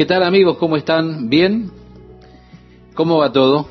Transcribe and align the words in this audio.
¿Qué 0.00 0.06
tal 0.06 0.22
amigos? 0.22 0.56
¿Cómo 0.56 0.78
están? 0.78 1.28
¿Bien? 1.28 1.70
¿Cómo 2.94 3.18
va 3.18 3.30
todo? 3.30 3.68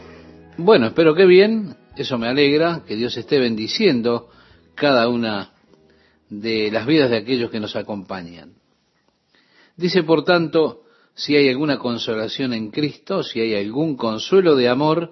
Bueno, 0.58 0.86
espero 0.86 1.16
que 1.16 1.26
bien, 1.26 1.76
eso 1.98 2.20
me 2.20 2.28
alegra, 2.28 2.84
que 2.86 2.96
Dios 2.96 3.18
esté 3.18 3.40
bendiciendo 3.40 4.30
cada 4.76 5.10
una 5.10 5.54
de 6.30 6.70
las 6.70 6.86
vidas 6.86 7.10
de 7.10 7.18
aquellos 7.18 7.50
que 7.50 7.60
nos 7.60 7.76
acompañan. 7.76 8.54
Dice, 9.76 10.04
por 10.04 10.24
tanto, 10.24 10.84
si 11.16 11.36
hay 11.36 11.50
alguna 11.50 11.80
consolación 11.80 12.54
en 12.54 12.70
Cristo, 12.70 13.24
si 13.24 13.40
hay 13.40 13.56
algún 13.56 13.98
consuelo 13.98 14.56
de 14.56 14.70
amor, 14.70 15.10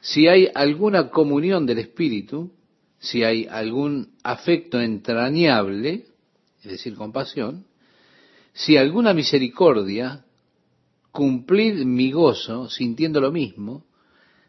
si 0.00 0.26
hay 0.26 0.48
alguna 0.54 1.10
comunión 1.10 1.66
del 1.66 1.80
Espíritu, 1.80 2.50
si 2.98 3.24
hay 3.24 3.46
algún 3.46 4.14
afecto 4.22 4.80
entrañable, 4.80 6.06
es 6.64 6.70
decir, 6.70 6.94
compasión, 6.94 7.66
si 8.54 8.78
alguna 8.78 9.12
misericordia, 9.12 10.22
cumplid 11.16 11.86
mi 11.86 12.12
gozo 12.12 12.68
sintiendo 12.68 13.22
lo 13.22 13.32
mismo, 13.32 13.86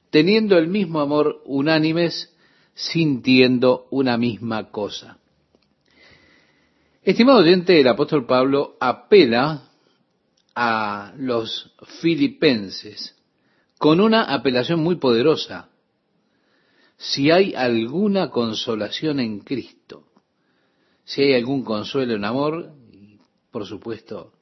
teniendo 0.09 0.57
el 0.57 0.67
mismo 0.67 0.99
amor 0.99 1.41
unánimes, 1.45 2.35
sintiendo 2.73 3.87
una 3.89 4.17
misma 4.17 4.69
cosa. 4.69 5.17
Estimado 7.01 7.39
oyente, 7.39 7.79
el 7.79 7.87
apóstol 7.87 8.25
Pablo 8.25 8.75
apela 8.81 9.69
a 10.53 11.13
los 11.17 11.73
filipenses 12.01 13.15
con 13.77 14.01
una 14.01 14.23
apelación 14.23 14.81
muy 14.81 14.97
poderosa. 14.97 15.69
Si 16.97 17.31
hay 17.31 17.55
alguna 17.55 18.29
consolación 18.29 19.21
en 19.21 19.39
Cristo, 19.39 20.03
si 21.05 21.21
hay 21.21 21.35
algún 21.35 21.63
consuelo 21.63 22.15
en 22.15 22.25
amor, 22.25 22.73
por 23.51 23.65
supuesto, 23.65 24.33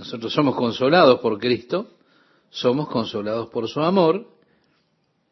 nosotros 0.00 0.32
somos 0.32 0.56
consolados 0.56 1.20
por 1.20 1.38
Cristo, 1.38 1.90
somos 2.48 2.88
consolados 2.88 3.50
por 3.50 3.68
su 3.68 3.80
amor, 3.80 4.26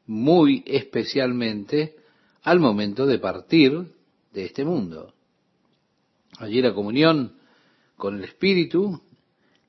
muy 0.06 0.62
especialmente 0.66 1.96
al 2.42 2.60
momento 2.60 3.06
de 3.06 3.18
partir 3.18 3.86
de 4.30 4.44
este 4.44 4.66
mundo. 4.66 5.14
Allí 6.36 6.60
la 6.60 6.74
comunión 6.74 7.38
con 7.96 8.18
el 8.18 8.24
Espíritu, 8.24 9.00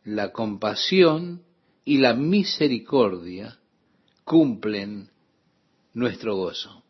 la 0.03 0.33
compasión 0.33 1.43
y 1.85 1.99
la 1.99 2.13
misericordia 2.13 3.57
cumplen 4.25 5.11
nuestro 5.93 6.35
gozo. 6.35 6.83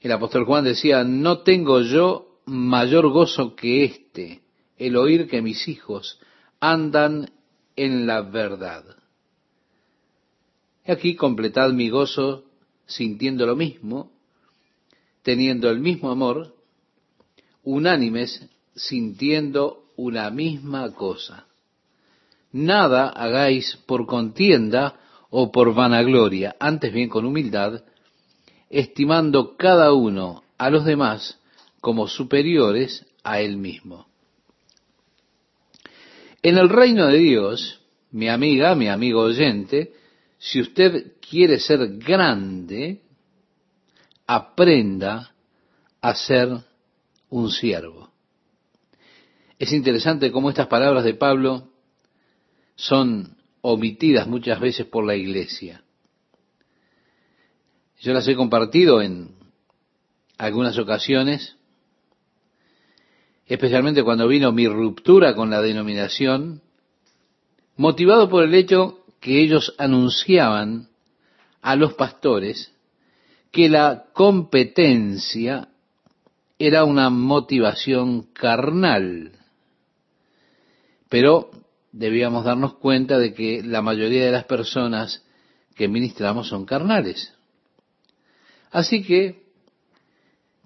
El 0.00 0.10
apóstol 0.10 0.44
Juan 0.46 0.64
decía, 0.64 1.04
no 1.04 1.42
tengo 1.42 1.80
yo 1.82 2.40
mayor 2.44 3.08
gozo 3.08 3.54
que 3.54 3.84
este, 3.84 4.42
el 4.78 4.96
oír 4.96 5.28
que 5.28 5.42
mis 5.42 5.68
hijos 5.68 6.18
andan 6.60 7.30
en 7.76 8.06
la 8.06 8.22
verdad. 8.22 8.84
Y 10.84 10.92
aquí 10.92 11.16
completad 11.16 11.72
mi 11.72 11.90
gozo 11.90 12.44
sintiendo 12.86 13.46
lo 13.46 13.56
mismo, 13.56 14.12
teniendo 15.22 15.68
el 15.70 15.80
mismo 15.80 16.10
amor, 16.10 16.54
unánimes 17.64 18.48
sintiendo 18.74 19.84
una 19.96 20.30
misma 20.30 20.92
cosa. 20.92 21.46
Nada 22.52 23.08
hagáis 23.08 23.76
por 23.86 24.06
contienda 24.06 25.00
o 25.30 25.50
por 25.50 25.74
vanagloria, 25.74 26.54
antes 26.60 26.92
bien 26.92 27.08
con 27.08 27.24
humildad, 27.24 27.82
estimando 28.70 29.56
cada 29.56 29.92
uno 29.92 30.42
a 30.56 30.70
los 30.70 30.84
demás 30.84 31.38
como 31.80 32.08
superiores 32.08 33.04
a 33.24 33.40
él 33.40 33.56
mismo. 33.56 34.06
En 36.46 36.58
el 36.58 36.68
reino 36.68 37.08
de 37.08 37.18
Dios, 37.18 37.80
mi 38.12 38.28
amiga, 38.28 38.76
mi 38.76 38.86
amigo 38.86 39.22
oyente, 39.22 39.94
si 40.38 40.60
usted 40.60 41.14
quiere 41.18 41.58
ser 41.58 41.98
grande, 41.98 43.02
aprenda 44.28 45.34
a 46.00 46.14
ser 46.14 46.50
un 47.30 47.50
siervo. 47.50 48.12
Es 49.58 49.72
interesante 49.72 50.30
cómo 50.30 50.50
estas 50.50 50.68
palabras 50.68 51.02
de 51.02 51.14
Pablo 51.14 51.68
son 52.76 53.36
omitidas 53.60 54.28
muchas 54.28 54.60
veces 54.60 54.86
por 54.86 55.04
la 55.04 55.16
iglesia. 55.16 55.82
Yo 57.98 58.12
las 58.12 58.28
he 58.28 58.36
compartido 58.36 59.02
en 59.02 59.34
algunas 60.38 60.78
ocasiones, 60.78 61.56
especialmente 63.46 64.02
cuando 64.02 64.26
vino 64.26 64.52
mi 64.52 64.66
ruptura 64.68 65.34
con 65.34 65.50
la 65.50 65.62
denominación, 65.62 66.62
motivado 67.76 68.28
por 68.28 68.44
el 68.44 68.54
hecho 68.54 69.04
que 69.20 69.40
ellos 69.40 69.74
anunciaban 69.78 70.88
a 71.62 71.76
los 71.76 71.94
pastores 71.94 72.72
que 73.50 73.68
la 73.68 74.06
competencia 74.12 75.68
era 76.58 76.84
una 76.84 77.10
motivación 77.10 78.22
carnal. 78.32 79.32
Pero 81.08 81.50
debíamos 81.92 82.44
darnos 82.44 82.74
cuenta 82.74 83.18
de 83.18 83.32
que 83.32 83.62
la 83.62 83.82
mayoría 83.82 84.24
de 84.24 84.32
las 84.32 84.44
personas 84.44 85.24
que 85.74 85.88
ministramos 85.88 86.48
son 86.48 86.64
carnales. 86.66 87.32
Así 88.70 89.02
que, 89.02 89.44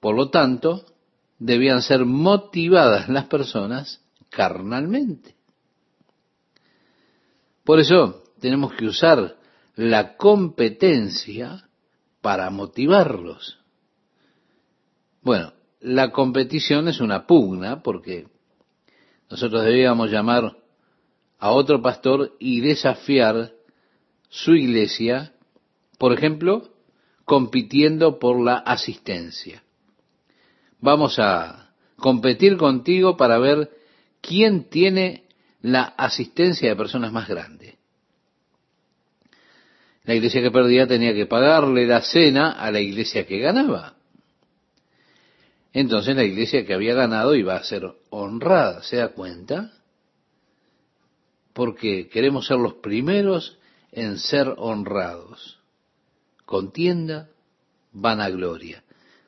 por 0.01 0.17
lo 0.17 0.31
tanto, 0.31 0.85
debían 1.41 1.83
ser 1.83 2.05
motivadas 2.05 3.09
las 3.09 3.25
personas 3.25 4.01
carnalmente. 4.29 5.35
Por 7.65 7.81
eso 7.81 8.23
tenemos 8.39 8.75
que 8.75 8.87
usar 8.87 9.37
la 9.75 10.17
competencia 10.17 11.69
para 12.21 12.51
motivarlos. 12.51 13.59
Bueno, 15.23 15.53
la 15.81 16.13
competición 16.13 16.89
es 16.89 17.01
una 17.01 17.27
pugna 17.27 17.83
porque 17.83 18.29
nosotros 19.31 19.65
debíamos 19.65 20.11
llamar 20.11 20.57
a 21.39 21.51
otro 21.53 21.81
pastor 21.81 22.37
y 22.39 22.61
desafiar 22.61 23.53
su 24.29 24.55
iglesia, 24.55 25.33
por 25.99 26.13
ejemplo, 26.13 26.69
compitiendo 27.25 28.19
por 28.19 28.41
la 28.41 28.57
asistencia. 28.57 29.63
Vamos 30.81 31.19
a 31.19 31.73
competir 31.97 32.57
contigo 32.57 33.17
para 33.17 33.39
ver 33.39 33.71
quién 34.21 34.69
tiene 34.69 35.25
la 35.61 35.83
asistencia 35.83 36.69
de 36.69 36.77
personas 36.77 37.13
más 37.13 37.29
grandes. 37.29 37.75
La 40.05 40.15
iglesia 40.15 40.41
que 40.41 40.51
perdía 40.51 40.87
tenía 40.87 41.15
que 41.15 41.27
pagarle 41.27 41.87
la 41.87 42.01
cena 42.01 42.53
a 42.53 42.71
la 42.71 42.81
iglesia 42.81 43.27
que 43.27 43.39
ganaba. 43.39 43.97
Entonces 45.73 46.17
la 46.17 46.25
iglesia 46.25 46.67
que 46.67 46.75
había 46.75 46.95
ganado 46.95 47.35
iba 47.35 47.55
a 47.55 47.63
ser 47.63 47.87
honrada, 48.09 48.83
¿se 48.83 48.97
da 48.97 49.09
cuenta? 49.09 49.73
Porque 51.53 52.09
queremos 52.09 52.47
ser 52.47 52.57
los 52.57 52.75
primeros 52.75 53.59
en 53.93 54.19
ser 54.19 54.55
honrados. 54.57 55.61
Contienda, 56.45 57.29
vanagloria. 57.93 58.83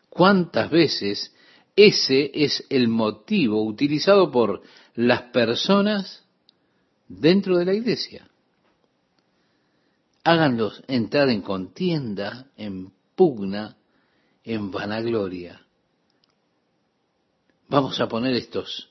¿Cuántas 0.08 0.70
veces 0.70 1.32
ese 1.76 2.30
es 2.34 2.64
el 2.68 2.88
motivo 2.88 3.64
utilizado 3.64 4.30
por 4.30 4.62
las 4.94 5.22
personas 5.22 6.24
dentro 7.08 7.56
de 7.58 7.64
la 7.64 7.74
iglesia? 7.74 8.28
Háganlos 10.24 10.82
entrar 10.86 11.28
en 11.30 11.42
contienda, 11.42 12.46
en 12.56 12.92
pugna, 13.14 13.76
en 14.44 14.70
vanagloria. 14.70 15.62
Vamos 17.68 18.00
a 18.00 18.08
poner 18.08 18.34
estos 18.34 18.90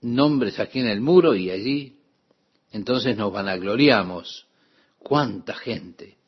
nombres 0.00 0.58
aquí 0.58 0.80
en 0.80 0.88
el 0.88 1.00
muro 1.00 1.34
y 1.34 1.50
allí, 1.50 2.00
entonces 2.72 3.16
nos 3.16 3.32
vanagloriamos. 3.32 4.46
¿Cuánta 4.98 5.54
gente? 5.54 6.18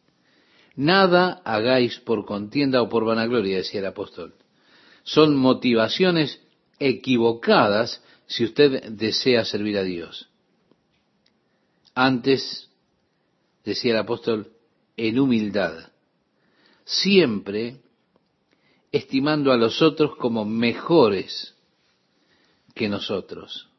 Nada 0.76 1.42
hagáis 1.44 1.98
por 1.98 2.24
contienda 2.24 2.80
o 2.80 2.88
por 2.88 3.04
vanagloria, 3.04 3.56
decía 3.56 3.80
el 3.80 3.86
apóstol. 3.86 4.34
Son 5.08 5.36
motivaciones 5.36 6.38
equivocadas 6.78 8.04
si 8.26 8.44
usted 8.44 8.90
desea 8.90 9.46
servir 9.46 9.78
a 9.78 9.82
Dios. 9.82 10.28
Antes, 11.94 12.68
decía 13.64 13.92
el 13.92 14.00
apóstol, 14.00 14.52
en 14.98 15.18
humildad, 15.18 15.92
siempre 16.84 17.80
estimando 18.92 19.50
a 19.50 19.56
los 19.56 19.80
otros 19.80 20.14
como 20.16 20.44
mejores 20.44 21.54
que 22.74 22.90
nosotros. 22.90 23.70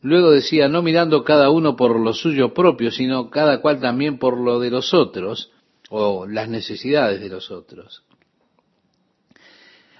Luego 0.00 0.30
decía, 0.30 0.68
no 0.68 0.80
mirando 0.80 1.22
cada 1.22 1.50
uno 1.50 1.76
por 1.76 2.00
lo 2.00 2.14
suyo 2.14 2.54
propio, 2.54 2.90
sino 2.90 3.28
cada 3.28 3.60
cual 3.60 3.78
también 3.78 4.18
por 4.18 4.40
lo 4.40 4.58
de 4.58 4.70
los 4.70 4.94
otros 4.94 5.50
o 5.90 6.26
las 6.26 6.48
necesidades 6.48 7.20
de 7.20 7.28
los 7.28 7.50
otros. 7.50 8.04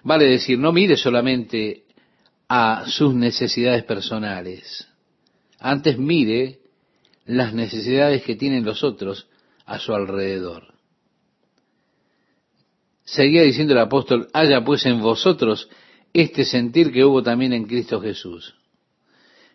Vale 0.02 0.26
decir, 0.26 0.58
no 0.58 0.72
mire 0.72 0.96
solamente 0.96 1.84
a 2.48 2.84
sus 2.86 3.14
necesidades 3.14 3.84
personales, 3.84 4.88
Antes 5.60 5.98
mire 5.98 6.58
las 7.26 7.52
necesidades 7.52 8.22
que 8.22 8.34
tienen 8.34 8.64
los 8.64 8.82
otros 8.82 9.28
a 9.66 9.78
su 9.78 9.94
alrededor. 9.94 10.74
Seguía 13.04 13.42
diciendo 13.42 13.74
el 13.74 13.80
apóstol, 13.80 14.28
haya 14.32 14.64
pues 14.64 14.86
en 14.86 15.00
vosotros 15.00 15.68
este 16.12 16.44
sentir 16.44 16.90
que 16.90 17.04
hubo 17.04 17.22
también 17.22 17.52
en 17.52 17.64
Cristo 17.66 18.00
Jesús. 18.00 18.54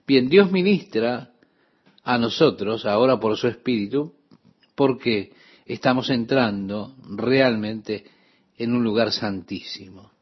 Bien, 0.05 0.29
Dios 0.29 0.51
ministra 0.51 1.31
a 2.03 2.17
nosotros 2.19 2.85
ahora 2.85 3.19
por 3.19 3.35
su 3.35 3.47
Espíritu 3.47 4.13
porque 4.75 5.33
estamos 5.65 6.09
entrando 6.11 6.95
realmente 7.09 8.05
en 8.57 8.75
un 8.75 8.83
lugar 8.83 9.11
santísimo. 9.11 10.14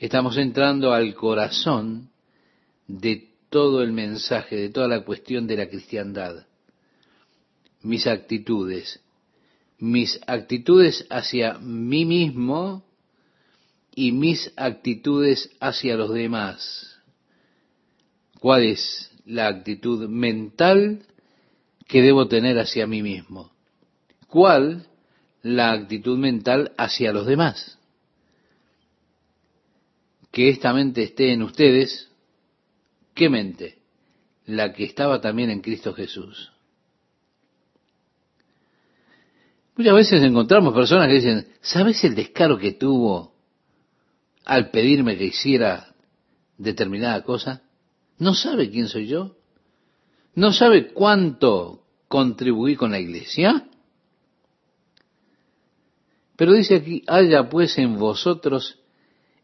Estamos 0.00 0.38
entrando 0.38 0.94
al 0.94 1.14
corazón 1.14 2.08
de 2.88 3.28
todo 3.50 3.82
el 3.82 3.92
mensaje, 3.92 4.56
de 4.56 4.70
toda 4.70 4.88
la 4.88 5.04
cuestión 5.04 5.46
de 5.46 5.58
la 5.58 5.68
cristiandad. 5.68 6.46
Mis 7.82 8.06
actitudes, 8.06 9.00
mis 9.78 10.18
actitudes 10.26 11.06
hacia 11.10 11.58
mí 11.58 12.06
mismo 12.06 12.82
y 13.94 14.12
mis 14.12 14.50
actitudes 14.56 15.50
hacia 15.60 15.96
los 15.96 16.14
demás. 16.14 16.98
¿Cuál 18.38 18.62
es 18.62 19.10
la 19.26 19.48
actitud 19.48 20.08
mental 20.08 21.02
que 21.86 22.00
debo 22.00 22.26
tener 22.26 22.58
hacia 22.58 22.86
mí 22.86 23.02
mismo? 23.02 23.52
¿Cuál 24.28 24.86
la 25.42 25.72
actitud 25.72 26.16
mental 26.16 26.72
hacia 26.78 27.12
los 27.12 27.26
demás? 27.26 27.76
Que 30.30 30.48
esta 30.48 30.72
mente 30.72 31.02
esté 31.02 31.32
en 31.32 31.42
ustedes. 31.42 32.10
¿Qué 33.14 33.28
mente? 33.28 33.78
La 34.46 34.72
que 34.72 34.84
estaba 34.84 35.20
también 35.20 35.50
en 35.50 35.60
Cristo 35.60 35.92
Jesús. 35.92 36.52
Muchas 39.76 39.94
veces 39.94 40.22
encontramos 40.22 40.74
personas 40.74 41.08
que 41.08 41.14
dicen, 41.14 41.48
¿sabes 41.62 42.04
el 42.04 42.14
descaro 42.14 42.58
que 42.58 42.72
tuvo 42.72 43.34
al 44.44 44.70
pedirme 44.70 45.16
que 45.16 45.26
hiciera 45.26 45.94
determinada 46.58 47.22
cosa? 47.22 47.62
¿No 48.18 48.34
sabe 48.34 48.70
quién 48.70 48.88
soy 48.88 49.06
yo? 49.06 49.36
¿No 50.34 50.52
sabe 50.52 50.92
cuánto 50.92 51.84
contribuí 52.08 52.76
con 52.76 52.90
la 52.90 53.00
iglesia? 53.00 53.68
Pero 56.36 56.52
dice 56.52 56.76
aquí, 56.76 57.02
haya 57.06 57.48
pues 57.48 57.78
en 57.78 57.98
vosotros 57.98 58.79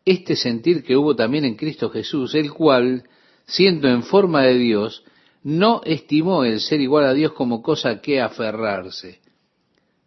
este 0.06 0.36
sentir 0.36 0.84
que 0.84 0.96
hubo 0.96 1.16
también 1.16 1.44
en 1.44 1.56
Cristo 1.56 1.90
Jesús, 1.90 2.34
el 2.36 2.52
cual, 2.52 3.04
siendo 3.44 3.88
en 3.88 4.04
forma 4.04 4.44
de 4.44 4.54
Dios, 4.54 5.04
no 5.42 5.82
estimó 5.84 6.44
el 6.44 6.60
ser 6.60 6.80
igual 6.80 7.04
a 7.04 7.12
Dios 7.12 7.32
como 7.32 7.60
cosa 7.60 8.00
que 8.00 8.20
aferrarse. 8.20 9.20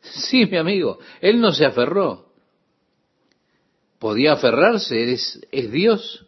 Sí, 0.01 0.45
mi 0.45 0.57
amigo, 0.57 0.99
él 1.19 1.41
no 1.41 1.51
se 1.51 1.65
aferró, 1.65 2.29
podía 3.99 4.33
aferrarse, 4.33 5.11
es, 5.11 5.41
Dios. 5.71 6.25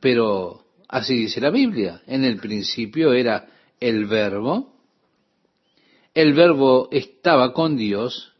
Pero 0.00 0.66
así 0.88 1.16
dice 1.16 1.40
la 1.40 1.50
Biblia, 1.50 2.02
en 2.06 2.24
el 2.24 2.36
principio 2.36 3.14
era 3.14 3.48
el 3.80 4.04
verbo, 4.04 4.74
el 6.12 6.34
verbo 6.34 6.88
estaba 6.92 7.54
con 7.54 7.78
Dios 7.78 8.34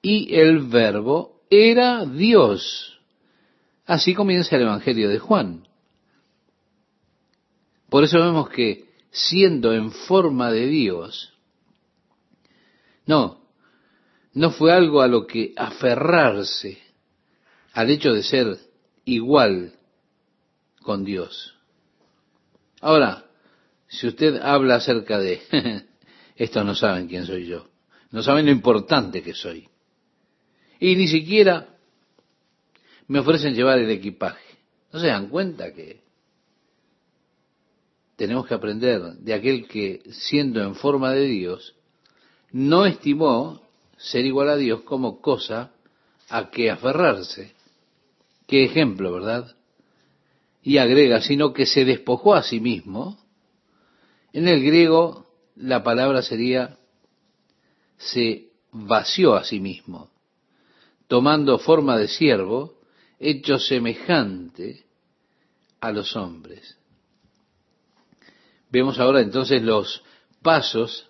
y 0.00 0.36
el 0.36 0.60
verbo 0.60 1.35
era 1.50 2.04
Dios. 2.04 2.98
Así 3.84 4.14
comienza 4.14 4.56
el 4.56 4.62
Evangelio 4.62 5.08
de 5.08 5.18
Juan. 5.18 5.66
Por 7.88 8.04
eso 8.04 8.18
vemos 8.18 8.48
que 8.50 8.90
siendo 9.10 9.72
en 9.72 9.92
forma 9.92 10.50
de 10.50 10.66
Dios, 10.66 11.32
no, 13.06 13.40
no 14.34 14.50
fue 14.50 14.72
algo 14.72 15.00
a 15.00 15.08
lo 15.08 15.26
que 15.26 15.52
aferrarse, 15.56 16.78
al 17.72 17.90
hecho 17.90 18.12
de 18.12 18.22
ser 18.22 18.58
igual 19.04 19.72
con 20.82 21.04
Dios. 21.04 21.54
Ahora, 22.80 23.24
si 23.88 24.08
usted 24.08 24.40
habla 24.42 24.76
acerca 24.76 25.18
de, 25.18 25.40
estos 26.36 26.64
no 26.64 26.74
saben 26.74 27.06
quién 27.06 27.24
soy 27.24 27.46
yo, 27.46 27.68
no 28.10 28.22
saben 28.22 28.46
lo 28.46 28.52
importante 28.52 29.22
que 29.22 29.34
soy, 29.34 29.68
y 30.80 30.96
ni 30.96 31.08
siquiera 31.08 31.68
me 33.08 33.20
ofrecen 33.20 33.54
llevar 33.54 33.78
el 33.78 33.90
equipaje, 33.90 34.44
¿no 34.92 35.00
se 35.00 35.06
dan 35.08 35.28
cuenta 35.28 35.72
que 35.72 36.00
tenemos 38.16 38.46
que 38.46 38.54
aprender 38.54 39.00
de 39.18 39.34
aquel 39.34 39.68
que, 39.68 40.02
siendo 40.10 40.62
en 40.62 40.74
forma 40.74 41.12
de 41.12 41.26
Dios, 41.26 41.74
no 42.50 42.86
estimó 42.86 43.60
ser 43.96 44.24
igual 44.24 44.48
a 44.48 44.56
Dios 44.56 44.82
como 44.82 45.20
cosa 45.20 45.72
a 46.28 46.50
que 46.50 46.70
aferrarse. 46.70 47.52
Qué 48.46 48.64
ejemplo, 48.64 49.12
¿verdad? 49.12 49.54
Y 50.62 50.78
agrega, 50.78 51.20
sino 51.20 51.52
que 51.52 51.66
se 51.66 51.84
despojó 51.84 52.34
a 52.34 52.42
sí 52.42 52.60
mismo. 52.60 53.18
En 54.32 54.48
el 54.48 54.64
griego 54.64 55.26
la 55.56 55.82
palabra 55.82 56.22
sería 56.22 56.78
se 57.98 58.48
vació 58.72 59.34
a 59.36 59.44
sí 59.44 59.58
mismo, 59.60 60.10
tomando 61.08 61.58
forma 61.58 61.96
de 61.96 62.08
siervo, 62.08 62.80
hecho 63.18 63.58
semejante 63.58 64.84
a 65.80 65.92
los 65.92 66.16
hombres. 66.16 66.76
Vemos 68.70 68.98
ahora 68.98 69.20
entonces 69.20 69.62
los 69.62 70.02
pasos 70.42 71.08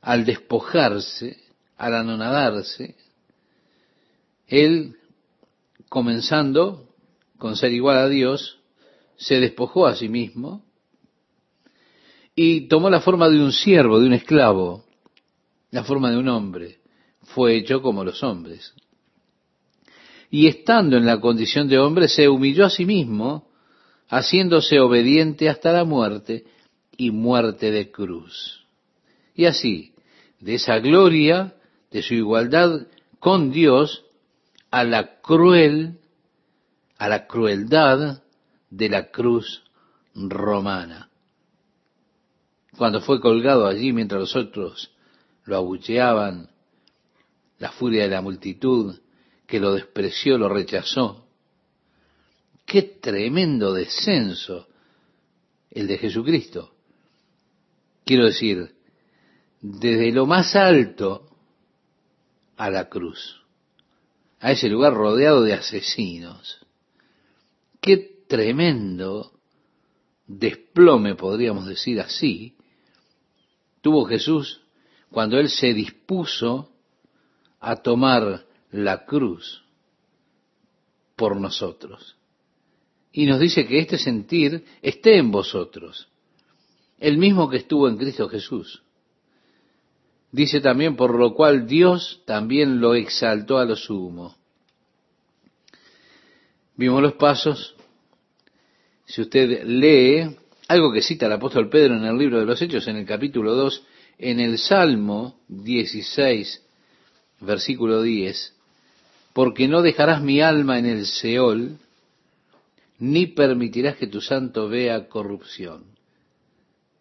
al 0.00 0.24
despojarse 0.24 1.44
al 1.76 1.94
anonadarse, 1.94 2.96
él, 4.46 4.96
comenzando 5.88 6.88
con 7.38 7.56
ser 7.56 7.72
igual 7.72 7.98
a 7.98 8.08
Dios, 8.08 8.58
se 9.16 9.40
despojó 9.40 9.86
a 9.86 9.96
sí 9.96 10.08
mismo 10.08 10.64
y 12.34 12.68
tomó 12.68 12.90
la 12.90 13.00
forma 13.00 13.28
de 13.28 13.40
un 13.40 13.52
siervo, 13.52 14.00
de 14.00 14.06
un 14.06 14.12
esclavo, 14.12 14.84
la 15.70 15.84
forma 15.84 16.10
de 16.10 16.18
un 16.18 16.28
hombre. 16.28 16.78
Fue 17.22 17.56
hecho 17.56 17.80
como 17.80 18.04
los 18.04 18.22
hombres. 18.22 18.74
Y 20.34 20.48
estando 20.48 20.96
en 20.96 21.06
la 21.06 21.20
condición 21.20 21.68
de 21.68 21.78
hombre, 21.78 22.08
se 22.08 22.28
humilló 22.28 22.64
a 22.64 22.70
sí 22.70 22.84
mismo, 22.84 23.52
haciéndose 24.08 24.80
obediente 24.80 25.48
hasta 25.48 25.70
la 25.70 25.84
muerte 25.84 26.44
y 26.96 27.12
muerte 27.12 27.70
de 27.70 27.92
cruz. 27.92 28.66
Y 29.36 29.44
así, 29.44 29.94
de 30.40 30.54
esa 30.54 30.80
gloria, 30.80 31.54
de 31.92 32.02
su 32.02 32.14
igualdad 32.14 32.88
con 33.20 33.52
Dios 33.52 34.06
a 34.72 34.82
la 34.82 35.20
cruel, 35.20 36.00
a 36.98 37.08
la 37.08 37.28
crueldad 37.28 38.24
de 38.70 38.88
la 38.88 39.12
cruz 39.12 39.62
romana. 40.16 41.10
Cuando 42.76 43.00
fue 43.02 43.20
colgado 43.20 43.68
allí 43.68 43.92
mientras 43.92 44.20
los 44.20 44.34
otros 44.34 44.90
lo 45.44 45.58
abucheaban, 45.58 46.50
la 47.60 47.70
furia 47.70 48.02
de 48.02 48.08
la 48.08 48.20
multitud 48.20 48.96
que 49.46 49.60
lo 49.60 49.74
despreció, 49.74 50.38
lo 50.38 50.48
rechazó. 50.48 51.26
Qué 52.64 52.82
tremendo 52.82 53.72
descenso 53.72 54.68
el 55.70 55.86
de 55.86 55.98
Jesucristo. 55.98 56.74
Quiero 58.04 58.26
decir, 58.26 58.74
desde 59.60 60.12
lo 60.12 60.26
más 60.26 60.56
alto 60.56 61.28
a 62.56 62.70
la 62.70 62.88
cruz, 62.88 63.42
a 64.40 64.52
ese 64.52 64.68
lugar 64.68 64.94
rodeado 64.94 65.42
de 65.42 65.54
asesinos. 65.54 66.58
Qué 67.80 68.24
tremendo 68.28 69.32
desplome, 70.26 71.14
podríamos 71.14 71.66
decir 71.66 72.00
así, 72.00 72.56
tuvo 73.80 74.06
Jesús 74.06 74.62
cuando 75.10 75.38
Él 75.38 75.48
se 75.48 75.74
dispuso 75.74 76.72
a 77.60 77.76
tomar 77.76 78.46
la 78.74 79.04
cruz 79.04 79.62
por 81.14 81.36
nosotros. 81.36 82.16
Y 83.12 83.26
nos 83.26 83.38
dice 83.38 83.66
que 83.66 83.78
este 83.78 83.98
sentir 83.98 84.64
esté 84.82 85.16
en 85.16 85.30
vosotros, 85.30 86.08
el 86.98 87.16
mismo 87.16 87.48
que 87.48 87.58
estuvo 87.58 87.88
en 87.88 87.96
Cristo 87.96 88.28
Jesús. 88.28 88.82
Dice 90.32 90.60
también, 90.60 90.96
por 90.96 91.16
lo 91.16 91.34
cual 91.34 91.68
Dios 91.68 92.22
también 92.26 92.80
lo 92.80 92.96
exaltó 92.96 93.58
a 93.58 93.64
lo 93.64 93.76
sumo. 93.76 94.36
Vimos 96.76 97.00
los 97.00 97.12
pasos. 97.12 97.76
Si 99.06 99.20
usted 99.20 99.62
lee 99.64 100.36
algo 100.66 100.92
que 100.92 101.02
cita 101.02 101.26
el 101.26 101.32
apóstol 101.32 101.68
Pedro 101.68 101.94
en 101.94 102.04
el 102.04 102.18
libro 102.18 102.40
de 102.40 102.46
los 102.46 102.60
Hechos, 102.60 102.88
en 102.88 102.96
el 102.96 103.06
capítulo 103.06 103.54
2, 103.54 103.86
en 104.18 104.40
el 104.40 104.58
Salmo 104.58 105.38
16, 105.46 106.66
versículo 107.40 108.02
10, 108.02 108.53
porque 109.34 109.68
no 109.68 109.82
dejarás 109.82 110.22
mi 110.22 110.40
alma 110.40 110.78
en 110.78 110.86
el 110.86 111.06
Seol, 111.06 111.76
ni 112.98 113.26
permitirás 113.26 113.96
que 113.96 114.06
tu 114.06 114.22
santo 114.22 114.68
vea 114.68 115.08
corrupción. 115.08 115.92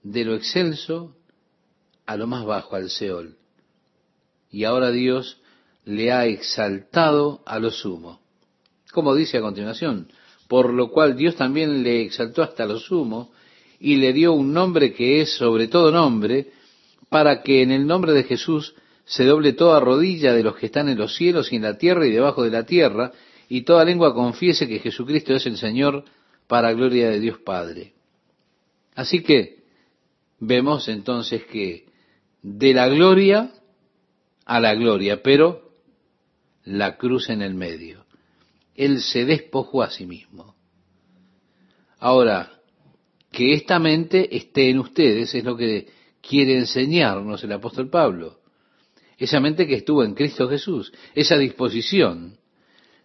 de 0.01 0.25
lo 0.25 0.35
excelso 0.35 1.15
a 2.05 2.17
lo 2.17 2.27
más 2.27 2.43
bajo, 2.43 2.75
al 2.75 2.89
Seol. 2.89 3.37
Y 4.51 4.65
ahora 4.65 4.91
Dios 4.91 5.37
le 5.85 6.11
ha 6.11 6.25
exaltado 6.25 7.41
a 7.45 7.57
lo 7.57 7.71
sumo. 7.71 8.19
Como 8.91 9.15
dice 9.15 9.37
a 9.37 9.41
continuación, 9.41 10.11
por 10.49 10.73
lo 10.73 10.91
cual 10.91 11.15
Dios 11.15 11.37
también 11.37 11.83
le 11.83 12.01
exaltó 12.01 12.43
hasta 12.43 12.65
lo 12.65 12.79
sumo 12.79 13.31
y 13.79 13.95
le 13.95 14.11
dio 14.11 14.33
un 14.33 14.51
nombre 14.51 14.93
que 14.93 15.21
es 15.21 15.35
sobre 15.37 15.69
todo 15.69 15.89
nombre, 15.89 16.51
para 17.07 17.43
que 17.43 17.61
en 17.61 17.71
el 17.71 17.87
nombre 17.87 18.11
de 18.11 18.23
Jesús 18.23 18.75
se 19.05 19.25
doble 19.25 19.53
toda 19.53 19.79
rodilla 19.79 20.33
de 20.33 20.43
los 20.43 20.55
que 20.55 20.67
están 20.67 20.89
en 20.89 20.97
los 20.97 21.15
cielos 21.15 21.51
y 21.51 21.57
en 21.57 21.63
la 21.63 21.77
tierra 21.77 22.07
y 22.07 22.11
debajo 22.11 22.43
de 22.43 22.51
la 22.51 22.65
tierra, 22.65 23.11
y 23.49 23.63
toda 23.63 23.85
lengua 23.85 24.13
confiese 24.13 24.67
que 24.67 24.79
Jesucristo 24.79 25.33
es 25.33 25.45
el 25.45 25.57
Señor 25.57 26.05
para 26.47 26.73
gloria 26.73 27.09
de 27.09 27.19
Dios 27.19 27.39
Padre. 27.39 27.93
Así 28.95 29.21
que 29.21 29.63
vemos 30.39 30.87
entonces 30.87 31.43
que 31.45 31.85
de 32.41 32.73
la 32.73 32.87
gloria 32.87 33.51
a 34.45 34.59
la 34.59 34.73
gloria, 34.75 35.21
pero 35.23 35.71
la 36.65 36.97
cruz 36.97 37.29
en 37.29 37.41
el 37.41 37.53
medio. 37.53 38.05
Él 38.75 39.01
se 39.01 39.25
despojó 39.25 39.83
a 39.83 39.89
sí 39.89 40.05
mismo. 40.05 40.55
Ahora, 41.99 42.59
que 43.31 43.53
esta 43.53 43.79
mente 43.79 44.35
esté 44.35 44.69
en 44.69 44.79
ustedes 44.79 45.33
es 45.33 45.43
lo 45.43 45.55
que 45.55 45.87
quiere 46.21 46.57
enseñarnos 46.57 47.43
el 47.43 47.51
apóstol 47.51 47.89
Pablo. 47.89 48.42
Esa 49.17 49.39
mente 49.39 49.67
que 49.67 49.75
estuvo 49.75 50.03
en 50.03 50.13
Cristo 50.13 50.49
Jesús, 50.49 50.91
esa 51.13 51.37
disposición 51.37 52.37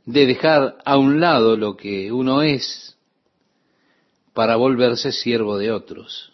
de 0.05 0.27
dejar 0.27 0.79
a 0.85 0.97
un 0.97 1.21
lado 1.21 1.57
lo 1.57 1.77
que 1.77 2.11
uno 2.11 2.43
es 2.43 2.97
para 4.33 4.57
volverse 4.57 5.13
siervo 5.13 5.59
de 5.59 5.71
otros. 5.71 6.33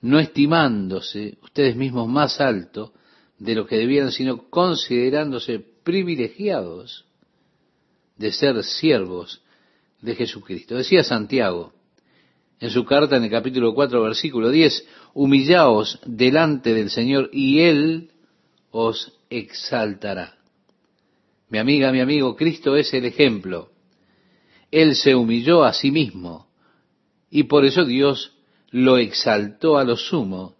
No 0.00 0.20
estimándose 0.20 1.38
ustedes 1.42 1.74
mismos 1.74 2.08
más 2.08 2.40
alto 2.40 2.92
de 3.38 3.54
lo 3.54 3.66
que 3.66 3.76
debieran, 3.76 4.12
sino 4.12 4.48
considerándose 4.48 5.58
privilegiados 5.58 7.06
de 8.16 8.32
ser 8.32 8.62
siervos 8.62 9.42
de 10.00 10.14
Jesucristo. 10.14 10.76
Decía 10.76 11.02
Santiago 11.02 11.72
en 12.60 12.70
su 12.70 12.84
carta 12.84 13.16
en 13.16 13.24
el 13.24 13.30
capítulo 13.30 13.74
4, 13.74 14.02
versículo 14.02 14.50
10, 14.50 14.86
humillaos 15.14 16.00
delante 16.06 16.72
del 16.72 16.90
Señor 16.90 17.30
y 17.32 17.60
Él 17.60 18.10
os 18.70 19.12
exaltará. 19.28 20.36
Mi 21.48 21.58
amiga, 21.58 21.92
mi 21.92 22.00
amigo, 22.00 22.34
Cristo 22.34 22.76
es 22.76 22.92
el 22.94 23.04
ejemplo. 23.04 23.70
Él 24.70 24.96
se 24.96 25.14
humilló 25.14 25.64
a 25.64 25.72
sí 25.72 25.90
mismo 25.90 26.48
y 27.30 27.44
por 27.44 27.64
eso 27.64 27.84
Dios 27.84 28.32
lo 28.70 28.98
exaltó 28.98 29.78
a 29.78 29.84
lo 29.84 29.96
sumo 29.96 30.56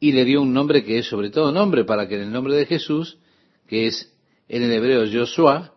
y 0.00 0.12
le 0.12 0.24
dio 0.24 0.42
un 0.42 0.52
nombre 0.52 0.84
que 0.84 0.98
es 0.98 1.06
sobre 1.06 1.30
todo 1.30 1.50
nombre 1.50 1.84
para 1.84 2.08
que 2.08 2.16
en 2.16 2.22
el 2.22 2.32
nombre 2.32 2.54
de 2.54 2.66
Jesús, 2.66 3.18
que 3.66 3.86
es 3.86 4.12
en 4.48 4.62
el 4.62 4.72
hebreo 4.72 5.04
Joshua, 5.10 5.72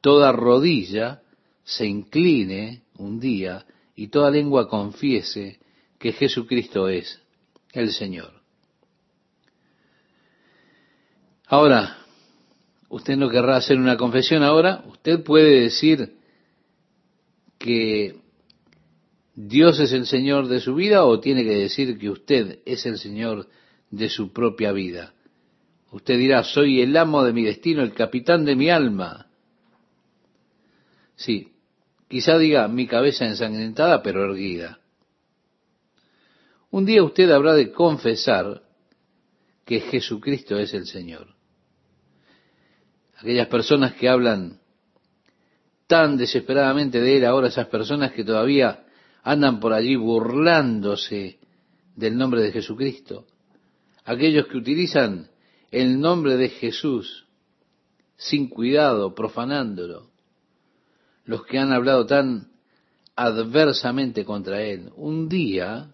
toda 0.00 0.32
rodilla 0.32 1.22
se 1.64 1.86
incline 1.86 2.82
un 2.96 3.20
día 3.20 3.66
y 3.96 4.08
toda 4.08 4.30
lengua 4.30 4.68
confiese 4.68 5.58
que 5.98 6.12
Jesucristo 6.12 6.88
es 6.88 7.20
el 7.72 7.90
Señor. 7.92 8.42
Ahora, 11.46 11.96
usted 12.90 13.16
no 13.16 13.30
querrá 13.30 13.56
hacer 13.56 13.78
una 13.78 13.96
confesión 13.96 14.42
ahora, 14.42 14.84
usted 14.86 15.24
puede 15.24 15.60
decir 15.62 16.16
que 17.58 18.20
Dios 19.34 19.80
es 19.80 19.92
el 19.92 20.06
Señor 20.06 20.48
de 20.48 20.60
su 20.60 20.74
vida 20.74 21.04
o 21.04 21.18
tiene 21.20 21.44
que 21.44 21.56
decir 21.56 21.98
que 21.98 22.10
usted 22.10 22.60
es 22.66 22.84
el 22.84 22.98
Señor 22.98 23.48
de 23.90 24.10
su 24.10 24.32
propia 24.32 24.72
vida. 24.72 25.14
Usted 25.90 26.18
dirá, 26.18 26.42
soy 26.42 26.82
el 26.82 26.96
amo 26.96 27.24
de 27.24 27.32
mi 27.32 27.44
destino, 27.44 27.82
el 27.82 27.94
capitán 27.94 28.44
de 28.44 28.56
mi 28.56 28.68
alma. 28.68 29.28
Sí, 31.14 31.55
quizá 32.08 32.38
diga 32.38 32.68
mi 32.68 32.86
cabeza 32.86 33.24
ensangrentada 33.24 34.02
pero 34.02 34.24
erguida. 34.24 34.80
Un 36.70 36.84
día 36.84 37.02
usted 37.02 37.30
habrá 37.30 37.54
de 37.54 37.72
confesar 37.72 38.62
que 39.64 39.80
Jesucristo 39.80 40.58
es 40.58 40.74
el 40.74 40.86
Señor 40.86 41.36
aquellas 43.18 43.48
personas 43.48 43.94
que 43.94 44.08
hablan 44.08 44.60
tan 45.86 46.16
desesperadamente 46.16 47.00
de 47.00 47.18
Él, 47.18 47.24
ahora 47.24 47.48
esas 47.48 47.68
personas 47.68 48.12
que 48.12 48.24
todavía 48.24 48.84
andan 49.22 49.60
por 49.60 49.72
allí 49.72 49.96
burlándose 49.96 51.38
del 51.94 52.16
nombre 52.16 52.42
de 52.42 52.52
Jesucristo, 52.52 53.26
aquellos 54.04 54.46
que 54.48 54.58
utilizan 54.58 55.30
el 55.70 56.00
nombre 56.00 56.36
de 56.36 56.48
Jesús 56.48 57.26
sin 58.16 58.48
cuidado, 58.48 59.14
profanándolo, 59.14 60.10
los 61.26 61.44
que 61.44 61.58
han 61.58 61.72
hablado 61.72 62.06
tan 62.06 62.52
adversamente 63.16 64.24
contra 64.24 64.62
Él, 64.62 64.90
un 64.96 65.28
día 65.28 65.92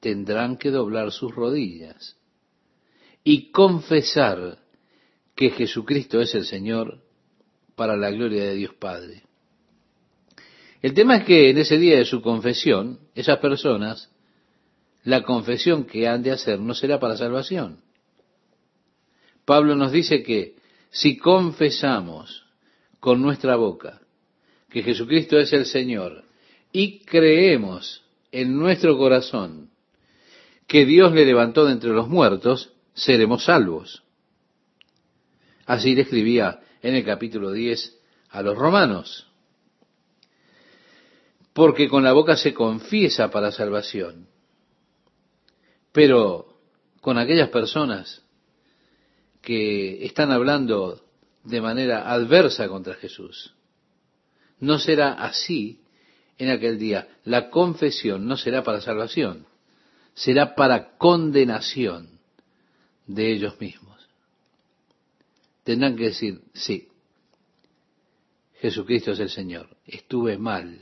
tendrán 0.00 0.56
que 0.56 0.70
doblar 0.70 1.12
sus 1.12 1.34
rodillas 1.34 2.16
y 3.22 3.50
confesar 3.50 4.58
que 5.34 5.50
Jesucristo 5.50 6.20
es 6.20 6.34
el 6.34 6.46
Señor 6.46 7.02
para 7.74 7.96
la 7.96 8.10
gloria 8.10 8.44
de 8.44 8.54
Dios 8.54 8.74
Padre. 8.74 9.24
El 10.80 10.94
tema 10.94 11.16
es 11.16 11.24
que 11.24 11.50
en 11.50 11.58
ese 11.58 11.76
día 11.78 11.96
de 11.98 12.04
su 12.04 12.22
confesión, 12.22 13.00
esas 13.14 13.38
personas, 13.38 14.10
la 15.04 15.22
confesión 15.24 15.84
que 15.84 16.08
han 16.08 16.22
de 16.22 16.30
hacer 16.30 16.58
no 16.60 16.74
será 16.74 16.98
para 16.98 17.16
salvación. 17.16 17.80
Pablo 19.44 19.74
nos 19.74 19.92
dice 19.92 20.22
que 20.22 20.56
si 20.90 21.18
confesamos 21.18 22.46
con 23.00 23.20
nuestra 23.20 23.56
boca 23.56 24.00
que 24.68 24.82
Jesucristo 24.82 25.38
es 25.38 25.52
el 25.52 25.66
Señor 25.66 26.24
y 26.72 27.00
creemos 27.00 28.02
en 28.32 28.58
nuestro 28.58 28.98
corazón 28.98 29.70
que 30.66 30.84
Dios 30.84 31.12
le 31.12 31.24
levantó 31.24 31.64
de 31.64 31.72
entre 31.72 31.90
los 31.90 32.08
muertos, 32.08 32.72
seremos 32.94 33.44
salvos. 33.44 34.02
Así 35.64 35.94
le 35.94 36.02
escribía 36.02 36.60
en 36.82 36.94
el 36.94 37.04
capítulo 37.04 37.52
10 37.52 37.98
a 38.30 38.42
los 38.42 38.56
romanos. 38.56 39.26
Porque 41.52 41.88
con 41.88 42.04
la 42.04 42.12
boca 42.12 42.36
se 42.36 42.52
confiesa 42.52 43.30
para 43.30 43.52
salvación. 43.52 44.28
Pero 45.92 46.58
con 47.00 47.18
aquellas 47.18 47.48
personas 47.48 48.22
que 49.40 50.04
están 50.04 50.32
hablando 50.32 51.02
de 51.44 51.60
manera 51.60 52.12
adversa 52.12 52.68
contra 52.68 52.94
Jesús, 52.94 53.55
no 54.60 54.78
será 54.78 55.12
así 55.12 55.80
en 56.38 56.50
aquel 56.50 56.78
día. 56.78 57.08
La 57.24 57.50
confesión 57.50 58.26
no 58.26 58.36
será 58.36 58.62
para 58.62 58.80
salvación, 58.80 59.46
será 60.14 60.54
para 60.54 60.96
condenación 60.96 62.20
de 63.06 63.32
ellos 63.32 63.60
mismos 63.60 63.96
tendrán 65.66 65.96
que 65.96 66.04
decir, 66.04 66.42
sí, 66.54 66.86
Jesucristo 68.60 69.10
es 69.10 69.18
el 69.18 69.30
Señor. 69.30 69.76
Estuve 69.84 70.38
mal 70.38 70.78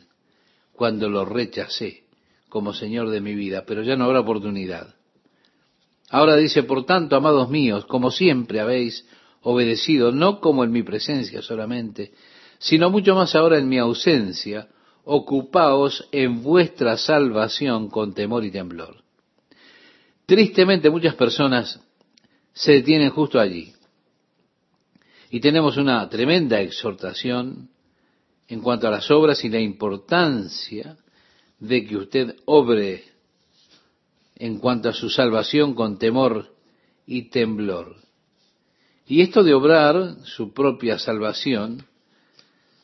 cuando 0.74 1.08
lo 1.08 1.24
rechacé 1.24 2.04
como 2.50 2.74
Señor 2.74 3.08
de 3.08 3.22
mi 3.22 3.34
vida, 3.34 3.64
pero 3.66 3.82
ya 3.82 3.96
no 3.96 4.04
habrá 4.04 4.20
oportunidad. 4.20 4.94
Ahora 6.10 6.36
dice, 6.36 6.64
por 6.64 6.84
tanto, 6.84 7.16
amados 7.16 7.48
míos, 7.48 7.86
como 7.86 8.10
siempre 8.10 8.60
habéis 8.60 9.08
obedecido, 9.40 10.12
no 10.12 10.38
como 10.38 10.64
en 10.64 10.70
mi 10.70 10.82
presencia 10.82 11.40
solamente, 11.40 12.12
sino 12.58 12.90
mucho 12.90 13.14
más 13.14 13.34
ahora 13.34 13.58
en 13.58 13.68
mi 13.68 13.78
ausencia, 13.78 14.68
ocupaos 15.04 16.08
en 16.12 16.42
vuestra 16.42 16.96
salvación 16.96 17.88
con 17.88 18.14
temor 18.14 18.44
y 18.44 18.50
temblor. 18.50 19.02
Tristemente 20.26 20.90
muchas 20.90 21.14
personas 21.14 21.80
se 22.52 22.72
detienen 22.72 23.10
justo 23.10 23.38
allí. 23.38 23.72
Y 25.30 25.40
tenemos 25.40 25.76
una 25.76 26.08
tremenda 26.08 26.60
exhortación 26.60 27.68
en 28.48 28.60
cuanto 28.60 28.88
a 28.88 28.90
las 28.90 29.10
obras 29.10 29.44
y 29.44 29.48
la 29.48 29.60
importancia 29.60 30.96
de 31.58 31.86
que 31.86 31.96
usted 31.96 32.36
obre 32.44 33.04
en 34.36 34.58
cuanto 34.58 34.88
a 34.88 34.92
su 34.92 35.10
salvación 35.10 35.74
con 35.74 35.98
temor 35.98 36.54
y 37.06 37.30
temblor. 37.30 37.96
Y 39.06 39.20
esto 39.20 39.42
de 39.42 39.54
obrar 39.54 40.16
su 40.24 40.52
propia 40.52 40.98
salvación, 40.98 41.84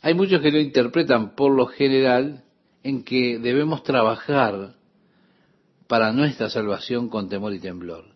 hay 0.02 0.14
muchos 0.14 0.40
que 0.40 0.50
lo 0.50 0.58
interpretan 0.58 1.34
por 1.34 1.52
lo 1.52 1.66
general 1.66 2.44
en 2.82 3.04
que 3.04 3.38
debemos 3.38 3.82
trabajar 3.82 4.74
para 5.86 6.12
nuestra 6.12 6.48
salvación 6.48 7.08
con 7.08 7.28
temor 7.28 7.52
y 7.52 7.60
temblor. 7.60 8.06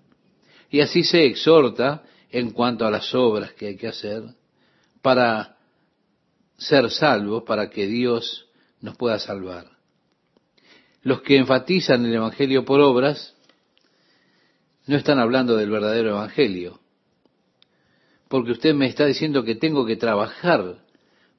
Y 0.71 0.81
así 0.81 1.05
se 1.05 1.27
exhorta 1.27 2.03
en 2.31 2.51
cuanto 2.51 2.87
a 2.87 2.91
las 2.91 3.15
obras 3.15 3.53
que 3.53 3.67
hay 3.67 3.77
que 3.77 3.89
hacer 3.89 4.23
para 5.03 5.57
ser 6.57 6.91
salvos, 6.91 7.43
para 7.45 7.69
que 7.69 7.87
Dios 7.87 8.47
nos 8.81 8.97
pueda 8.97 9.19
salvar. 9.19 9.67
Los 11.03 11.21
que 11.21 11.37
enfatizan 11.37 12.05
el 12.07 12.15
Evangelio 12.15 12.65
por 12.65 12.81
obras 12.81 13.35
no 14.87 14.97
están 14.97 15.19
hablando 15.19 15.57
del 15.57 15.71
verdadero 15.71 16.11
Evangelio, 16.11 16.81
porque 18.29 18.53
usted 18.53 18.75
me 18.75 18.87
está 18.87 19.05
diciendo 19.05 19.45
que 19.45 19.55
tengo 19.55 19.85
que 19.85 19.97
trabajar 19.97 20.84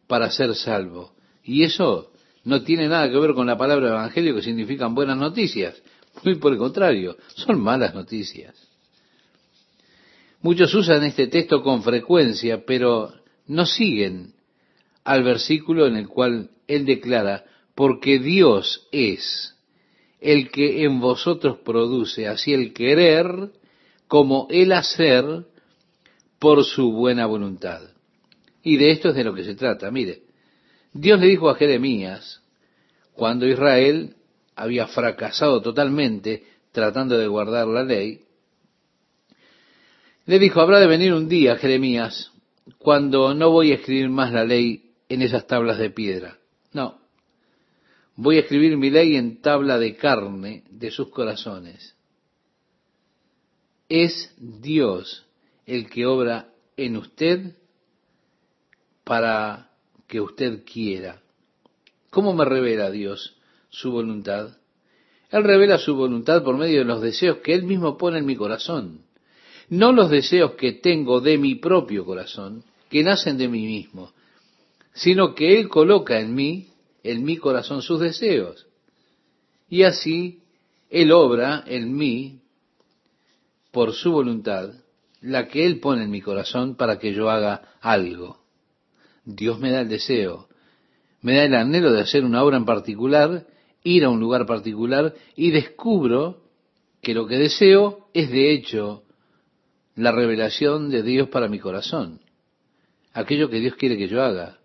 para 0.07 0.31
ser 0.31 0.55
salvo. 0.55 1.13
Y 1.43 1.63
eso 1.63 2.12
no 2.43 2.63
tiene 2.63 2.88
nada 2.88 3.09
que 3.09 3.17
ver 3.17 3.33
con 3.33 3.47
la 3.47 3.57
palabra 3.57 3.89
Evangelio 3.89 4.35
que 4.35 4.41
significan 4.41 4.95
buenas 4.95 5.17
noticias. 5.17 5.81
Muy 6.24 6.35
por 6.35 6.53
el 6.53 6.59
contrario, 6.59 7.17
son 7.35 7.59
malas 7.59 7.93
noticias. 7.93 8.55
Muchos 10.41 10.74
usan 10.75 11.03
este 11.03 11.27
texto 11.27 11.63
con 11.63 11.81
frecuencia, 11.83 12.65
pero 12.65 13.12
no 13.47 13.65
siguen 13.65 14.33
al 15.03 15.24
versículo 15.24 15.88
en 15.88 15.97
el 15.97 16.07
cual 16.07 16.51
él 16.67 16.85
declara, 16.85 17.45
porque 17.74 18.19
Dios 18.19 18.88
es 18.91 19.55
el 20.21 20.50
que 20.50 20.83
en 20.83 21.00
vosotros 21.00 21.57
produce 21.63 22.27
así 22.27 22.53
el 22.53 22.74
querer 22.74 23.51
como 24.07 24.47
el 24.50 24.71
hacer 24.71 25.45
por 26.39 26.63
su 26.63 26.91
buena 26.91 27.25
voluntad. 27.25 27.81
Y 28.65 28.77
de 28.77 28.89
esto 28.89 29.10
es 29.10 29.15
de 29.15 29.24
lo 29.24 29.36
que 29.36 29.43
se 29.43 29.53
trata. 29.53 29.91
Mire, 29.91 30.24
Dios 30.91 31.19
le 31.19 31.27
dijo 31.27 31.50
a 31.50 31.55
Jeremías, 31.55 32.41
cuando 33.13 33.48
Israel 33.48 34.15
había 34.55 34.88
fracasado 34.88 35.62
totalmente 35.62 36.43
tratando 36.72 37.15
de 37.15 37.27
guardar 37.27 37.67
la 37.67 37.84
ley, 37.84 38.22
le 40.25 40.39
dijo, 40.39 40.60
habrá 40.60 40.79
de 40.79 40.88
venir 40.88 41.13
un 41.13 41.29
día, 41.29 41.57
Jeremías, 41.57 42.31
cuando 42.79 43.36
no 43.36 43.51
voy 43.51 43.72
a 43.72 43.75
escribir 43.75 44.10
más 44.10 44.34
la 44.34 44.43
ley 44.43 44.93
en 45.10 45.22
esas 45.22 45.45
tablas 45.45 45.77
de 45.77 45.91
piedra. 45.91 46.39
No, 46.74 46.98
voy 48.15 48.38
a 48.38 48.41
escribir 48.41 48.77
mi 48.77 48.89
ley 48.89 49.15
en 49.15 49.43
tabla 49.43 49.77
de 49.77 49.95
carne 49.95 50.63
de 50.72 50.89
sus 50.89 51.12
corazones. 51.12 51.95
Es 53.89 54.34
Dios 54.39 55.27
el 55.67 55.88
que 55.88 56.07
obra 56.07 56.50
en 56.77 56.98
usted 56.98 57.53
para 59.05 59.69
que 60.07 60.19
usted 60.19 60.65
quiera. 60.65 61.21
¿Cómo 62.09 62.33
me 62.33 62.43
revela 62.43 62.91
Dios 62.91 63.38
su 63.69 63.91
voluntad? 63.91 64.57
Él 65.31 65.43
revela 65.43 65.77
su 65.77 65.95
voluntad 65.95 66.43
por 66.43 66.57
medio 66.57 66.79
de 66.79 66.85
los 66.85 67.01
deseos 67.01 67.38
que 67.38 67.53
Él 67.53 67.63
mismo 67.63 67.97
pone 67.97 68.19
en 68.19 68.25
mi 68.25 68.35
corazón. 68.35 69.01
No 69.69 69.91
los 69.91 70.09
deseos 70.09 70.51
que 70.53 70.74
tengo 70.74 71.21
de 71.21 71.38
mi 71.38 71.55
propio 71.55 72.05
corazón, 72.05 72.63
que 72.89 73.03
nacen 73.03 73.38
de 73.38 73.47
mí 73.47 73.65
mismo, 73.65 74.12
sino 74.93 75.33
que 75.33 75.59
Él 75.59 75.69
coloca 75.69 76.19
en 76.19 76.35
mí, 76.35 76.67
en 77.03 77.24
mi 77.24 77.38
corazón, 77.38 77.81
sus 77.81 78.00
deseos. 78.00 78.67
Y 79.69 79.83
así 79.83 80.39
Él 80.89 81.12
obra 81.12 81.63
en 81.67 81.95
mí, 81.95 82.39
por 83.71 83.93
su 83.93 84.12
voluntad, 84.12 84.71
la 85.21 85.47
que 85.47 85.65
Él 85.65 85.79
pone 85.79 86.03
en 86.03 86.12
mi 86.12 86.21
corazón 86.21 86.75
para 86.75 86.97
que 86.97 87.13
yo 87.13 87.29
haga 87.29 87.74
algo. 87.81 88.45
Dios 89.25 89.60
me 89.60 89.72
da 89.72 89.82
el 89.82 89.89
deseo, 89.89 90.48
me 91.22 91.36
da 91.36 91.44
el 91.46 91.55
anhelo 91.55 91.91
de 91.91 92.01
hacer 92.01 92.24
una 92.24 92.44
obra 92.44 92.58
en 92.58 92.65
particular, 92.65 93.48
ir 93.84 94.05
a 94.05 94.10
un 94.10 94.20
lugar 94.20 94.46
particular 94.46 95.13
y 95.36 95.51
descubro 95.51 96.44
que 97.01 97.13
lo 97.13 97.27
que 97.27 97.38
deseo 97.38 98.08
es 98.13 98.29
de 98.29 98.51
hecho 98.51 99.03
la 99.96 100.12
revelación 100.12 100.89
de 100.89 101.03
Dios 101.03 101.29
para 101.29 101.48
mi 101.48 101.60
corazón, 101.60 102.22
aquello 103.13 103.50
que 103.50 103.60
Dios 103.60 103.75
quiere 103.75 103.98
que 103.98 104.08
yo 104.08 104.22
haga. 104.24 104.60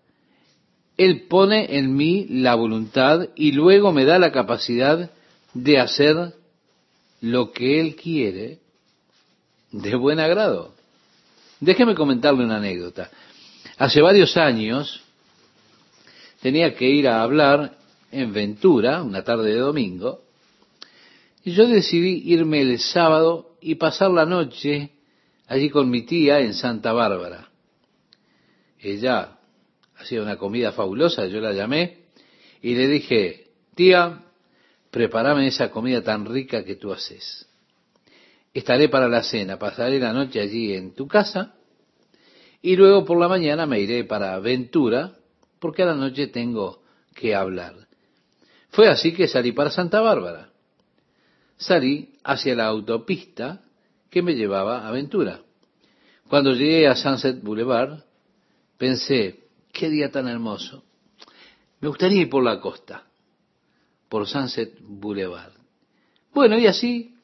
Él 0.97 1.23
pone 1.29 1.79
en 1.79 1.95
mí 1.95 2.27
la 2.29 2.55
voluntad 2.55 3.29
y 3.35 3.53
luego 3.53 3.93
me 3.93 4.05
da 4.05 4.19
la 4.19 4.33
capacidad 4.33 5.11
de 5.55 5.79
hacer 5.79 6.35
lo 7.23 7.53
que 7.53 7.81
Él 7.81 7.97
quiere 7.97 8.59
de 9.73 9.95
buen 9.95 10.21
agrado. 10.21 10.75
Déjeme 11.61 11.95
comentarle 11.95 12.45
una 12.45 12.57
anécdota. 12.57 13.11
Hace 13.81 14.03
varios 14.03 14.37
años 14.37 15.01
tenía 16.43 16.75
que 16.75 16.87
ir 16.87 17.09
a 17.09 17.23
hablar 17.23 17.79
en 18.13 18.31
Ventura, 18.31 19.03
una 19.03 19.25
tarde 19.25 19.55
de 19.55 19.59
domingo, 19.59 20.21
y 21.45 21.53
yo 21.53 21.67
decidí 21.67 22.31
irme 22.31 22.61
el 22.61 22.79
sábado 22.79 23.57
y 23.59 23.77
pasar 23.77 24.11
la 24.11 24.27
noche 24.27 24.91
allí 25.47 25.71
con 25.71 25.89
mi 25.89 26.03
tía 26.03 26.41
en 26.41 26.53
Santa 26.53 26.93
Bárbara. 26.93 27.49
Ella 28.79 29.39
hacía 29.97 30.21
una 30.21 30.37
comida 30.37 30.73
fabulosa, 30.73 31.25
yo 31.25 31.41
la 31.41 31.55
llamé 31.55 32.01
y 32.61 32.75
le 32.75 32.87
dije, 32.87 33.47
tía, 33.75 34.25
prepárame 34.91 35.47
esa 35.47 35.71
comida 35.71 36.03
tan 36.03 36.27
rica 36.27 36.65
que 36.65 36.77
tú 36.77 36.93
haces. 36.93 37.49
Estaré 38.53 38.91
para 38.91 39.09
la 39.09 39.23
cena, 39.23 39.59
pasaré 39.59 39.99
la 39.99 40.13
noche 40.13 40.39
allí 40.39 40.75
en 40.75 40.95
tu 40.95 41.09
casa 41.09 41.55
y 42.63 42.77
luego 42.77 43.05
por 43.05 43.19
la 43.19 43.29
mañana 43.29 43.67
me 43.67 43.81
iré 43.81 44.05
para 44.05 44.39
Ventura 44.39 45.17
porque 45.59 45.83
a 45.83 45.87
la 45.87 45.95
noche 45.95 46.27
tengo 46.27 46.83
que 47.15 47.35
hablar. 47.35 47.89
Fue 48.71 48.89
así 48.89 49.13
que 49.13 49.29
salí 49.29 49.53
para 49.53 49.71
Santa 49.71 50.01
Bárbara. 50.01 50.51
Salí 51.57 52.15
hacia 52.25 52.55
la 52.55 52.67
autopista 52.67 53.63
que 54.11 54.23
me 54.23 54.35
llevaba 54.35 54.87
a 54.87 54.91
Ventura. 54.91 55.41
Cuando 56.29 56.53
llegué 56.53 56.87
a 56.87 56.97
Sunset 56.97 57.43
Boulevard, 57.43 58.05
pensé, 58.79 59.41
qué 59.73 59.91
día 59.91 60.11
tan 60.11 60.29
hermoso. 60.29 60.85
Me 61.81 61.89
gustaría 61.89 62.23
ir 62.23 62.31
por 62.31 62.45
la 62.45 62.61
costa, 62.61 63.05
por 64.09 64.27
Sunset 64.27 64.79
Boulevard. 64.81 65.53
Bueno, 66.33 66.59
y 66.59 66.67
así 66.67 67.17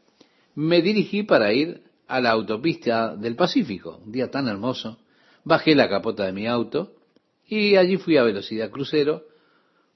me 0.55 0.83
dirigí 0.83 1.23
para 1.23 1.53
ir 1.53 1.83
a 2.09 2.21
la 2.21 2.31
autopista 2.31 3.15
del 3.15 3.37
Pacífico, 3.37 4.01
un 4.05 4.13
día 4.13 4.31
tan 4.31 4.49
hermoso. 4.49 4.99
Bajé 5.47 5.77
la 5.77 5.89
capota 5.89 6.25
de 6.25 6.33
mi 6.33 6.49
auto 6.49 6.97
y 7.47 7.77
allí 7.77 7.99
fui 7.99 8.17
a 8.17 8.25
velocidad 8.25 8.69
crucero 8.69 9.23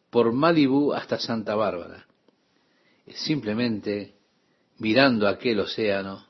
por 0.08 0.32
Malibú 0.32 0.92
hasta 0.92 1.18
Santa 1.18 1.56
Bárbara. 1.56 2.06
Simplemente 3.08 4.14
mirando 4.78 5.26
aquel 5.26 5.58
océano, 5.58 6.24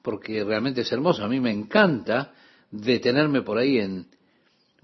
porque 0.00 0.42
realmente 0.44 0.80
es 0.80 0.90
hermoso. 0.92 1.26
A 1.26 1.28
mí 1.28 1.40
me 1.40 1.50
encanta 1.50 2.32
detenerme 2.70 3.42
por 3.42 3.58
ahí 3.58 3.76
en 3.76 4.06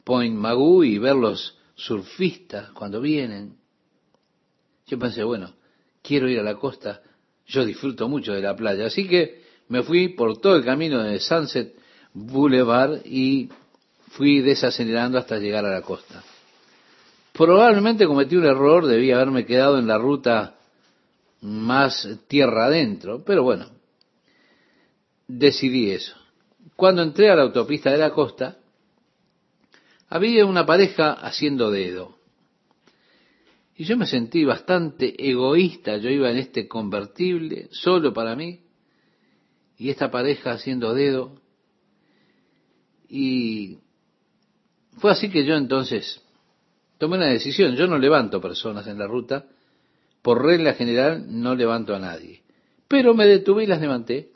Point 0.04 0.36
Magoo 0.36 0.84
y 0.84 0.98
ver 0.98 1.16
los 1.16 1.58
surfistas 1.76 2.70
cuando 2.72 3.00
vienen. 3.00 3.56
Yo 4.86 4.98
pensé, 4.98 5.24
bueno, 5.24 5.54
quiero 6.02 6.28
ir 6.28 6.38
a 6.38 6.42
la 6.42 6.56
costa, 6.56 7.00
yo 7.46 7.64
disfruto 7.64 8.10
mucho 8.10 8.34
de 8.34 8.42
la 8.42 8.54
playa. 8.54 8.84
Así 8.84 9.08
que 9.08 9.42
me 9.68 9.82
fui 9.82 10.08
por 10.08 10.38
todo 10.38 10.56
el 10.56 10.64
camino 10.66 11.02
de 11.02 11.18
Sunset 11.18 11.80
Boulevard 12.14 13.04
y 13.04 13.48
fui 14.10 14.40
desacelerando 14.40 15.18
hasta 15.18 15.38
llegar 15.38 15.64
a 15.64 15.70
la 15.70 15.82
costa. 15.82 16.22
Probablemente 17.32 18.06
cometí 18.06 18.36
un 18.36 18.44
error, 18.44 18.86
debía 18.86 19.16
haberme 19.16 19.46
quedado 19.46 19.78
en 19.78 19.86
la 19.86 19.98
ruta 19.98 20.56
más 21.40 22.08
tierra 22.26 22.66
adentro, 22.66 23.24
pero 23.24 23.42
bueno, 23.42 23.66
decidí 25.26 25.90
eso. 25.90 26.16
Cuando 26.76 27.02
entré 27.02 27.30
a 27.30 27.36
la 27.36 27.42
autopista 27.42 27.90
de 27.90 27.98
la 27.98 28.10
costa, 28.10 28.58
había 30.08 30.44
una 30.44 30.66
pareja 30.66 31.12
haciendo 31.12 31.70
dedo. 31.70 32.16
Y 33.76 33.84
yo 33.84 33.96
me 33.96 34.06
sentí 34.06 34.44
bastante 34.44 35.14
egoísta, 35.30 35.96
yo 35.96 36.10
iba 36.10 36.30
en 36.30 36.36
este 36.36 36.68
convertible, 36.68 37.68
solo 37.70 38.12
para 38.12 38.36
mí, 38.36 38.60
y 39.78 39.88
esta 39.88 40.10
pareja 40.10 40.52
haciendo 40.52 40.92
dedo. 40.92 41.39
Y 43.10 43.78
fue 44.98 45.10
así 45.10 45.28
que 45.30 45.44
yo 45.44 45.56
entonces 45.56 46.22
tomé 46.96 47.16
una 47.16 47.26
decisión. 47.26 47.74
Yo 47.74 47.88
no 47.88 47.98
levanto 47.98 48.40
personas 48.40 48.86
en 48.86 48.98
la 48.98 49.08
ruta. 49.08 49.46
Por 50.22 50.44
regla 50.44 50.74
general 50.74 51.24
no 51.28 51.56
levanto 51.56 51.94
a 51.94 51.98
nadie. 51.98 52.42
Pero 52.86 53.14
me 53.14 53.26
detuve 53.26 53.64
y 53.64 53.66
las 53.66 53.80
levanté. 53.80 54.30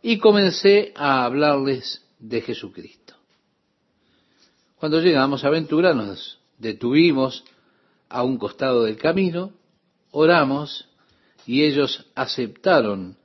Y 0.00 0.18
comencé 0.18 0.92
a 0.94 1.24
hablarles 1.24 2.06
de 2.20 2.40
Jesucristo. 2.40 3.14
Cuando 4.76 5.00
llegamos 5.00 5.44
a 5.44 5.50
Ventura 5.50 5.92
nos 5.92 6.38
detuvimos 6.58 7.44
a 8.08 8.22
un 8.22 8.38
costado 8.38 8.84
del 8.84 8.96
camino, 8.96 9.52
oramos 10.12 10.88
y 11.46 11.64
ellos 11.64 12.06
aceptaron 12.14 13.16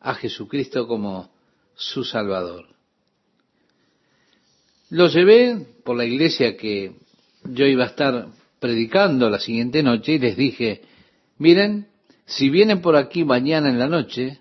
a 0.00 0.14
Jesucristo 0.14 0.86
como 0.86 1.30
su 1.74 2.04
Salvador. 2.04 2.73
Los 4.94 5.12
llevé 5.12 5.66
por 5.82 5.96
la 5.96 6.04
iglesia 6.04 6.56
que 6.56 6.92
yo 7.42 7.66
iba 7.66 7.82
a 7.82 7.88
estar 7.88 8.28
predicando 8.60 9.28
la 9.28 9.40
siguiente 9.40 9.82
noche 9.82 10.12
y 10.12 10.18
les 10.20 10.36
dije, 10.36 10.82
miren, 11.36 11.88
si 12.26 12.48
vienen 12.48 12.80
por 12.80 12.94
aquí 12.94 13.24
mañana 13.24 13.70
en 13.70 13.80
la 13.80 13.88
noche, 13.88 14.38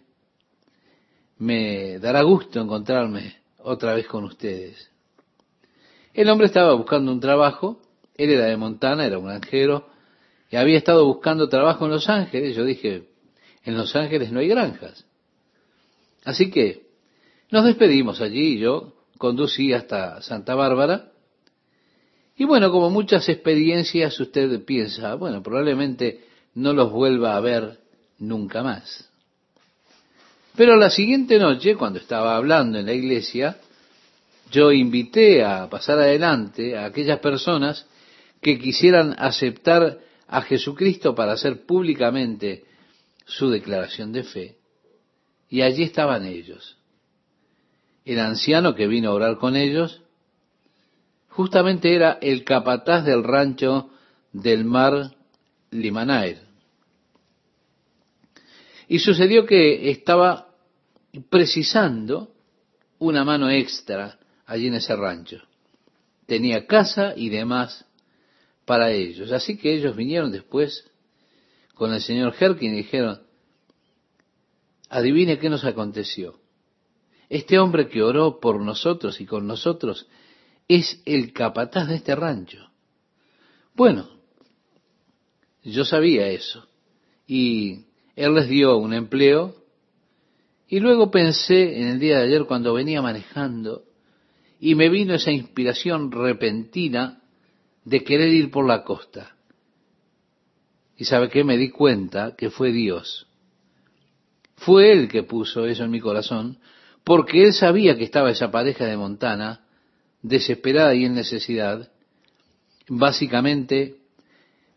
me 1.39 1.97
dará 1.97 2.21
gusto 2.21 2.61
encontrarme 2.61 3.35
otra 3.63 3.95
vez 3.95 4.05
con 4.05 4.25
ustedes. 4.25 4.91
El 6.13 6.29
hombre 6.29 6.45
estaba 6.45 6.75
buscando 6.75 7.11
un 7.11 7.19
trabajo, 7.19 7.81
él 8.15 8.29
era 8.29 8.45
de 8.45 8.55
Montana, 8.55 9.07
era 9.07 9.17
un 9.17 9.25
granjero, 9.25 9.87
y 10.51 10.57
había 10.57 10.77
estado 10.77 11.03
buscando 11.07 11.49
trabajo 11.49 11.85
en 11.85 11.91
Los 11.93 12.07
Ángeles. 12.09 12.55
Yo 12.55 12.63
dije, 12.63 13.07
en 13.63 13.75
Los 13.75 13.95
Ángeles 13.95 14.31
no 14.31 14.39
hay 14.39 14.49
granjas. 14.49 15.03
Así 16.23 16.51
que 16.51 16.83
nos 17.49 17.65
despedimos 17.65 18.21
allí 18.21 18.53
y 18.53 18.59
yo 18.59 18.92
conducí 19.23 19.71
hasta 19.71 20.21
Santa 20.21 20.53
Bárbara. 20.53 21.13
Y 22.35 22.43
bueno, 22.43 22.69
como 22.71 22.89
muchas 22.89 23.29
experiencias, 23.29 24.19
usted 24.19 24.65
piensa, 24.65 25.15
bueno, 25.15 25.41
probablemente 25.41 26.25
no 26.55 26.73
los 26.73 26.91
vuelva 26.91 27.37
a 27.37 27.39
ver 27.39 27.79
nunca 28.19 28.63
más. 28.63 29.09
Pero 30.57 30.75
la 30.75 30.89
siguiente 30.89 31.39
noche, 31.39 31.77
cuando 31.77 31.99
estaba 31.99 32.35
hablando 32.35 32.79
en 32.79 32.85
la 32.85 32.91
iglesia, 32.91 33.59
yo 34.51 34.73
invité 34.73 35.41
a 35.41 35.69
pasar 35.69 35.99
adelante 35.99 36.77
a 36.77 36.83
aquellas 36.83 37.19
personas 37.19 37.85
que 38.41 38.59
quisieran 38.59 39.15
aceptar 39.17 39.99
a 40.27 40.41
Jesucristo 40.41 41.15
para 41.15 41.31
hacer 41.31 41.65
públicamente 41.65 42.65
su 43.25 43.49
declaración 43.49 44.11
de 44.11 44.23
fe. 44.23 44.57
Y 45.47 45.61
allí 45.61 45.83
estaban 45.83 46.25
ellos. 46.25 46.75
El 48.05 48.19
anciano 48.19 48.75
que 48.75 48.87
vino 48.87 49.09
a 49.09 49.13
orar 49.13 49.37
con 49.37 49.55
ellos, 49.55 50.01
justamente 51.29 51.95
era 51.95 52.19
el 52.21 52.43
capataz 52.43 53.05
del 53.05 53.23
rancho 53.23 53.89
del 54.31 54.65
mar 54.65 55.15
Limanaer. 55.71 56.41
Y 58.87 58.99
sucedió 58.99 59.45
que 59.45 59.89
estaba 59.89 60.49
precisando 61.29 62.33
una 62.99 63.23
mano 63.23 63.49
extra 63.49 64.19
allí 64.45 64.67
en 64.67 64.75
ese 64.75 64.95
rancho. 64.95 65.41
Tenía 66.25 66.67
casa 66.67 67.13
y 67.15 67.29
demás 67.29 67.85
para 68.65 68.91
ellos. 68.91 69.31
Así 69.31 69.57
que 69.57 69.73
ellos 69.73 69.95
vinieron 69.95 70.31
después 70.31 70.89
con 71.75 71.93
el 71.93 72.01
señor 72.01 72.35
Herkin 72.39 72.73
y 72.73 72.77
dijeron, 72.77 73.21
adivine 74.89 75.39
qué 75.39 75.49
nos 75.49 75.65
aconteció. 75.65 76.39
Este 77.33 77.57
hombre 77.57 77.89
que 77.89 78.03
oró 78.03 78.39
por 78.39 78.61
nosotros 78.61 79.19
y 79.19 79.25
con 79.25 79.47
nosotros 79.47 80.07
es 80.67 81.01
el 81.03 81.33
capataz 81.33 81.87
de 81.87 81.95
este 81.95 82.15
rancho. 82.15 82.69
Bueno, 83.73 84.07
yo 85.63 85.83
sabía 85.83 86.27
eso. 86.27 86.67
Y 87.25 87.85
él 88.15 88.35
les 88.35 88.47
dio 88.47 88.77
un 88.77 88.93
empleo. 88.93 89.55
Y 90.67 90.79
luego 90.79 91.09
pensé 91.09 91.81
en 91.81 91.87
el 91.87 91.99
día 91.99 92.19
de 92.19 92.25
ayer 92.25 92.45
cuando 92.45 92.71
venía 92.71 93.01
manejando 93.01 93.83
y 94.59 94.75
me 94.75 94.89
vino 94.89 95.15
esa 95.15 95.31
inspiración 95.31 96.11
repentina 96.11 97.23
de 97.83 98.03
querer 98.03 98.31
ir 98.31 98.51
por 98.51 98.67
la 98.67 98.83
costa. 98.83 99.35
Y 100.97 101.05
sabe 101.05 101.29
qué, 101.29 101.43
me 101.43 101.57
di 101.57 101.71
cuenta 101.71 102.35
que 102.35 102.51
fue 102.51 102.71
Dios. 102.71 103.25
Fue 104.55 104.91
Él 104.91 105.07
que 105.07 105.23
puso 105.23 105.65
eso 105.65 105.83
en 105.83 105.89
mi 105.89 105.99
corazón, 105.99 106.59
porque 107.03 107.43
Él 107.43 107.53
sabía 107.53 107.97
que 107.97 108.03
estaba 108.03 108.31
esa 108.31 108.51
pareja 108.51 108.85
de 108.85 108.97
Montana, 108.97 109.65
desesperada 110.21 110.95
y 110.95 111.05
en 111.05 111.15
necesidad, 111.15 111.91
básicamente 112.87 113.97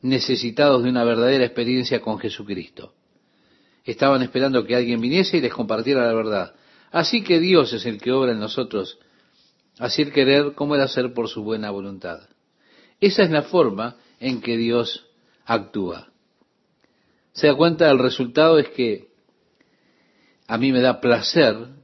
necesitados 0.03 0.83
de 0.83 0.91
una 0.91 1.05
verdadera 1.05 1.45
experiencia 1.45 2.01
con 2.01 2.19
Jesucristo. 2.19 2.95
Estaban 3.85 4.23
esperando 4.23 4.65
que 4.65 4.75
alguien 4.75 5.01
viniese 5.01 5.39
y 5.39 5.41
les 5.41 5.53
compartiera 5.53 6.07
la 6.07 6.15
verdad. 6.15 6.55
Así 6.91 7.23
que 7.23 7.39
Dios 7.39 7.73
es 7.73 7.87
el 7.87 8.01
que 8.01 8.13
obra 8.13 8.33
en 8.33 8.41
nosotros, 8.41 8.99
así 9.79 10.03
el 10.03 10.13
querer 10.13 10.55
como 10.55 10.75
el 10.75 10.81
hacer 10.81 11.13
por 11.13 11.29
su 11.29 11.43
buena 11.43 11.71
voluntad. 11.71 12.29
Esa 13.01 13.23
es 13.23 13.31
la 13.31 13.43
forma 13.43 13.97
en 14.19 14.41
que 14.41 14.57
Dios 14.57 15.07
actúa. 15.45 16.09
Se 17.33 17.49
da 17.49 17.55
cuenta, 17.55 17.91
el 17.91 17.99
resultado 17.99 18.59
es 18.59 18.69
que 18.71 19.09
a 20.49 20.59
mí 20.59 20.73
me 20.73 20.81
da 20.81 21.01
placer 21.01 21.76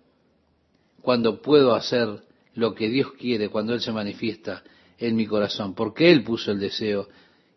cuando 1.03 1.43
puedo 1.43 1.75
hacer 1.75 2.23
lo 2.55 2.75
que 2.75 2.89
Dios 2.89 3.13
quiere, 3.19 3.49
cuando 3.49 3.75
Él 3.75 3.81
se 3.81 3.93
manifiesta 3.93 4.63
en 4.99 5.17
mi 5.17 5.27
corazón, 5.27 5.75
porque 5.75 6.11
Él 6.11 6.23
puso 6.23 6.53
el 6.53 6.61
deseo 6.61 7.09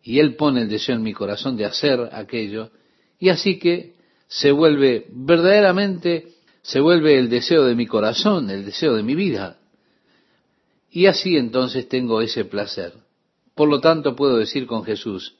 y 0.02 0.18
Él 0.18 0.36
pone 0.36 0.62
el 0.62 0.68
deseo 0.68 0.96
en 0.96 1.02
mi 1.02 1.12
corazón 1.12 1.56
de 1.56 1.64
hacer 1.64 2.10
aquello, 2.12 2.70
y 3.18 3.28
así 3.28 3.58
que 3.58 3.94
se 4.28 4.52
vuelve 4.52 5.06
verdaderamente, 5.10 6.34
se 6.62 6.80
vuelve 6.80 7.18
el 7.18 7.28
deseo 7.28 7.64
de 7.64 7.74
mi 7.74 7.86
corazón, 7.86 8.50
el 8.50 8.64
deseo 8.64 8.94
de 8.94 9.02
mi 9.02 9.14
vida. 9.14 9.58
Y 10.90 11.06
así 11.06 11.36
entonces 11.36 11.88
tengo 11.88 12.20
ese 12.20 12.44
placer. 12.44 12.94
Por 13.54 13.68
lo 13.68 13.80
tanto 13.80 14.16
puedo 14.16 14.36
decir 14.36 14.66
con 14.66 14.84
Jesús, 14.84 15.36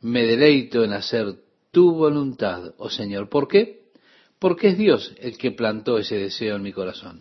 me 0.00 0.26
deleito 0.26 0.84
en 0.84 0.92
hacer 0.92 1.36
tu 1.70 1.94
voluntad, 1.94 2.74
oh 2.78 2.90
Señor. 2.90 3.28
¿Por 3.28 3.48
qué? 3.48 3.81
Porque 4.42 4.70
es 4.70 4.76
Dios 4.76 5.14
el 5.20 5.38
que 5.38 5.52
plantó 5.52 5.98
ese 5.98 6.16
deseo 6.16 6.56
en 6.56 6.62
mi 6.62 6.72
corazón. 6.72 7.20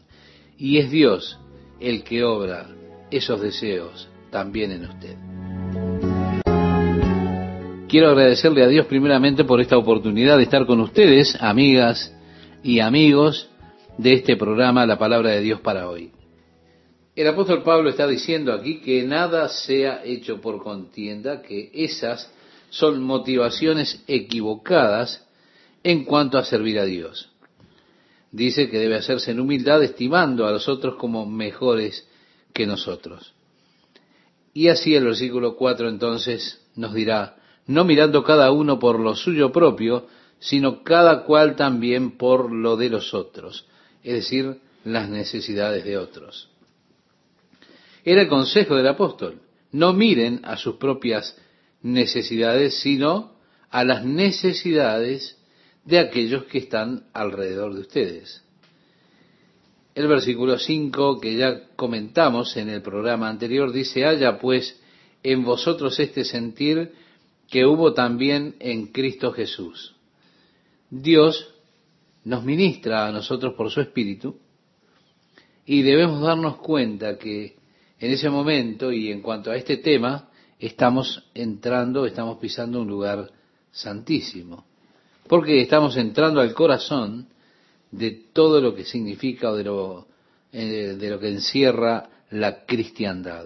Y 0.58 0.80
es 0.80 0.90
Dios 0.90 1.38
el 1.80 2.04
que 2.04 2.24
obra 2.24 2.72
esos 3.12 3.40
deseos 3.40 4.10
también 4.32 4.72
en 4.72 4.86
usted. 4.86 5.16
Quiero 7.88 8.10
agradecerle 8.10 8.64
a 8.64 8.68
Dios 8.68 8.88
primeramente 8.88 9.44
por 9.44 9.62
esta 9.62 9.78
oportunidad 9.78 10.38
de 10.38 10.44
estar 10.44 10.66
con 10.66 10.80
ustedes, 10.80 11.38
amigas 11.40 12.12
y 12.64 12.80
amigos 12.80 13.52
de 14.00 14.14
este 14.14 14.36
programa 14.36 14.88
La 14.88 14.98
Palabra 14.98 15.30
de 15.30 15.42
Dios 15.42 15.62
para 15.62 15.88
hoy. 15.88 16.10
El 17.16 17.28
apóstol 17.28 17.62
Pablo 17.62 17.92
está 17.92 18.08
diciendo 18.08 18.52
aquí 18.52 18.80
que 18.80 19.04
nada 19.04 19.48
sea 19.48 20.02
hecho 20.04 20.42
por 20.42 20.64
contienda, 20.64 21.44
que 21.44 21.70
esas 21.72 22.34
son 22.72 23.04
motivaciones 23.04 24.04
equivocadas 24.08 25.28
en 25.84 26.06
cuanto 26.06 26.38
a 26.38 26.46
servir 26.46 26.80
a 26.80 26.86
Dios. 26.86 27.30
Dice 28.32 28.70
que 28.70 28.80
debe 28.80 28.96
hacerse 28.96 29.32
en 29.32 29.40
humildad, 29.40 29.84
estimando 29.84 30.48
a 30.48 30.52
los 30.52 30.68
otros 30.70 30.96
como 30.96 31.26
mejores 31.26 32.08
que 32.54 32.66
nosotros. 32.66 33.34
Y 34.54 34.68
así 34.68 34.96
el 34.96 35.06
versículo 35.06 35.56
4 35.56 35.90
entonces 35.90 36.62
nos 36.76 36.94
dirá, 36.94 37.38
no 37.68 37.84
mirando 37.86 38.24
cada 38.24 38.52
uno 38.52 38.80
por 38.80 39.00
lo 39.00 39.16
suyo 39.16 39.52
propio, 39.52 40.08
sino 40.40 40.84
cada 40.84 41.24
cual 41.24 41.56
también 41.56 42.18
por 42.18 42.52
lo 42.52 42.76
de 42.76 42.90
los 42.90 43.14
otros, 43.14 43.68
es 44.04 44.14
decir, 44.14 44.60
las 44.84 45.10
necesidades 45.10 45.86
de 45.86 45.98
otros. 45.98 46.50
Era 48.04 48.24
el 48.24 48.28
consejo 48.28 48.76
del 48.76 48.88
apóstol. 48.88 49.42
No 49.72 49.94
miren 49.94 50.42
a 50.44 50.58
sus 50.58 50.76
propias 50.76 51.38
necesidades, 51.82 52.80
sino 52.80 53.34
a 53.70 53.84
las 53.84 54.04
necesidades 54.04 55.38
de 55.86 56.00
aquellos 56.00 56.46
que 56.46 56.60
están 56.60 57.06
alrededor 57.14 57.74
de 57.74 57.82
ustedes. 57.82 58.44
El 59.94 60.08
versículo 60.08 60.58
5 60.58 61.20
que 61.20 61.36
ya 61.36 61.68
comentamos 61.76 62.56
en 62.56 62.70
el 62.70 62.82
programa 62.82 63.30
anterior 63.30 63.72
dice, 63.72 64.06
haya 64.06 64.40
pues 64.40 64.80
en 65.24 65.44
vosotros 65.44 66.00
este 66.00 66.24
sentir 66.24 66.94
que 67.50 67.66
hubo 67.66 67.94
también 67.94 68.56
en 68.60 68.88
Cristo 68.88 69.34
Jesús. 69.34 69.96
Dios 70.90 71.54
nos 72.24 72.44
ministra 72.44 73.08
a 73.08 73.12
nosotros 73.12 73.54
por 73.56 73.70
su 73.70 73.82
Espíritu 73.82 74.40
y 75.66 75.82
debemos 75.82 76.22
darnos 76.22 76.58
cuenta 76.58 77.18
que 77.18 77.56
en 78.00 78.12
ese 78.12 78.30
momento 78.30 78.92
y 78.92 79.12
en 79.12 79.22
cuanto 79.22 79.52
a 79.52 79.58
este 79.58 79.78
tema, 79.78 80.30
estamos 80.58 81.30
entrando, 81.34 82.06
estamos 82.06 82.40
pisando 82.40 82.82
un 82.82 82.88
lugar 82.88 83.30
santísimo. 83.72 84.71
Porque 85.28 85.62
estamos 85.62 85.98
entrando 85.98 86.42
al 86.42 86.54
corazón 86.54 87.28
de 87.92 88.12
todo 88.34 88.62
lo 88.62 88.76
que 88.76 88.86
significa 88.86 89.52
o 89.52 89.56
de 89.56 89.64
lo, 89.64 90.08
eh, 90.52 90.96
de 91.00 91.10
lo 91.10 91.20
que 91.20 91.30
encierra 91.30 92.10
la 92.32 92.66
cristiandad. 92.66 93.46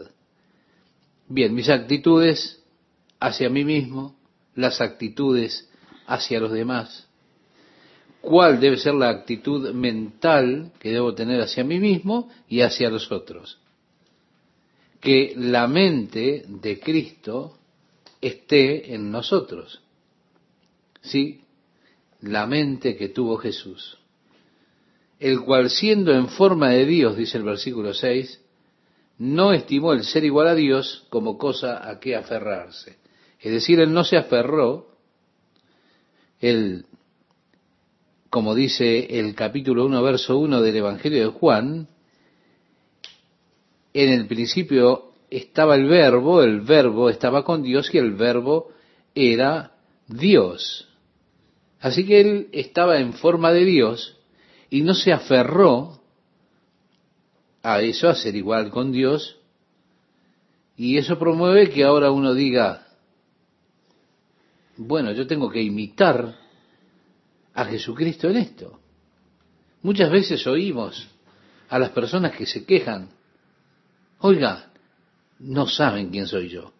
Bien, 1.28 1.54
mis 1.54 1.70
actitudes 1.70 2.64
hacia 3.20 3.50
mí 3.50 3.64
mismo, 3.64 4.16
las 4.56 4.82
actitudes 4.82 5.70
hacia 6.08 6.40
los 6.40 6.52
demás. 6.52 7.08
¿Cuál 8.22 8.60
debe 8.60 8.78
ser 8.78 8.96
la 8.96 9.10
actitud 9.10 9.72
mental 9.74 10.72
que 10.80 10.92
debo 10.92 11.14
tener 11.14 11.42
hacia 11.42 11.64
mí 11.64 11.80
mismo 11.80 12.30
y 12.48 12.62
hacia 12.62 12.90
los 12.90 13.12
otros? 13.12 13.60
que 15.06 15.36
la 15.38 15.68
mente 15.68 16.46
de 16.48 16.80
Cristo 16.80 17.60
esté 18.20 18.92
en 18.96 19.12
nosotros. 19.12 19.80
Sí, 21.02 21.42
la 22.22 22.46
mente 22.46 22.96
que 22.96 23.10
tuvo 23.10 23.38
Jesús, 23.38 23.98
el 25.20 25.42
cual 25.42 25.70
siendo 25.70 26.14
en 26.14 26.28
forma 26.28 26.70
de 26.70 26.86
Dios, 26.86 27.18
dice 27.18 27.38
el 27.38 27.44
versículo 27.44 27.94
6, 27.94 28.42
no 29.18 29.54
estimó 29.54 29.94
el 29.94 30.04
ser 30.04 30.26
igual 30.26 30.48
a 30.48 30.56
Dios 30.56 31.06
como 31.10 31.38
cosa 31.38 31.90
a 31.90 32.00
que 32.00 32.16
aferrarse. 32.16 32.98
Es 33.40 33.52
decir, 33.52 33.80
él 33.80 33.94
no 33.94 34.04
se 34.04 34.18
aferró, 34.18 34.88
él, 36.40 36.86
como 38.30 38.56
dice 38.56 39.20
el 39.20 39.36
capítulo 39.36 39.86
1, 39.86 40.04
verso 40.04 40.38
1 40.38 40.62
del 40.62 40.76
Evangelio 40.76 41.22
de 41.22 41.32
Juan, 41.32 41.88
en 43.94 44.10
el 44.10 44.28
principio 44.28 45.14
estaba 45.30 45.76
el 45.76 45.86
verbo, 45.86 46.44
el 46.44 46.62
verbo 46.62 47.10
estaba 47.10 47.44
con 47.44 47.64
Dios 47.64 47.90
y 47.94 47.98
el 47.98 48.12
verbo 48.12 48.72
era 49.14 49.72
Dios. 50.08 50.90
Así 51.80 52.06
que 52.06 52.22
él 52.22 52.50
estaba 52.52 53.00
en 53.00 53.14
forma 53.14 53.52
de 53.52 53.66
Dios 53.66 54.18
y 54.70 54.82
no 54.82 54.94
se 54.94 55.12
aferró 55.12 56.02
a 57.62 57.82
eso, 57.82 58.10
a 58.10 58.16
ser 58.16 58.36
igual 58.36 58.70
con 58.70 58.92
Dios, 58.92 59.38
y 60.78 60.98
eso 60.98 61.18
promueve 61.18 61.70
que 61.70 61.84
ahora 61.84 62.12
uno 62.12 62.34
diga, 62.34 62.86
bueno, 64.78 65.12
yo 65.14 65.26
tengo 65.26 65.50
que 65.50 65.62
imitar 65.62 66.36
a 67.54 67.66
Jesucristo 67.66 68.30
en 68.30 68.38
esto. 68.38 68.80
Muchas 69.82 70.12
veces 70.12 70.46
oímos 70.48 71.08
a 71.70 71.80
las 71.80 71.92
personas 71.92 72.36
que 72.36 72.46
se 72.46 72.66
quejan, 72.66 73.10
oiga, 74.20 74.72
no 75.40 75.68
saben 75.68 76.10
quién 76.10 76.28
soy 76.28 76.50
yo, 76.50 76.74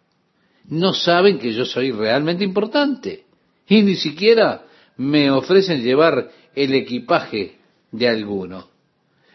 no 0.68 0.92
saben 0.92 1.38
que 1.38 1.52
yo 1.52 1.64
soy 1.64 1.90
realmente 1.90 2.44
importante. 2.44 3.24
Y 3.68 3.82
ni 3.82 3.96
siquiera 3.96 4.65
me 4.96 5.30
ofrecen 5.30 5.82
llevar 5.82 6.30
el 6.54 6.74
equipaje 6.74 7.58
de 7.90 8.08
alguno. 8.08 8.68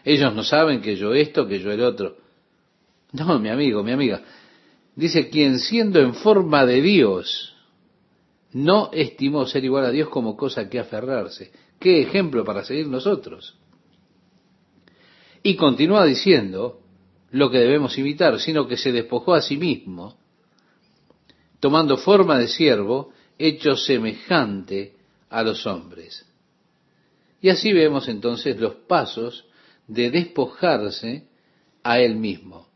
Ellos 0.04 0.34
no 0.34 0.42
saben 0.42 0.80
que 0.80 0.96
yo 0.96 1.14
esto, 1.14 1.46
que 1.46 1.60
yo 1.60 1.70
el 1.70 1.82
otro. 1.82 2.16
No, 3.12 3.38
mi 3.38 3.48
amigo, 3.48 3.82
mi 3.82 3.92
amiga. 3.92 4.22
Dice, 4.96 5.28
quien 5.28 5.58
siendo 5.58 6.00
en 6.00 6.14
forma 6.14 6.66
de 6.66 6.82
Dios, 6.82 7.54
no 8.52 8.90
estimó 8.92 9.46
ser 9.46 9.64
igual 9.64 9.86
a 9.86 9.90
Dios 9.90 10.08
como 10.08 10.36
cosa 10.36 10.68
que 10.68 10.78
aferrarse. 10.78 11.52
Qué 11.78 12.02
ejemplo 12.02 12.44
para 12.44 12.64
seguir 12.64 12.88
nosotros. 12.88 13.56
Y 15.42 15.56
continúa 15.56 16.04
diciendo 16.04 16.80
lo 17.30 17.50
que 17.50 17.58
debemos 17.58 17.96
imitar, 17.98 18.38
sino 18.40 18.66
que 18.68 18.76
se 18.76 18.92
despojó 18.92 19.34
a 19.34 19.42
sí 19.42 19.56
mismo, 19.56 20.16
tomando 21.60 21.96
forma 21.96 22.38
de 22.38 22.48
siervo, 22.48 23.12
hecho 23.38 23.76
semejante 23.76 24.94
a 25.32 25.42
los 25.42 25.66
hombres. 25.66 26.26
Y 27.40 27.48
así 27.48 27.72
vemos 27.72 28.08
entonces 28.08 28.60
los 28.60 28.74
pasos 28.74 29.44
de 29.88 30.10
despojarse 30.10 31.26
a 31.82 31.98
él 31.98 32.16
mismo, 32.16 32.68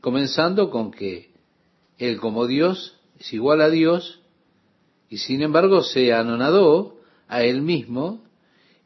comenzando 0.00 0.70
con 0.70 0.90
que 0.90 1.30
él 1.98 2.18
como 2.18 2.46
Dios 2.46 2.96
es 3.18 3.32
igual 3.34 3.60
a 3.60 3.68
Dios 3.68 4.20
y 5.10 5.18
sin 5.18 5.42
embargo 5.42 5.82
se 5.82 6.14
anonadó 6.14 6.96
a 7.26 7.42
él 7.42 7.60
mismo 7.60 8.24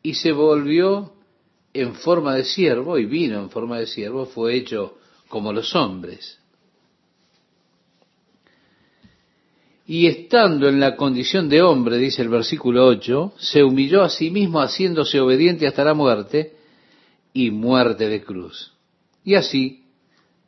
y 0.02 0.14
se 0.14 0.32
volvió 0.32 1.12
en 1.74 1.94
forma 1.94 2.34
de 2.34 2.44
siervo 2.44 2.98
y 2.98 3.06
vino 3.06 3.38
en 3.38 3.50
forma 3.50 3.78
de 3.78 3.86
siervo, 3.86 4.26
fue 4.26 4.56
hecho 4.56 4.98
como 5.28 5.52
los 5.52 5.74
hombres. 5.74 6.41
Y 9.86 10.06
estando 10.06 10.68
en 10.68 10.78
la 10.78 10.96
condición 10.96 11.48
de 11.48 11.62
hombre, 11.62 11.98
dice 11.98 12.22
el 12.22 12.28
versículo 12.28 12.86
8, 12.86 13.34
se 13.36 13.64
humilló 13.64 14.02
a 14.02 14.10
sí 14.10 14.30
mismo 14.30 14.60
haciéndose 14.60 15.20
obediente 15.20 15.66
hasta 15.66 15.84
la 15.84 15.94
muerte 15.94 16.54
y 17.32 17.50
muerte 17.50 18.08
de 18.08 18.22
cruz. 18.22 18.72
Y 19.24 19.34
así, 19.34 19.84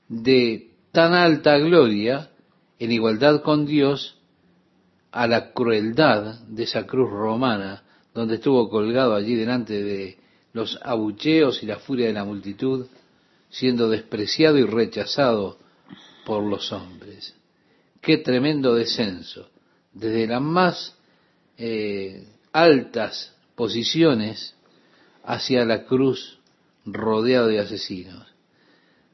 de 0.09 0.71
tan 0.93 1.15
alta 1.15 1.59
gloria, 1.59 2.31
en 2.79 2.93
igualdad 2.93 3.43
con 3.43 3.67
Dios, 3.67 4.19
a 5.11 5.27
la 5.27 5.53
crueldad 5.53 6.41
de 6.49 6.65
esa 6.65 6.87
cruz 6.87 7.11
romana, 7.11 7.83
donde 8.13 8.37
estuvo 8.37 8.69
colgado 8.69 9.15
allí 9.15 9.35
delante 9.35 9.83
de 9.83 10.19
los 10.53 10.79
abucheos 10.83 11.63
y 11.63 11.67
la 11.67 11.79
furia 11.79 12.07
de 12.07 12.13
la 12.13 12.25
multitud, 12.25 12.87
siendo 13.51 13.89
despreciado 13.89 14.59
y 14.59 14.65
rechazado 14.65 15.59
por 16.25 16.43
los 16.43 16.73
hombres. 16.73 17.35
Qué 18.05 18.19
tremendo 18.19 18.75
descenso. 18.75 19.49
Desde 19.93 20.27
las 20.27 20.43
más 20.43 20.95
eh, 21.57 22.27
altas 22.53 23.35
posiciones 23.55 24.55
hacia 25.25 25.65
la 25.65 25.85
cruz 25.87 26.39
rodeado 26.85 27.49
de 27.49 27.61
asesinos. 27.61 28.27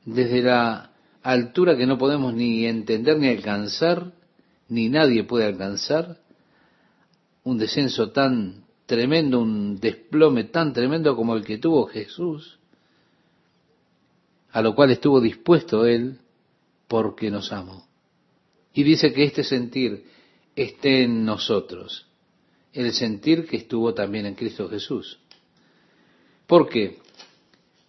Desde 0.05 0.42
la 0.42 0.90
altura 1.22 1.76
que 1.76 1.87
no 1.87 1.98
podemos 1.98 2.35
ni 2.35 2.66
entender 2.66 3.18
ni 3.18 3.29
alcanzar, 3.29 4.12
ni 4.68 4.88
nadie 4.88 5.22
puede 5.22 5.44
alcanzar, 5.44 6.18
un 7.44 7.59
descenso 7.59 8.11
tan 8.11 8.64
tremendo, 8.87 9.40
un 9.40 9.79
desplome 9.79 10.44
tan 10.44 10.72
tremendo 10.72 11.14
como 11.14 11.37
el 11.37 11.44
que 11.44 11.59
tuvo 11.59 11.87
Jesús, 11.87 12.59
a 14.50 14.62
lo 14.62 14.74
cual 14.74 14.90
estuvo 14.90 15.20
dispuesto 15.20 15.87
Él 15.87 16.18
porque 16.88 17.31
nos 17.31 17.53
amó. 17.53 17.89
Y 18.73 18.83
dice 18.83 19.13
que 19.13 19.25
este 19.25 19.45
sentir 19.45 20.05
esté 20.55 21.05
en 21.05 21.25
nosotros, 21.25 22.07
el 22.73 22.93
sentir 22.93 23.47
que 23.47 23.57
estuvo 23.57 23.95
también 23.95 24.27
en 24.27 24.35
Cristo 24.35 24.69
Jesús. 24.69 25.19
¿Por 26.47 26.69
qué? 26.69 26.99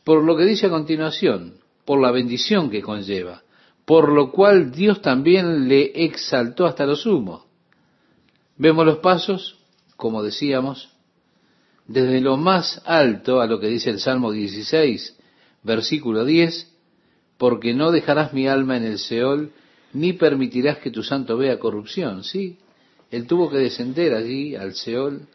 Por 0.04 0.24
lo 0.24 0.36
que 0.36 0.46
dice 0.46 0.68
a 0.68 0.70
continuación, 0.70 1.56
por 1.86 2.02
la 2.02 2.12
bendición 2.12 2.70
que 2.70 2.82
conlleva, 2.82 3.44
por 3.86 4.12
lo 4.12 4.32
cual 4.32 4.72
Dios 4.72 5.02
también 5.02 5.68
le 5.68 6.06
exaltó 6.06 6.66
hasta 6.66 6.86
lo 6.86 6.96
sumo. 6.96 7.46
Vemos 8.58 8.86
los 8.86 9.00
pasos, 9.00 9.58
como 9.96 10.24
decíamos, 10.24 10.90
desde 11.88 12.22
lo 12.22 12.38
más 12.38 12.82
alto 12.86 13.42
a 13.42 13.48
lo 13.48 13.60
que 13.60 13.68
dice 13.68 13.90
el 13.90 14.00
Salmo 14.00 14.32
16, 14.32 15.18
versículo 15.64 16.26
10, 16.26 16.72
porque 17.38 17.74
no 17.74 17.92
dejarás 17.92 18.34
mi 18.34 18.48
alma 18.48 18.78
en 18.78 18.84
el 18.84 19.00
Seol, 19.00 19.52
ni 19.94 20.14
permitirás 20.14 20.78
que 20.78 20.92
tu 20.92 21.04
santo 21.04 21.38
vea 21.38 21.60
corrupción. 21.60 22.24
Sí, 22.24 22.58
él 23.10 23.28
tuvo 23.28 23.50
que 23.50 23.58
descender 23.58 24.14
allí 24.14 24.56
al 24.56 24.74
Seol, 24.74 25.28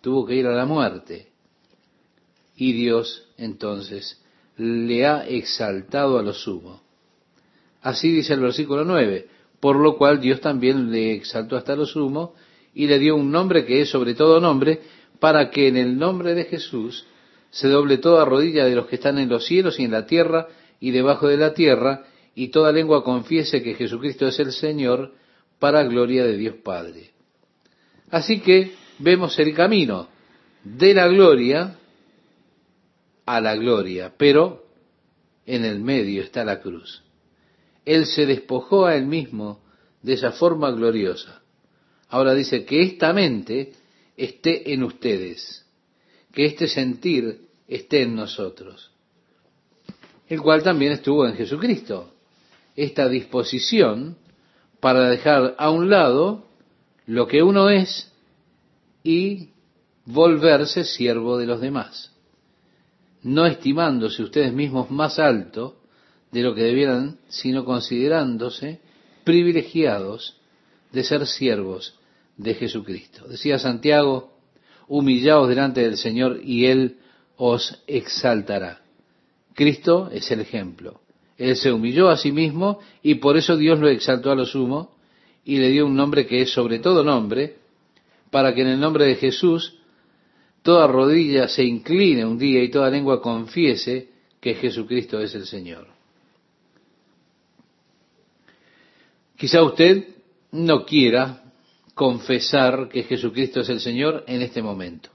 tuvo 0.00 0.26
que 0.26 0.34
ir 0.34 0.46
a 0.46 0.54
la 0.54 0.66
muerte. 0.66 1.28
Y 2.56 2.72
Dios 2.72 3.28
entonces 3.36 4.22
le 4.56 5.06
ha 5.06 5.26
exaltado 5.26 6.18
a 6.18 6.22
lo 6.22 6.32
sumo. 6.32 6.82
Así 7.82 8.10
dice 8.12 8.34
el 8.34 8.40
versículo 8.40 8.84
9, 8.84 9.28
por 9.60 9.76
lo 9.76 9.96
cual 9.96 10.20
Dios 10.20 10.40
también 10.40 10.90
le 10.90 11.14
exaltó 11.14 11.56
hasta 11.56 11.76
lo 11.76 11.86
sumo 11.86 12.34
y 12.74 12.86
le 12.86 12.98
dio 12.98 13.16
un 13.16 13.30
nombre 13.30 13.64
que 13.64 13.80
es 13.80 13.90
sobre 13.90 14.14
todo 14.14 14.40
nombre, 14.40 14.80
para 15.20 15.50
que 15.50 15.68
en 15.68 15.76
el 15.76 15.98
nombre 15.98 16.34
de 16.34 16.44
Jesús 16.44 17.06
se 17.50 17.68
doble 17.68 17.98
toda 17.98 18.24
rodilla 18.24 18.64
de 18.66 18.74
los 18.74 18.86
que 18.86 18.96
están 18.96 19.18
en 19.18 19.30
los 19.30 19.46
cielos 19.46 19.78
y 19.80 19.84
en 19.84 19.92
la 19.92 20.06
tierra 20.06 20.48
y 20.78 20.90
debajo 20.90 21.26
de 21.28 21.38
la 21.38 21.54
tierra, 21.54 22.04
y 22.36 22.48
toda 22.48 22.70
lengua 22.70 23.02
confiese 23.02 23.62
que 23.62 23.74
Jesucristo 23.74 24.28
es 24.28 24.38
el 24.38 24.52
Señor, 24.52 25.14
para 25.58 25.82
gloria 25.84 26.22
de 26.22 26.36
Dios 26.36 26.56
Padre. 26.62 27.12
Así 28.10 28.40
que 28.40 28.74
vemos 28.98 29.38
el 29.38 29.54
camino 29.54 30.06
de 30.62 30.92
la 30.92 31.08
gloria 31.08 31.78
a 33.24 33.40
la 33.40 33.56
gloria, 33.56 34.12
pero 34.18 34.66
en 35.46 35.64
el 35.64 35.80
medio 35.80 36.22
está 36.22 36.44
la 36.44 36.60
cruz. 36.60 37.02
Él 37.86 38.04
se 38.04 38.26
despojó 38.26 38.84
a 38.84 38.96
él 38.96 39.06
mismo 39.06 39.62
de 40.02 40.12
esa 40.12 40.32
forma 40.32 40.70
gloriosa. 40.72 41.40
Ahora 42.10 42.34
dice 42.34 42.66
que 42.66 42.82
esta 42.82 43.14
mente 43.14 43.72
esté 44.14 44.74
en 44.74 44.82
ustedes, 44.82 45.64
que 46.32 46.44
este 46.44 46.68
sentir 46.68 47.48
esté 47.66 48.02
en 48.02 48.14
nosotros, 48.14 48.92
el 50.28 50.42
cual 50.42 50.62
también 50.62 50.92
estuvo 50.92 51.26
en 51.26 51.34
Jesucristo. 51.34 52.12
Esta 52.76 53.08
disposición 53.08 54.16
para 54.80 55.08
dejar 55.08 55.54
a 55.58 55.70
un 55.70 55.90
lado 55.90 56.46
lo 57.06 57.26
que 57.26 57.42
uno 57.42 57.70
es 57.70 58.12
y 59.02 59.50
volverse 60.04 60.84
siervo 60.84 61.38
de 61.38 61.46
los 61.46 61.60
demás, 61.60 62.12
no 63.22 63.46
estimándose 63.46 64.22
ustedes 64.22 64.52
mismos 64.52 64.90
más 64.90 65.18
alto 65.18 65.76
de 66.30 66.42
lo 66.42 66.54
que 66.54 66.62
debieran, 66.62 67.18
sino 67.28 67.64
considerándose 67.64 68.80
privilegiados 69.24 70.36
de 70.92 71.02
ser 71.02 71.26
siervos 71.26 71.98
de 72.36 72.54
Jesucristo. 72.54 73.26
Decía 73.26 73.58
Santiago, 73.58 74.32
humillaos 74.88 75.48
delante 75.48 75.82
del 75.82 75.96
Señor 75.96 76.40
y 76.44 76.66
Él 76.66 76.98
os 77.36 77.82
exaltará. 77.86 78.80
Cristo 79.54 80.10
es 80.12 80.30
el 80.30 80.40
ejemplo. 80.40 81.00
Él 81.38 81.56
se 81.56 81.72
humilló 81.72 82.08
a 82.08 82.16
sí 82.16 82.32
mismo 82.32 82.80
y 83.02 83.16
por 83.16 83.36
eso 83.36 83.56
Dios 83.56 83.78
lo 83.78 83.88
exaltó 83.88 84.30
a 84.30 84.34
lo 84.34 84.46
sumo 84.46 84.96
y 85.44 85.58
le 85.58 85.70
dio 85.70 85.86
un 85.86 85.94
nombre 85.94 86.26
que 86.26 86.42
es 86.42 86.50
sobre 86.50 86.78
todo 86.78 87.04
nombre, 87.04 87.56
para 88.30 88.54
que 88.54 88.62
en 88.62 88.68
el 88.68 88.80
nombre 88.80 89.04
de 89.04 89.16
Jesús 89.16 89.78
toda 90.62 90.86
rodilla 90.86 91.46
se 91.46 91.64
incline 91.64 92.24
un 92.24 92.38
día 92.38 92.62
y 92.62 92.70
toda 92.70 92.90
lengua 92.90 93.22
confiese 93.22 94.10
que 94.40 94.54
Jesucristo 94.54 95.20
es 95.20 95.34
el 95.34 95.46
Señor. 95.46 95.86
Quizá 99.36 99.62
usted 99.62 100.08
no 100.52 100.84
quiera 100.84 101.42
confesar 101.94 102.88
que 102.88 103.04
Jesucristo 103.04 103.60
es 103.60 103.68
el 103.68 103.80
Señor 103.80 104.24
en 104.26 104.42
este 104.42 104.62
momento. 104.62 105.10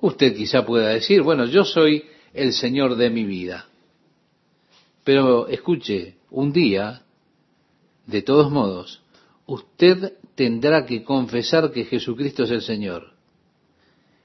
Usted 0.00 0.34
quizá 0.34 0.64
pueda 0.64 0.88
decir, 0.88 1.22
bueno, 1.22 1.46
yo 1.46 1.64
soy 1.64 2.04
el 2.32 2.52
Señor 2.52 2.96
de 2.96 3.10
mi 3.10 3.24
vida. 3.24 3.69
Pero 5.04 5.48
escuche, 5.48 6.16
un 6.30 6.52
día, 6.52 7.02
de 8.06 8.22
todos 8.22 8.50
modos, 8.50 9.02
usted 9.46 10.14
tendrá 10.34 10.86
que 10.86 11.02
confesar 11.02 11.70
que 11.72 11.84
Jesucristo 11.84 12.44
es 12.44 12.50
el 12.50 12.62
Señor. 12.62 13.12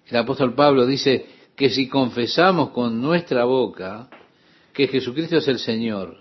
El 0.08 0.18
apóstol 0.18 0.54
Pablo 0.54 0.86
dice 0.86 1.26
que 1.56 1.70
si 1.70 1.88
confesamos 1.88 2.70
con 2.72 3.02
nuestra 3.02 3.46
boca 3.46 4.10
que 4.74 4.88
Jesucristo 4.88 5.38
es 5.38 5.48
el 5.48 5.60
Señor 5.60 6.18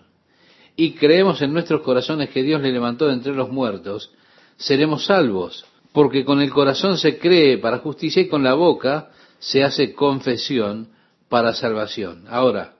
y 0.76 0.92
creemos 0.92 1.42
en 1.42 1.52
nuestros 1.52 1.82
corazones 1.82 2.30
que 2.30 2.42
Dios 2.42 2.62
le 2.62 2.72
levantó 2.72 3.06
de 3.06 3.14
entre 3.14 3.34
los 3.34 3.50
muertos, 3.50 4.12
seremos 4.56 5.06
salvos, 5.06 5.64
porque 5.92 6.24
con 6.24 6.40
el 6.40 6.50
corazón 6.50 6.98
se 6.98 7.18
cree 7.18 7.58
para 7.58 7.78
justicia 7.78 8.22
y 8.22 8.28
con 8.28 8.42
la 8.42 8.54
boca 8.54 9.10
se 9.38 9.62
hace 9.62 9.92
confesión 9.92 10.88
para 11.28 11.52
salvación. 11.52 12.24
Ahora, 12.28 12.74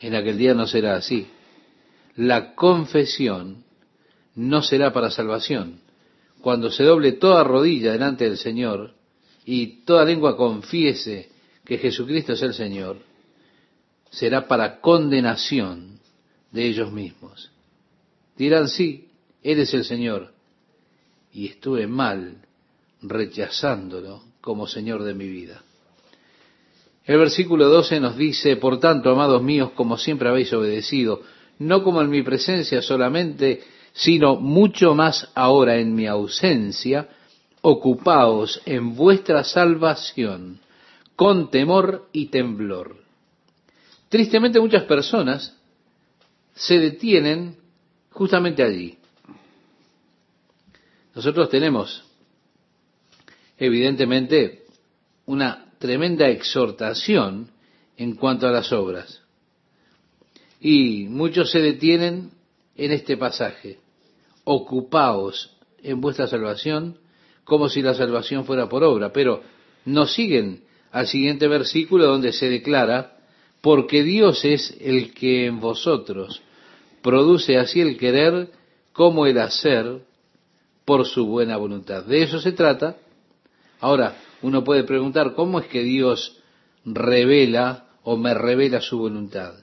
en 0.00 0.14
aquel 0.14 0.38
día 0.38 0.54
no 0.54 0.66
será 0.66 0.96
así. 0.96 1.26
La 2.16 2.54
confesión 2.54 3.64
no 4.34 4.62
será 4.62 4.92
para 4.92 5.10
salvación. 5.10 5.80
Cuando 6.40 6.70
se 6.70 6.84
doble 6.84 7.12
toda 7.12 7.44
rodilla 7.44 7.92
delante 7.92 8.24
del 8.24 8.38
Señor 8.38 8.94
y 9.44 9.84
toda 9.84 10.04
lengua 10.04 10.36
confiese 10.36 11.30
que 11.64 11.78
Jesucristo 11.78 12.32
es 12.32 12.42
el 12.42 12.54
Señor, 12.54 12.98
será 14.10 14.48
para 14.48 14.80
condenación 14.80 16.00
de 16.50 16.66
ellos 16.66 16.90
mismos. 16.90 17.50
Dirán, 18.36 18.68
sí, 18.68 19.08
Él 19.42 19.60
es 19.60 19.74
el 19.74 19.84
Señor, 19.84 20.32
y 21.32 21.46
estuve 21.46 21.86
mal 21.86 22.38
rechazándolo 23.02 24.24
como 24.40 24.66
Señor 24.66 25.04
de 25.04 25.14
mi 25.14 25.28
vida. 25.28 25.62
El 27.10 27.18
versículo 27.18 27.68
12 27.68 27.98
nos 27.98 28.16
dice, 28.16 28.54
por 28.54 28.78
tanto, 28.78 29.10
amados 29.10 29.42
míos, 29.42 29.72
como 29.74 29.98
siempre 29.98 30.28
habéis 30.28 30.52
obedecido, 30.52 31.22
no 31.58 31.82
como 31.82 32.02
en 32.02 32.08
mi 32.08 32.22
presencia 32.22 32.82
solamente, 32.82 33.64
sino 33.92 34.36
mucho 34.36 34.94
más 34.94 35.28
ahora 35.34 35.78
en 35.78 35.92
mi 35.92 36.06
ausencia, 36.06 37.08
ocupaos 37.62 38.62
en 38.64 38.94
vuestra 38.94 39.42
salvación 39.42 40.60
con 41.16 41.50
temor 41.50 42.06
y 42.12 42.26
temblor. 42.26 42.98
Tristemente 44.08 44.60
muchas 44.60 44.84
personas 44.84 45.58
se 46.54 46.78
detienen 46.78 47.56
justamente 48.12 48.62
allí. 48.62 48.98
Nosotros 51.12 51.48
tenemos, 51.48 52.04
evidentemente, 53.58 54.62
una 55.26 55.69
tremenda 55.80 56.28
exhortación 56.28 57.50
en 57.96 58.14
cuanto 58.14 58.46
a 58.46 58.52
las 58.52 58.70
obras. 58.70 59.22
Y 60.60 61.06
muchos 61.08 61.50
se 61.50 61.60
detienen 61.60 62.30
en 62.76 62.92
este 62.92 63.16
pasaje. 63.16 63.78
Ocupaos 64.44 65.56
en 65.82 66.00
vuestra 66.02 66.26
salvación 66.26 66.98
como 67.44 67.70
si 67.70 67.80
la 67.80 67.94
salvación 67.94 68.44
fuera 68.44 68.68
por 68.68 68.84
obra, 68.84 69.10
pero 69.12 69.42
no 69.86 70.06
siguen 70.06 70.64
al 70.92 71.06
siguiente 71.06 71.48
versículo 71.48 72.06
donde 72.06 72.32
se 72.32 72.50
declara, 72.50 73.16
porque 73.62 74.02
Dios 74.02 74.44
es 74.44 74.76
el 74.80 75.14
que 75.14 75.46
en 75.46 75.60
vosotros 75.60 76.42
produce 77.00 77.56
así 77.56 77.80
el 77.80 77.96
querer 77.96 78.50
como 78.92 79.26
el 79.26 79.38
hacer 79.38 80.02
por 80.84 81.06
su 81.06 81.26
buena 81.26 81.56
voluntad. 81.56 82.04
De 82.04 82.22
eso 82.22 82.38
se 82.38 82.52
trata. 82.52 82.96
Ahora, 83.80 84.14
uno 84.42 84.64
puede 84.64 84.84
preguntar, 84.84 85.34
¿cómo 85.34 85.60
es 85.60 85.66
que 85.66 85.82
Dios 85.82 86.40
revela 86.84 87.86
o 88.02 88.16
me 88.16 88.34
revela 88.34 88.80
su 88.80 88.98
voluntad? 88.98 89.54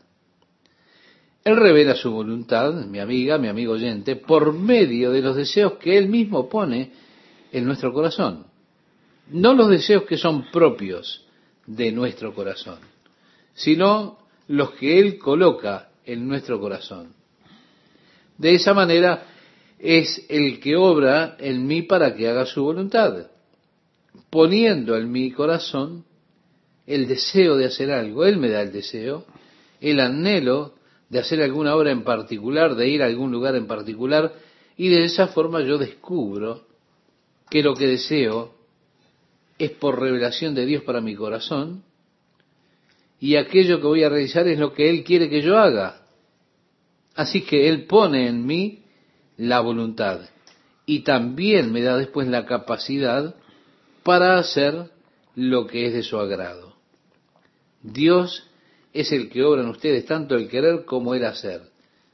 Él 1.43 1.55
revela 1.55 1.95
su 1.95 2.11
voluntad, 2.11 2.73
mi 2.73 2.99
amiga, 2.99 3.37
mi 3.37 3.47
amigo 3.47 3.73
oyente, 3.73 4.17
por 4.17 4.53
medio 4.53 5.11
de 5.11 5.21
los 5.21 5.35
deseos 5.35 5.73
que 5.73 5.97
Él 5.97 6.09
mismo 6.09 6.49
pone 6.49 6.91
en 7.51 7.65
nuestro 7.65 7.93
corazón. 7.93 8.47
No 9.29 9.53
los 9.53 9.69
deseos 9.69 10.03
que 10.03 10.17
son 10.17 10.51
propios 10.51 11.25
de 11.65 11.91
nuestro 11.91 12.33
corazón, 12.33 12.79
sino 13.53 14.17
los 14.47 14.71
que 14.71 14.99
Él 14.99 15.17
coloca 15.17 15.89
en 16.05 16.27
nuestro 16.27 16.59
corazón. 16.59 17.13
De 18.37 18.53
esa 18.53 18.73
manera 18.73 19.25
es 19.79 20.25
el 20.29 20.59
que 20.59 20.75
obra 20.75 21.37
en 21.39 21.65
mí 21.65 21.83
para 21.83 22.15
que 22.15 22.27
haga 22.27 22.45
su 22.45 22.63
voluntad, 22.63 23.27
poniendo 24.29 24.97
en 24.97 25.11
mi 25.11 25.31
corazón 25.31 26.05
el 26.85 27.07
deseo 27.07 27.55
de 27.55 27.65
hacer 27.65 27.91
algo. 27.91 28.25
Él 28.25 28.37
me 28.37 28.49
da 28.49 28.61
el 28.61 28.71
deseo, 28.71 29.25
el 29.81 29.99
anhelo 29.99 30.73
de 31.09 31.19
hacer 31.19 31.41
alguna 31.41 31.75
obra 31.75 31.91
en 31.91 32.03
particular, 32.03 32.75
de 32.75 32.89
ir 32.89 33.01
a 33.01 33.05
algún 33.05 33.31
lugar 33.31 33.55
en 33.55 33.67
particular, 33.67 34.33
y 34.75 34.89
de 34.89 35.05
esa 35.05 35.27
forma 35.27 35.61
yo 35.61 35.77
descubro 35.77 36.65
que 37.49 37.63
lo 37.63 37.73
que 37.75 37.87
deseo 37.87 38.53
es 39.57 39.71
por 39.71 39.99
revelación 39.99 40.53
de 40.53 40.65
Dios 40.65 40.83
para 40.83 41.01
mi 41.01 41.15
corazón, 41.15 41.83
y 43.19 43.35
aquello 43.35 43.79
que 43.79 43.87
voy 43.87 44.03
a 44.03 44.09
realizar 44.09 44.47
es 44.47 44.59
lo 44.59 44.73
que 44.73 44.89
Él 44.89 45.03
quiere 45.03 45.29
que 45.29 45.41
yo 45.41 45.57
haga. 45.57 46.01
Así 47.15 47.41
que 47.41 47.67
Él 47.67 47.85
pone 47.85 48.27
en 48.27 48.45
mí 48.45 48.83
la 49.37 49.59
voluntad 49.59 50.21
y 50.85 51.01
también 51.01 51.71
me 51.71 51.81
da 51.81 51.97
después 51.97 52.27
la 52.27 52.45
capacidad 52.45 53.35
para 54.07 54.37
hacer 54.37 54.89
lo 55.35 55.67
que 55.67 55.87
es 55.87 55.93
de 55.93 56.01
su 56.01 56.17
agrado. 56.17 56.77
Dios 57.83 58.49
es 58.93 59.11
el 59.11 59.29
que 59.29 59.43
obra 59.43 59.63
en 59.63 59.67
ustedes 59.67 60.05
tanto 60.05 60.35
el 60.35 60.47
querer 60.47 60.85
como 60.85 61.13
el 61.13 61.25
hacer. 61.25 61.63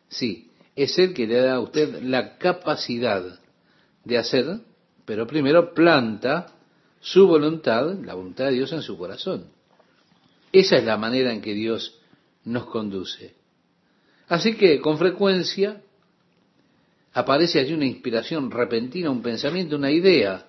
Sí, 0.08 0.50
es 0.76 0.98
el 0.98 1.14
que 1.14 1.28
le 1.28 1.36
da 1.36 1.54
a 1.54 1.60
usted 1.60 2.02
la 2.02 2.40
capacidad 2.40 3.40
de 4.06 4.18
hacer, 4.18 4.62
pero 5.06 5.28
primero 5.28 5.76
planta 5.76 6.56
su 7.00 7.28
voluntad, 7.28 7.94
la 8.04 8.16
voluntad 8.16 8.46
de 8.46 8.54
Dios 8.54 8.74
en 8.74 8.82
su 8.82 8.98
corazón. 8.98 9.52
Esa 10.52 10.78
es 10.78 10.86
la 10.86 10.98
manera 10.98 11.32
en 11.32 11.42
que 11.42 11.54
Dios 11.54 12.00
nos 12.44 12.66
conduce. 12.66 13.36
Así 14.30 14.56
que 14.56 14.80
con 14.82 14.98
frecuencia 14.98 15.84
aparece 17.14 17.60
allí 17.60 17.74
una 17.74 17.86
inspiración 17.86 18.50
repentina, 18.50 19.12
un 19.12 19.22
pensamiento, 19.22 19.76
una 19.76 19.92
idea. 19.92 20.48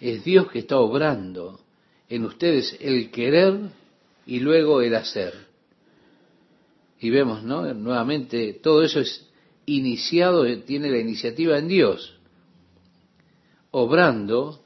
Es 0.00 0.24
Dios 0.24 0.50
que 0.50 0.60
está 0.60 0.78
obrando 0.78 1.60
en 2.08 2.24
ustedes 2.24 2.76
el 2.80 3.10
querer 3.10 3.70
y 4.26 4.40
luego 4.40 4.80
el 4.80 4.94
hacer. 4.94 5.34
Y 6.98 7.10
vemos, 7.10 7.42
¿no? 7.42 7.72
Nuevamente, 7.74 8.54
todo 8.54 8.82
eso 8.82 9.00
es 9.00 9.28
iniciado, 9.66 10.44
tiene 10.62 10.90
la 10.90 10.98
iniciativa 10.98 11.58
en 11.58 11.68
Dios, 11.68 12.18
obrando 13.70 14.60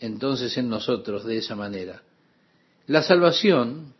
entonces 0.00 0.56
en 0.58 0.68
nosotros 0.68 1.24
de 1.24 1.38
esa 1.38 1.56
manera. 1.56 2.02
La 2.86 3.02
salvación 3.02 3.94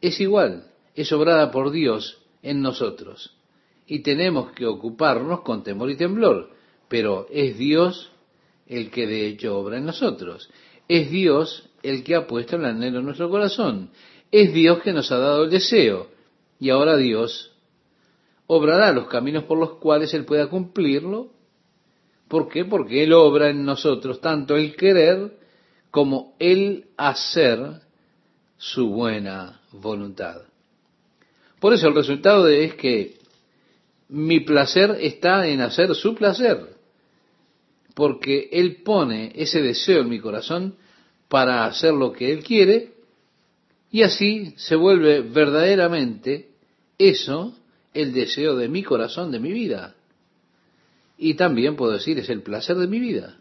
es 0.00 0.20
igual, 0.20 0.70
es 0.94 1.10
obrada 1.12 1.50
por 1.50 1.70
Dios 1.70 2.18
en 2.42 2.60
nosotros. 2.60 3.34
Y 3.86 4.00
tenemos 4.00 4.52
que 4.52 4.66
ocuparnos 4.66 5.40
con 5.40 5.62
temor 5.62 5.90
y 5.90 5.96
temblor. 5.96 6.50
Pero 6.88 7.26
es 7.30 7.56
Dios 7.56 8.10
el 8.68 8.90
que 8.90 9.06
de 9.06 9.26
hecho 9.26 9.58
obra 9.58 9.78
en 9.78 9.86
nosotros. 9.86 10.50
Es 10.88 11.10
Dios 11.10 11.70
el 11.82 12.04
que 12.04 12.14
ha 12.14 12.26
puesto 12.26 12.56
el 12.56 12.64
anhelo 12.64 13.00
en 13.00 13.06
nuestro 13.06 13.30
corazón. 13.30 13.90
Es 14.30 14.52
Dios 14.52 14.80
que 14.82 14.92
nos 14.92 15.10
ha 15.10 15.18
dado 15.18 15.44
el 15.44 15.50
deseo. 15.50 16.08
Y 16.60 16.70
ahora 16.70 16.96
Dios 16.96 17.52
obrará 18.46 18.92
los 18.92 19.08
caminos 19.08 19.44
por 19.44 19.58
los 19.58 19.74
cuales 19.74 20.12
Él 20.14 20.24
pueda 20.24 20.48
cumplirlo 20.48 21.30
¿Por 22.28 22.48
qué? 22.48 22.64
Porque 22.66 23.02
Él 23.02 23.12
obra 23.14 23.48
en 23.48 23.64
nosotros 23.64 24.20
tanto 24.20 24.54
el 24.54 24.76
querer 24.76 25.38
como 25.90 26.36
el 26.38 26.88
hacer 26.96 27.80
su 28.58 28.90
buena 28.90 29.62
voluntad. 29.72 30.42
Por 31.58 31.72
eso 31.72 31.88
el 31.88 31.94
resultado 31.94 32.46
es 32.48 32.74
que 32.74 33.16
mi 34.10 34.40
placer 34.40 34.98
está 35.00 35.46
en 35.48 35.62
hacer 35.62 35.94
su 35.94 36.14
placer, 36.14 36.76
porque 37.98 38.48
Él 38.52 38.82
pone 38.84 39.32
ese 39.34 39.60
deseo 39.60 40.02
en 40.02 40.08
mi 40.08 40.20
corazón 40.20 40.76
para 41.26 41.64
hacer 41.64 41.92
lo 41.92 42.12
que 42.12 42.30
Él 42.30 42.44
quiere, 42.44 42.92
y 43.90 44.02
así 44.02 44.54
se 44.56 44.76
vuelve 44.76 45.22
verdaderamente 45.22 46.50
eso 46.96 47.58
el 47.92 48.12
deseo 48.12 48.54
de 48.54 48.68
mi 48.68 48.84
corazón, 48.84 49.32
de 49.32 49.40
mi 49.40 49.52
vida 49.52 49.96
y 51.18 51.34
también 51.34 51.74
puedo 51.74 51.92
decir 51.92 52.16
es 52.18 52.30
el 52.30 52.42
placer 52.42 52.76
de 52.76 52.86
mi 52.86 53.00
vida. 53.00 53.40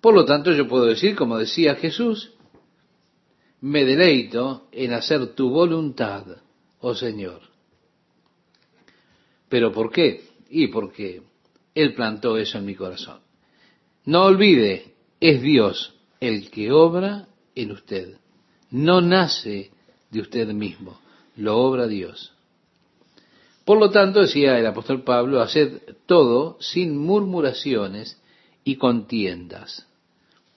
Por 0.00 0.14
lo 0.14 0.24
tanto, 0.24 0.52
yo 0.52 0.68
puedo 0.68 0.84
decir, 0.84 1.16
como 1.16 1.36
decía 1.36 1.74
Jesús, 1.74 2.32
me 3.60 3.84
deleito 3.84 4.68
en 4.70 4.92
hacer 4.92 5.34
tu 5.34 5.50
voluntad, 5.50 6.24
oh 6.78 6.94
Señor. 6.94 7.40
¿Pero 9.48 9.72
por 9.72 9.90
qué? 9.90 10.22
Y 10.48 10.68
porque 10.68 11.22
Él 11.76 11.92
plantó 11.92 12.38
eso 12.38 12.56
en 12.56 12.64
mi 12.64 12.74
corazón. 12.74 13.20
No 14.06 14.24
olvide, 14.24 14.94
es 15.20 15.42
Dios 15.42 15.94
el 16.20 16.50
que 16.50 16.72
obra 16.72 17.28
en 17.54 17.70
usted. 17.70 18.16
No 18.70 19.02
nace 19.02 19.70
de 20.10 20.20
usted 20.20 20.48
mismo, 20.48 20.98
lo 21.36 21.58
obra 21.58 21.86
Dios. 21.86 22.32
Por 23.66 23.78
lo 23.78 23.90
tanto, 23.90 24.22
decía 24.22 24.58
el 24.58 24.66
apóstol 24.66 25.04
Pablo, 25.04 25.42
haced 25.42 25.82
todo 26.06 26.56
sin 26.60 26.96
murmuraciones 26.96 28.22
y 28.64 28.76
contiendas. 28.76 29.86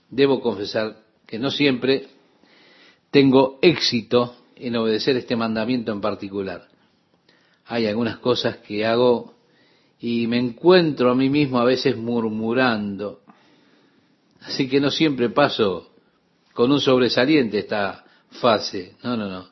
Debo 0.09 0.39
confesar 0.39 1.03
que 1.27 1.37
no 1.37 1.51
siempre 1.51 2.07
tengo 3.11 3.59
éxito 3.61 4.35
en 4.55 4.77
obedecer 4.77 5.17
este 5.17 5.35
mandamiento 5.35 5.91
en 5.91 5.99
particular. 5.99 6.69
Hay 7.65 7.87
algunas 7.87 8.19
cosas 8.19 8.57
que 8.57 8.85
hago 8.85 9.33
y 9.99 10.27
me 10.27 10.37
encuentro 10.37 11.11
a 11.11 11.15
mí 11.15 11.29
mismo 11.29 11.59
a 11.59 11.65
veces 11.65 11.97
murmurando. 11.97 13.21
Así 14.41 14.69
que 14.69 14.79
no 14.79 14.91
siempre 14.91 15.29
paso 15.29 15.91
con 16.53 16.71
un 16.71 16.79
sobresaliente 16.79 17.59
esta 17.59 18.05
fase. 18.29 18.95
No, 19.03 19.17
no, 19.17 19.29
no. 19.29 19.47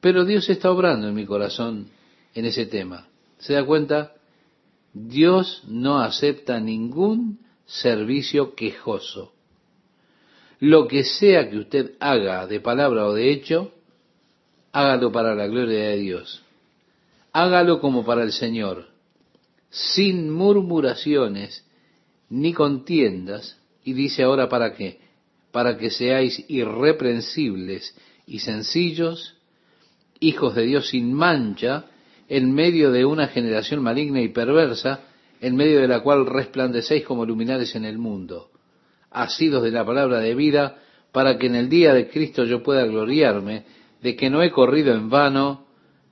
Pero 0.00 0.24
Dios 0.24 0.48
está 0.50 0.70
obrando 0.70 1.08
en 1.08 1.14
mi 1.14 1.24
corazón 1.24 1.88
en 2.34 2.44
ese 2.44 2.66
tema. 2.66 3.06
¿Se 3.38 3.54
da 3.54 3.64
cuenta? 3.64 4.12
Dios 4.92 5.62
no 5.66 6.00
acepta 6.00 6.60
ningún 6.60 7.40
servicio 7.64 8.54
quejoso. 8.54 9.32
Lo 10.60 10.86
que 10.86 11.04
sea 11.04 11.50
que 11.50 11.58
usted 11.58 11.92
haga 12.00 12.46
de 12.46 12.60
palabra 12.60 13.06
o 13.06 13.12
de 13.12 13.30
hecho, 13.30 13.72
hágalo 14.72 15.12
para 15.12 15.34
la 15.34 15.46
gloria 15.46 15.90
de 15.90 15.96
Dios. 15.96 16.42
Hágalo 17.32 17.80
como 17.80 18.04
para 18.04 18.22
el 18.22 18.32
Señor, 18.32 18.86
sin 19.76 20.30
murmuraciones 20.30 21.64
ni 22.30 22.54
contiendas. 22.54 23.58
Y 23.84 23.92
dice 23.92 24.22
ahora 24.22 24.48
para 24.48 24.74
qué? 24.74 25.00
Para 25.52 25.76
que 25.76 25.90
seáis 25.90 26.44
irreprensibles 26.48 27.94
y 28.26 28.40
sencillos, 28.40 29.36
hijos 30.18 30.54
de 30.54 30.64
Dios 30.64 30.88
sin 30.88 31.12
mancha, 31.12 31.84
en 32.28 32.52
medio 32.52 32.90
de 32.90 33.04
una 33.04 33.28
generación 33.28 33.82
maligna 33.82 34.20
y 34.22 34.28
perversa, 34.28 35.00
en 35.40 35.54
medio 35.54 35.80
de 35.80 35.88
la 35.88 36.00
cual 36.00 36.26
resplandecéis 36.26 37.04
como 37.04 37.26
luminares 37.26 37.76
en 37.76 37.84
el 37.84 37.98
mundo, 37.98 38.50
asidos 39.10 39.62
de 39.62 39.70
la 39.70 39.84
palabra 39.84 40.18
de 40.20 40.34
vida, 40.34 40.78
para 41.12 41.38
que 41.38 41.46
en 41.46 41.54
el 41.54 41.68
día 41.68 41.92
de 41.92 42.08
Cristo 42.08 42.44
yo 42.44 42.62
pueda 42.62 42.84
gloriarme 42.86 43.64
de 44.02 44.16
que 44.16 44.30
no 44.30 44.42
he 44.42 44.50
corrido 44.50 44.94
en 44.94 45.10
vano, 45.10 45.66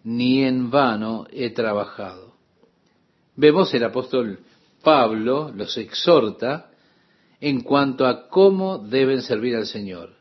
ni 0.05 0.45
en 0.45 0.71
vano 0.71 1.27
he 1.33 1.51
trabajado. 1.51 2.34
Vemos 3.37 3.75
el 3.75 3.85
apóstol 3.85 4.39
Pablo 4.83 5.51
los 5.55 5.77
exhorta 5.77 6.71
en 7.41 7.63
cuanto 7.63 8.07
a 8.07 8.29
cómo 8.29 8.79
deben 8.79 9.23
servir 9.23 9.57
al 9.57 9.67
Señor. 9.67 10.15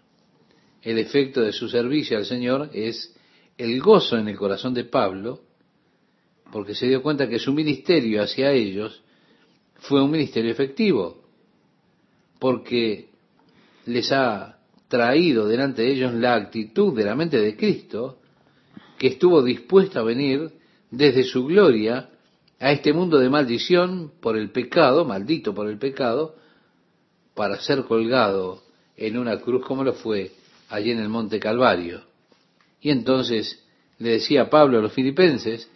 El 0.81 0.97
efecto 0.97 1.41
de 1.41 1.53
su 1.53 1.69
servicio 1.69 2.17
al 2.17 2.25
Señor 2.25 2.69
es 2.73 3.15
el 3.57 3.79
gozo 3.81 4.17
en 4.17 4.27
el 4.27 4.37
corazón 4.37 4.73
de 4.73 4.85
Pablo, 4.85 5.41
porque 6.51 6.75
se 6.75 6.87
dio 6.87 7.01
cuenta 7.01 7.29
que 7.29 7.39
su 7.39 7.53
ministerio 7.53 8.21
hacia 8.21 8.51
ellos 8.51 9.03
fue 9.75 10.01
un 10.01 10.11
ministerio 10.11 10.51
efectivo, 10.51 11.23
porque 12.39 13.09
les 13.85 14.11
ha 14.11 14.59
traído 14.87 15.47
delante 15.47 15.83
de 15.83 15.91
ellos 15.91 16.13
la 16.13 16.35
actitud 16.35 16.95
de 16.95 17.05
la 17.05 17.15
mente 17.15 17.39
de 17.39 17.55
Cristo, 17.55 18.19
que 18.97 19.07
estuvo 19.07 19.43
dispuesto 19.43 19.99
a 19.99 20.03
venir 20.03 20.51
desde 20.89 21.23
su 21.23 21.45
gloria 21.45 22.09
a 22.63 22.71
este 22.71 22.93
mundo 22.93 23.19
de 23.19 23.29
maldición 23.29 24.13
por 24.21 24.37
el 24.37 24.49
pecado, 24.49 25.03
maldito 25.03 25.53
por 25.53 25.67
el 25.67 25.77
pecado, 25.77 26.37
para 27.35 27.59
ser 27.59 27.83
colgado 27.83 28.63
en 28.95 29.17
una 29.17 29.41
cruz 29.41 29.65
como 29.65 29.83
lo 29.83 29.91
fue 29.91 30.31
allí 30.69 30.91
en 30.91 30.99
el 30.99 31.09
monte 31.09 31.41
Calvario. 31.41 32.03
Y 32.79 32.91
entonces 32.91 33.61
le 33.99 34.11
decía 34.11 34.49
Pablo 34.49 34.79
a 34.79 34.81
los 34.81 34.93
filipenses, 34.93 35.69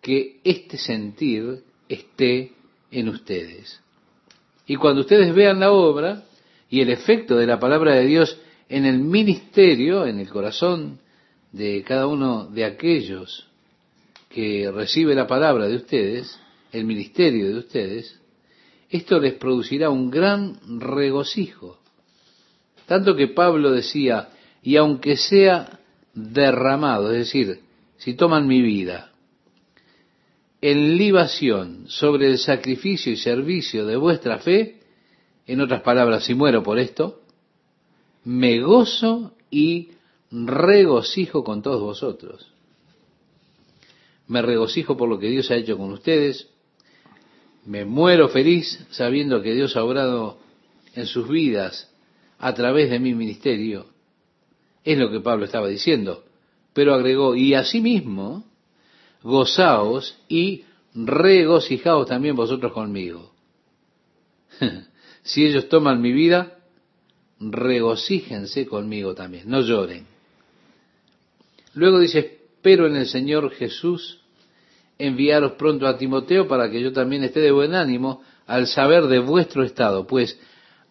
que 0.00 0.38
este 0.44 0.78
sentir 0.78 1.64
esté 1.88 2.52
en 2.92 3.08
ustedes. 3.08 3.80
Y 4.64 4.76
cuando 4.76 5.00
ustedes 5.00 5.34
vean 5.34 5.58
la 5.58 5.72
obra 5.72 6.22
y 6.70 6.82
el 6.82 6.90
efecto 6.90 7.36
de 7.36 7.48
la 7.48 7.58
palabra 7.58 7.94
de 7.94 8.06
Dios 8.06 8.38
en 8.68 8.84
el 8.84 9.00
ministerio, 9.00 10.06
en 10.06 10.20
el 10.20 10.28
corazón 10.28 11.00
de 11.50 11.82
cada 11.82 12.06
uno 12.06 12.46
de 12.46 12.64
aquellos 12.64 13.48
que 14.28 14.70
recibe 14.70 15.14
la 15.14 15.26
palabra 15.26 15.68
de 15.68 15.76
ustedes, 15.76 16.38
el 16.72 16.84
ministerio 16.84 17.48
de 17.48 17.58
ustedes, 17.58 18.20
esto 18.90 19.18
les 19.18 19.34
producirá 19.34 19.90
un 19.90 20.10
gran 20.10 20.80
regocijo. 20.80 21.78
Tanto 22.86 23.16
que 23.16 23.28
Pablo 23.28 23.70
decía, 23.70 24.30
y 24.62 24.76
aunque 24.76 25.16
sea 25.16 25.80
derramado, 26.14 27.12
es 27.12 27.18
decir, 27.18 27.60
si 27.98 28.14
toman 28.14 28.46
mi 28.46 28.62
vida, 28.62 29.12
en 30.60 30.96
libación 30.96 31.84
sobre 31.88 32.26
el 32.28 32.38
sacrificio 32.38 33.12
y 33.12 33.16
servicio 33.16 33.86
de 33.86 33.96
vuestra 33.96 34.38
fe, 34.38 34.80
en 35.46 35.60
otras 35.60 35.82
palabras, 35.82 36.24
si 36.24 36.34
muero 36.34 36.62
por 36.62 36.78
esto, 36.78 37.22
me 38.24 38.60
gozo 38.60 39.34
y 39.50 39.90
regocijo 40.30 41.44
con 41.44 41.62
todos 41.62 41.80
vosotros. 41.80 42.52
Me 44.28 44.42
regocijo 44.42 44.96
por 44.96 45.08
lo 45.08 45.18
que 45.18 45.28
Dios 45.28 45.50
ha 45.50 45.56
hecho 45.56 45.76
con 45.76 45.90
ustedes, 45.90 46.48
me 47.64 47.84
muero 47.84 48.28
feliz 48.28 48.86
sabiendo 48.90 49.42
que 49.42 49.54
Dios 49.54 49.76
ha 49.76 49.84
obrado 49.84 50.38
en 50.94 51.06
sus 51.06 51.28
vidas 51.28 51.90
a 52.38 52.54
través 52.54 52.90
de 52.90 52.98
mi 52.98 53.14
ministerio. 53.14 53.86
Es 54.84 54.96
lo 54.96 55.10
que 55.10 55.20
Pablo 55.20 55.44
estaba 55.44 55.68
diciendo. 55.68 56.24
Pero 56.72 56.94
agregó, 56.94 57.34
y 57.34 57.54
asimismo, 57.54 58.44
gozaos 59.22 60.18
y 60.28 60.64
regocijaos 60.94 62.06
también 62.06 62.36
vosotros 62.36 62.72
conmigo. 62.72 63.32
si 65.22 65.44
ellos 65.44 65.68
toman 65.68 66.00
mi 66.00 66.12
vida, 66.12 66.58
regocíjense 67.40 68.66
conmigo 68.66 69.14
también, 69.14 69.48
no 69.48 69.60
lloren. 69.60 70.06
Luego 71.74 72.00
dice, 72.00 72.37
pero 72.62 72.86
en 72.86 72.96
el 72.96 73.06
Señor 73.06 73.50
Jesús 73.50 74.20
enviaros 74.98 75.52
pronto 75.52 75.86
a 75.86 75.96
Timoteo 75.96 76.48
para 76.48 76.70
que 76.70 76.80
yo 76.80 76.92
también 76.92 77.22
esté 77.24 77.40
de 77.40 77.52
buen 77.52 77.74
ánimo 77.74 78.22
al 78.46 78.66
saber 78.66 79.04
de 79.04 79.20
vuestro 79.20 79.62
estado, 79.62 80.06
pues 80.06 80.38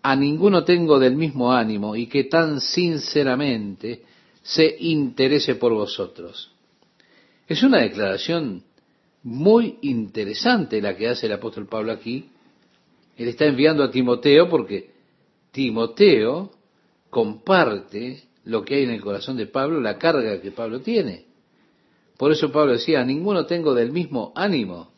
a 0.02 0.16
ninguno 0.16 0.64
tengo 0.64 1.00
del 1.00 1.16
mismo 1.16 1.52
ánimo 1.52 1.96
y 1.96 2.08
que 2.08 2.26
tan 2.26 2.62
sinceramente 2.62 4.04
se 4.42 4.78
interese 4.80 5.56
por 5.56 5.74
vosotros. 5.74 6.52
Es 7.48 7.64
una 7.64 7.82
declaración 7.82 8.64
muy 9.24 9.78
interesante 9.82 10.82
la 10.82 10.96
que 10.96 11.10
hace 11.10 11.26
el 11.26 11.34
apóstol 11.34 11.68
Pablo 11.68 11.92
aquí. 11.92 12.30
Él 13.18 13.28
está 13.28 13.46
enviando 13.46 13.84
a 13.84 13.92
Timoteo 13.92 14.48
porque 14.48 14.92
Timoteo 15.52 16.52
comparte 17.10 18.24
lo 18.46 18.64
que 18.64 18.76
hay 18.76 18.84
en 18.84 18.92
el 18.92 19.02
corazón 19.02 19.36
de 19.36 19.48
Pablo, 19.48 19.82
la 19.82 19.98
carga 19.98 20.40
que 20.40 20.52
Pablo 20.52 20.80
tiene. 20.80 21.27
Por 22.18 22.32
eso 22.32 22.52
Pablo 22.52 22.74
decía, 22.74 23.04
ninguno 23.04 23.46
tengo 23.46 23.74
del 23.74 23.92
mismo 23.92 24.34
ánimo, 24.36 24.92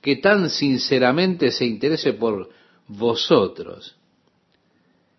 que 0.00 0.16
tan 0.16 0.50
sinceramente 0.50 1.50
se 1.50 1.64
interese 1.64 2.12
por 2.12 2.50
vosotros. 2.86 3.96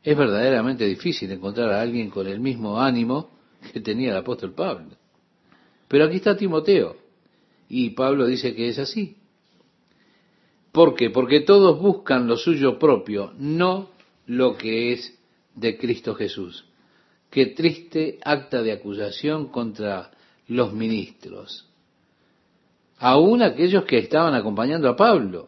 Es 0.04 0.18
verdaderamente 0.18 0.86
difícil 0.86 1.32
encontrar 1.32 1.72
a 1.72 1.82
alguien 1.82 2.10
con 2.10 2.28
el 2.28 2.40
mismo 2.40 2.80
ánimo 2.80 3.32
que 3.74 3.82
tenía 3.82 4.12
el 4.12 4.18
apóstol 4.18 4.54
Pablo. 4.54 4.96
Pero 5.88 6.06
aquí 6.06 6.18
está 6.18 6.38
Timoteo. 6.38 6.96
Y 7.68 7.92
Pablo 7.92 8.26
dice 8.26 8.56
que 8.56 8.70
es 8.70 8.80
así. 8.80 9.18
¿Por 10.72 10.96
qué? 10.96 11.10
Porque 11.10 11.42
todos 11.42 11.80
buscan 11.80 12.28
lo 12.28 12.38
suyo 12.38 12.80
propio, 12.80 13.34
no 13.38 13.90
lo 14.28 14.56
que 14.56 14.94
es 14.94 15.20
de 15.56 15.78
Cristo 15.78 16.16
Jesús. 16.16 16.66
Qué 17.30 17.48
triste 17.48 18.20
acta 18.24 18.62
de 18.62 18.72
acusación 18.72 19.48
contra 19.48 20.12
los 20.50 20.74
ministros. 20.74 21.66
Aún 22.98 23.42
aquellos 23.42 23.86
que 23.86 24.00
estaban 24.00 24.34
acompañando 24.34 24.90
a 24.90 24.96
Pablo. 24.96 25.48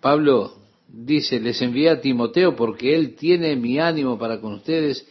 Pablo 0.00 0.54
dice, 0.88 1.38
les 1.38 1.60
envía 1.62 1.92
a 1.92 2.00
Timoteo 2.00 2.56
porque 2.56 2.96
él 2.96 3.14
tiene 3.14 3.54
mi 3.54 3.78
ánimo 3.78 4.18
para 4.18 4.40
con 4.40 4.54
ustedes, 4.54 5.06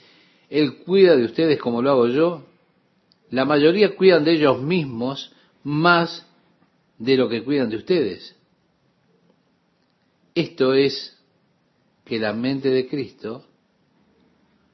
él 0.49 0.79
cuida 0.79 1.15
de 1.15 1.25
ustedes 1.25 1.59
como 1.59 1.81
lo 1.81 1.91
hago 1.91 2.07
yo, 2.07 2.45
la 3.29 3.45
mayoría 3.45 3.95
cuidan 3.95 4.23
de 4.23 4.33
ellos 4.33 4.61
mismos 4.61 5.31
más 5.63 6.25
de 6.97 7.17
lo 7.17 7.29
que 7.29 7.43
cuidan 7.43 7.69
de 7.69 7.77
ustedes. 7.77 8.35
Esto 10.33 10.73
es 10.73 11.15
que 12.03 12.19
la 12.19 12.33
mente 12.33 12.69
de 12.69 12.87
Cristo, 12.87 13.45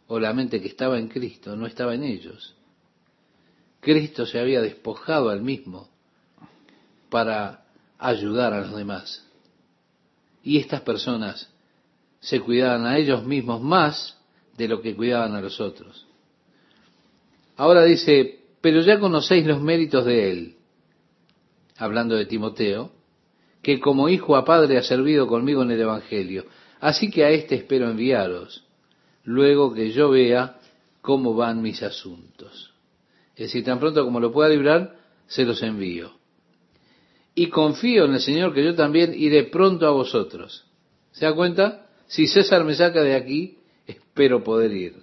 o 0.08 0.20
la 0.20 0.34
mente 0.34 0.62
que 0.62 0.68
estaba 0.68 1.00
en 1.00 1.08
Cristo, 1.08 1.56
no 1.56 1.66
estaba 1.66 1.96
en 1.96 2.04
ellos. 2.04 2.56
Cristo 3.84 4.26
se 4.26 4.40
había 4.40 4.62
despojado 4.62 5.30
al 5.30 5.42
mismo 5.42 5.90
para 7.10 7.66
ayudar 8.00 8.54
a 8.54 8.62
los 8.62 8.76
demás. 8.76 9.26
Y 10.44 10.58
estas 10.58 10.82
personas 10.82 11.54
se 12.20 12.40
cuidaban 12.40 12.86
a 12.86 12.98
ellos 12.98 13.24
mismos 13.26 13.62
más 13.62 14.18
de 14.58 14.68
lo 14.68 14.82
que 14.82 14.96
cuidaban 14.96 15.36
a 15.36 15.42
los 15.42 15.60
otros. 15.60 16.08
Ahora 17.56 17.84
dice, 17.84 18.40
pero 18.62 18.82
ya 18.82 19.00
conocéis 19.00 19.46
los 19.46 19.62
méritos 19.62 20.06
de 20.06 20.32
él. 20.32 20.56
hablando 21.78 22.16
de 22.16 22.26
Timoteo, 22.26 22.92
que 23.62 23.80
como 23.80 24.10
hijo 24.10 24.36
a 24.36 24.46
padre 24.46 24.78
ha 24.78 24.84
servido 24.84 25.28
conmigo 25.28 25.64
en 25.64 25.72
el 25.72 25.82
Evangelio. 25.82 26.46
Así 26.80 27.10
que 27.10 27.26
a 27.26 27.30
éste 27.30 27.56
espero 27.56 27.90
enviaros, 27.90 28.64
luego 29.24 29.74
que 29.74 29.92
yo 29.92 30.10
vea 30.10 30.60
cómo 31.02 31.34
van 31.34 31.62
mis 31.62 31.82
asuntos. 31.82 32.73
Es 33.36 33.48
decir, 33.48 33.64
tan 33.64 33.80
pronto 33.80 34.04
como 34.04 34.20
lo 34.20 34.32
pueda 34.32 34.50
librar, 34.50 34.96
se 35.28 35.44
los 35.44 35.62
envío. 35.64 36.12
Y 37.36 37.48
confío 37.48 38.06
en 38.06 38.14
el 38.14 38.20
Señor 38.20 38.54
que 38.54 38.64
yo 38.64 38.76
también 38.76 39.14
iré 39.16 39.44
pronto 39.44 39.88
a 39.88 39.92
vosotros. 39.92 40.66
¿Se 41.12 41.26
da 41.26 41.34
cuenta? 41.34 41.88
Si 42.08 42.28
César 42.28 42.64
me 42.64 42.76
saca 42.76 43.02
de 43.02 43.16
aquí, 43.16 43.58
espero 43.88 44.44
poder 44.44 44.72
ir. 44.72 44.94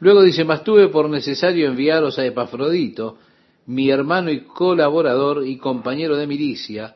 Luego 0.00 0.22
dice, 0.22 0.44
mas 0.44 0.62
tuve 0.62 0.88
por 0.88 1.08
necesario 1.08 1.66
enviaros 1.66 2.18
a 2.18 2.26
Epafrodito, 2.26 3.18
mi 3.66 3.90
hermano 3.90 4.30
y 4.30 4.42
colaborador 4.42 5.46
y 5.46 5.56
compañero 5.56 6.16
de 6.16 6.26
milicia, 6.26 6.94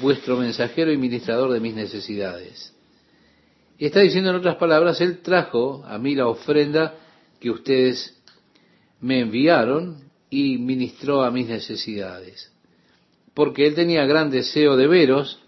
vuestro 0.00 0.36
mensajero 0.36 0.92
y 0.92 0.96
ministrador 0.96 1.52
de 1.52 1.60
mis 1.60 1.74
necesidades. 1.74 2.74
Está 3.78 4.00
diciendo 4.00 4.30
en 4.30 4.36
otras 4.36 4.56
palabras, 4.56 5.00
Él 5.00 5.18
trajo 5.18 5.84
a 5.86 5.98
mí 5.98 6.14
la 6.14 6.28
ofrenda 6.28 6.94
que 7.40 7.50
ustedes 7.50 8.20
me 9.04 9.20
enviaron 9.20 9.98
y 10.30 10.56
ministró 10.56 11.24
a 11.24 11.30
mis 11.30 11.46
necesidades. 11.46 12.50
Porque 13.34 13.66
Él 13.66 13.74
tenía 13.74 14.06
gran 14.06 14.30
deseo 14.30 14.78
de 14.78 14.86
veros, 14.86 15.40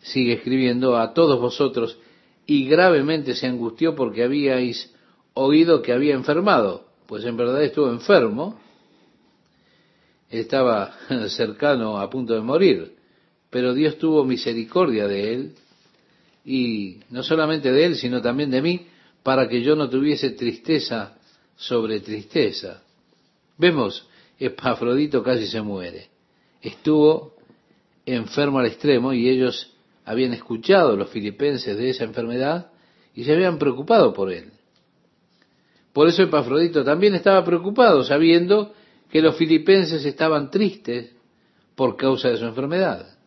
sigue 0.00 0.34
escribiendo, 0.34 0.96
a 0.96 1.12
todos 1.12 1.40
vosotros, 1.40 1.98
y 2.46 2.68
gravemente 2.68 3.34
se 3.34 3.48
angustió 3.48 3.96
porque 3.96 4.22
habíais 4.22 4.94
oído 5.34 5.82
que 5.82 5.92
había 5.92 6.14
enfermado, 6.14 6.86
pues 7.06 7.24
en 7.24 7.36
verdad 7.36 7.64
estuvo 7.64 7.90
enfermo, 7.90 8.60
estaba 10.30 10.94
cercano 11.30 11.98
a 11.98 12.08
punto 12.08 12.34
de 12.34 12.42
morir, 12.42 12.94
pero 13.50 13.74
Dios 13.74 13.98
tuvo 13.98 14.24
misericordia 14.24 15.08
de 15.08 15.34
él, 15.34 15.54
y 16.44 17.00
no 17.10 17.24
solamente 17.24 17.72
de 17.72 17.86
él, 17.86 17.96
sino 17.96 18.22
también 18.22 18.52
de 18.52 18.62
mí, 18.62 18.86
para 19.24 19.48
que 19.48 19.62
yo 19.62 19.74
no 19.74 19.90
tuviese 19.90 20.30
tristeza 20.30 21.16
sobre 21.60 22.00
tristeza. 22.00 22.82
Vemos, 23.58 24.08
Epafrodito 24.38 25.22
casi 25.22 25.46
se 25.46 25.60
muere. 25.60 26.08
Estuvo 26.62 27.34
enfermo 28.06 28.58
al 28.58 28.66
extremo 28.66 29.12
y 29.12 29.28
ellos 29.28 29.74
habían 30.06 30.32
escuchado, 30.32 30.96
los 30.96 31.10
filipenses, 31.10 31.76
de 31.76 31.90
esa 31.90 32.04
enfermedad 32.04 32.70
y 33.14 33.24
se 33.24 33.34
habían 33.34 33.58
preocupado 33.58 34.14
por 34.14 34.32
él. 34.32 34.50
Por 35.92 36.08
eso 36.08 36.22
Epafrodito 36.22 36.82
también 36.82 37.14
estaba 37.14 37.44
preocupado, 37.44 38.04
sabiendo 38.04 38.72
que 39.10 39.20
los 39.20 39.36
filipenses 39.36 40.02
estaban 40.06 40.50
tristes 40.50 41.10
por 41.74 41.96
causa 41.96 42.30
de 42.30 42.38
su 42.38 42.46
enfermedad. 42.46 43.18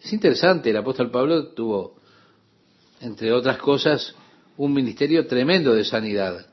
Es 0.00 0.12
interesante, 0.12 0.70
el 0.70 0.76
apóstol 0.76 1.10
Pablo 1.10 1.48
tuvo, 1.48 1.96
entre 3.00 3.32
otras 3.32 3.58
cosas, 3.58 4.14
un 4.56 4.72
ministerio 4.72 5.26
tremendo 5.26 5.74
de 5.74 5.84
sanidad. 5.84 6.51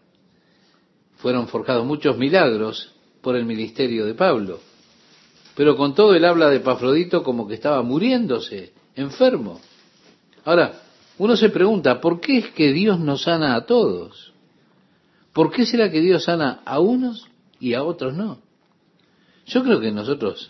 Fueron 1.20 1.47
forjados 1.47 1.86
muchos 1.86 2.17
milagros 2.17 2.93
por 3.22 3.36
el 3.36 3.45
ministerio 3.45 4.05
de 4.05 4.13
Pablo. 4.13 4.59
Pero 5.55 5.76
con 5.76 5.93
todo 5.93 6.15
él 6.15 6.24
habla 6.24 6.49
de 6.49 6.57
Epafrodito 6.57 7.24
como 7.24 7.47
que 7.47 7.55
estaba 7.55 7.84
muriéndose, 7.84 8.72
enfermo. 8.95 9.59
Ahora, 10.45 10.82
uno 11.17 11.36
se 11.36 11.49
pregunta, 11.49 11.99
¿por 11.99 12.22
qué 12.22 12.38
es 12.38 12.47
que 12.51 12.72
Dios 12.72 12.99
nos 12.99 13.24
sana 13.24 13.55
a 13.55 13.65
todos? 13.65 14.34
¿Por 15.34 15.51
qué 15.51 15.65
será 15.65 15.91
que 15.91 15.99
Dios 15.99 16.24
sana 16.24 16.61
a 16.65 16.80
unos 16.80 17.28
y 17.59 17.74
a 17.74 17.84
otros 17.84 18.13
no? 18.13 18.39
Yo 19.45 19.63
creo 19.63 19.82
que 19.82 19.91
nosotros, 19.91 20.49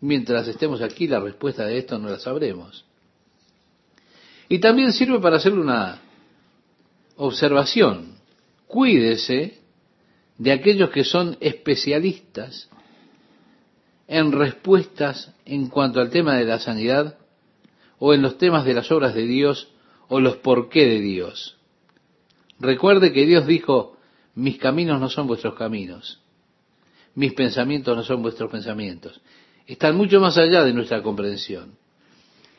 mientras 0.00 0.48
estemos 0.48 0.80
aquí, 0.80 1.06
la 1.06 1.20
respuesta 1.20 1.66
de 1.66 1.76
esto 1.76 1.98
no 1.98 2.08
la 2.08 2.18
sabremos. 2.18 2.86
Y 4.48 4.60
también 4.60 4.94
sirve 4.94 5.20
para 5.20 5.36
hacer 5.36 5.52
una 5.52 6.00
observación. 7.16 8.16
Cuídese 8.66 9.57
de 10.38 10.52
aquellos 10.52 10.90
que 10.90 11.04
son 11.04 11.36
especialistas 11.40 12.70
en 14.06 14.32
respuestas 14.32 15.34
en 15.44 15.68
cuanto 15.68 16.00
al 16.00 16.10
tema 16.10 16.36
de 16.36 16.44
la 16.44 16.60
sanidad 16.60 17.18
o 17.98 18.14
en 18.14 18.22
los 18.22 18.38
temas 18.38 18.64
de 18.64 18.74
las 18.74 18.90
obras 18.90 19.14
de 19.14 19.26
Dios 19.26 19.68
o 20.08 20.20
los 20.20 20.36
por 20.36 20.68
qué 20.68 20.86
de 20.86 21.00
Dios. 21.00 21.58
Recuerde 22.60 23.12
que 23.12 23.26
Dios 23.26 23.46
dijo, 23.46 23.96
mis 24.34 24.58
caminos 24.58 25.00
no 25.00 25.10
son 25.10 25.26
vuestros 25.26 25.54
caminos, 25.54 26.20
mis 27.14 27.34
pensamientos 27.34 27.96
no 27.96 28.04
son 28.04 28.22
vuestros 28.22 28.50
pensamientos. 28.50 29.20
Están 29.66 29.96
mucho 29.96 30.20
más 30.20 30.38
allá 30.38 30.64
de 30.64 30.72
nuestra 30.72 31.02
comprensión. 31.02 31.76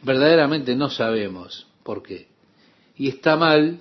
Verdaderamente 0.03 0.75
no 0.75 0.89
sabemos 0.89 1.67
por 1.83 2.03
qué. 2.03 2.27
Y 2.95 3.07
está 3.07 3.35
mal 3.35 3.79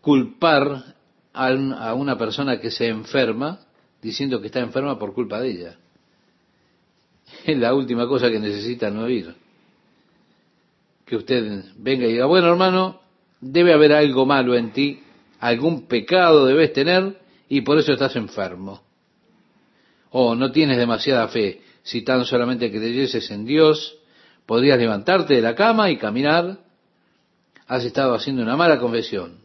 culpar 0.00 0.94
a 1.32 1.94
una 1.94 2.18
persona 2.18 2.60
que 2.60 2.70
se 2.70 2.88
enferma 2.88 3.60
diciendo 4.02 4.40
que 4.40 4.46
está 4.46 4.60
enferma 4.60 4.98
por 4.98 5.14
culpa 5.14 5.40
de 5.40 5.50
ella. 5.50 5.76
Es 7.44 7.56
la 7.58 7.74
última 7.74 8.06
cosa 8.06 8.30
que 8.30 8.38
necesitan 8.38 8.96
oír. 8.98 9.34
Que 11.04 11.16
usted 11.16 11.64
venga 11.76 12.06
y 12.06 12.12
diga, 12.12 12.26
bueno 12.26 12.48
hermano, 12.48 13.00
debe 13.40 13.72
haber 13.72 13.92
algo 13.92 14.26
malo 14.26 14.54
en 14.56 14.72
ti 14.72 15.00
algún 15.40 15.88
pecado 15.88 16.44
debes 16.44 16.72
tener 16.72 17.18
y 17.48 17.62
por 17.62 17.78
eso 17.78 17.92
estás 17.92 18.14
enfermo. 18.14 18.82
O 20.10 20.34
no 20.34 20.52
tienes 20.52 20.76
demasiada 20.76 21.26
fe. 21.28 21.62
Si 21.82 22.02
tan 22.02 22.24
solamente 22.26 22.70
creyeses 22.70 23.30
en 23.30 23.46
Dios, 23.46 23.96
podrías 24.44 24.78
levantarte 24.78 25.34
de 25.34 25.40
la 25.40 25.54
cama 25.54 25.90
y 25.90 25.96
caminar. 25.96 26.58
Has 27.66 27.84
estado 27.84 28.14
haciendo 28.14 28.42
una 28.42 28.56
mala 28.56 28.78
confesión. 28.78 29.39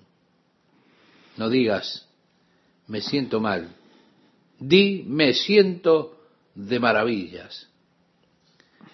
No 1.38 1.50
digas, 1.50 2.08
me 2.88 3.02
siento 3.02 3.40
mal. 3.40 3.70
Di, 4.60 5.04
me 5.08 5.34
siento 5.34 6.18
de 6.54 6.80
maravillas. 6.80 7.68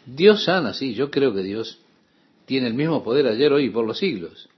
Dios 0.05 0.43
sana, 0.45 0.73
sí, 0.73 0.93
yo 0.93 1.11
creo 1.11 1.33
que 1.33 1.43
Dios 1.43 1.79
tiene 2.45 2.67
el 2.67 2.73
mismo 2.73 3.03
poder 3.03 3.27
ayer, 3.27 3.53
hoy 3.53 3.65
y 3.65 3.69
por 3.69 3.85
los 3.85 3.99
siglos. 3.99 4.49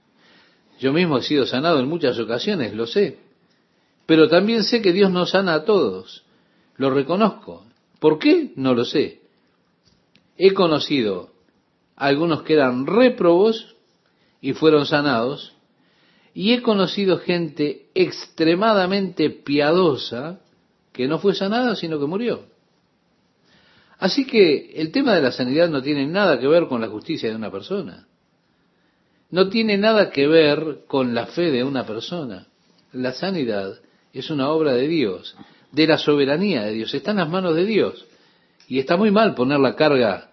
Yo 0.80 0.92
mismo 0.92 1.18
he 1.18 1.22
sido 1.22 1.46
sanado 1.46 1.78
en 1.80 1.88
muchas 1.88 2.18
ocasiones, 2.18 2.74
lo 2.74 2.86
sé. 2.86 3.18
Pero 4.06 4.28
también 4.28 4.64
sé 4.64 4.82
que 4.82 4.92
Dios 4.92 5.10
nos 5.10 5.30
sana 5.30 5.54
a 5.54 5.64
todos. 5.64 6.24
Lo 6.76 6.90
reconozco. 6.90 7.64
¿Por 8.00 8.18
qué? 8.18 8.52
No 8.56 8.74
lo 8.74 8.84
sé. 8.84 9.20
He 10.36 10.52
conocido 10.52 11.30
a 11.96 12.06
algunos 12.06 12.42
que 12.42 12.54
eran 12.54 12.86
réprobos 12.86 13.76
y 14.40 14.52
fueron 14.52 14.86
sanados. 14.86 15.54
Y 16.34 16.52
he 16.52 16.62
conocido 16.62 17.18
gente 17.18 17.86
extremadamente 17.94 19.30
piadosa 19.30 20.40
que 20.92 21.08
no 21.08 21.18
fue 21.18 21.34
sanada, 21.34 21.76
sino 21.76 21.98
que 21.98 22.06
murió. 22.06 22.44
Así 23.98 24.26
que 24.26 24.72
el 24.74 24.90
tema 24.90 25.14
de 25.14 25.22
la 25.22 25.32
sanidad 25.32 25.68
no 25.68 25.80
tiene 25.80 26.06
nada 26.06 26.38
que 26.38 26.48
ver 26.48 26.66
con 26.66 26.80
la 26.80 26.88
justicia 26.88 27.30
de 27.30 27.36
una 27.36 27.50
persona 27.50 28.06
no 29.34 29.48
tiene 29.48 29.76
nada 29.76 30.10
que 30.10 30.28
ver 30.28 30.84
con 30.86 31.12
la 31.12 31.26
fe 31.26 31.50
de 31.50 31.64
una 31.64 31.84
persona. 31.84 32.46
La 32.92 33.12
sanidad 33.12 33.80
es 34.12 34.30
una 34.30 34.48
obra 34.50 34.74
de 34.74 34.86
Dios, 34.86 35.34
de 35.72 35.88
la 35.88 35.98
soberanía 35.98 36.62
de 36.62 36.70
Dios, 36.70 36.94
está 36.94 37.10
en 37.10 37.16
las 37.16 37.28
manos 37.28 37.56
de 37.56 37.64
Dios. 37.64 38.06
Y 38.68 38.78
está 38.78 38.96
muy 38.96 39.10
mal 39.10 39.34
poner 39.34 39.58
la 39.58 39.74
carga 39.74 40.30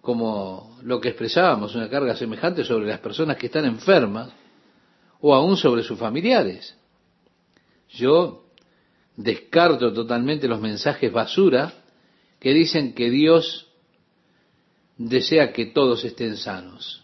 como 0.00 0.76
lo 0.82 1.00
que 1.00 1.10
expresábamos, 1.10 1.76
una 1.76 1.88
carga 1.88 2.16
semejante 2.16 2.64
sobre 2.64 2.88
las 2.88 2.98
personas 2.98 3.36
que 3.36 3.46
están 3.46 3.66
enfermas 3.66 4.30
o 5.26 5.34
aún 5.34 5.56
sobre 5.56 5.82
sus 5.82 5.98
familiares. 5.98 6.76
Yo 7.88 8.44
descarto 9.16 9.90
totalmente 9.90 10.46
los 10.46 10.60
mensajes 10.60 11.10
basura 11.10 11.72
que 12.38 12.52
dicen 12.52 12.92
que 12.92 13.08
Dios 13.08 13.68
desea 14.98 15.50
que 15.54 15.64
todos 15.64 16.04
estén 16.04 16.36
sanos 16.36 17.02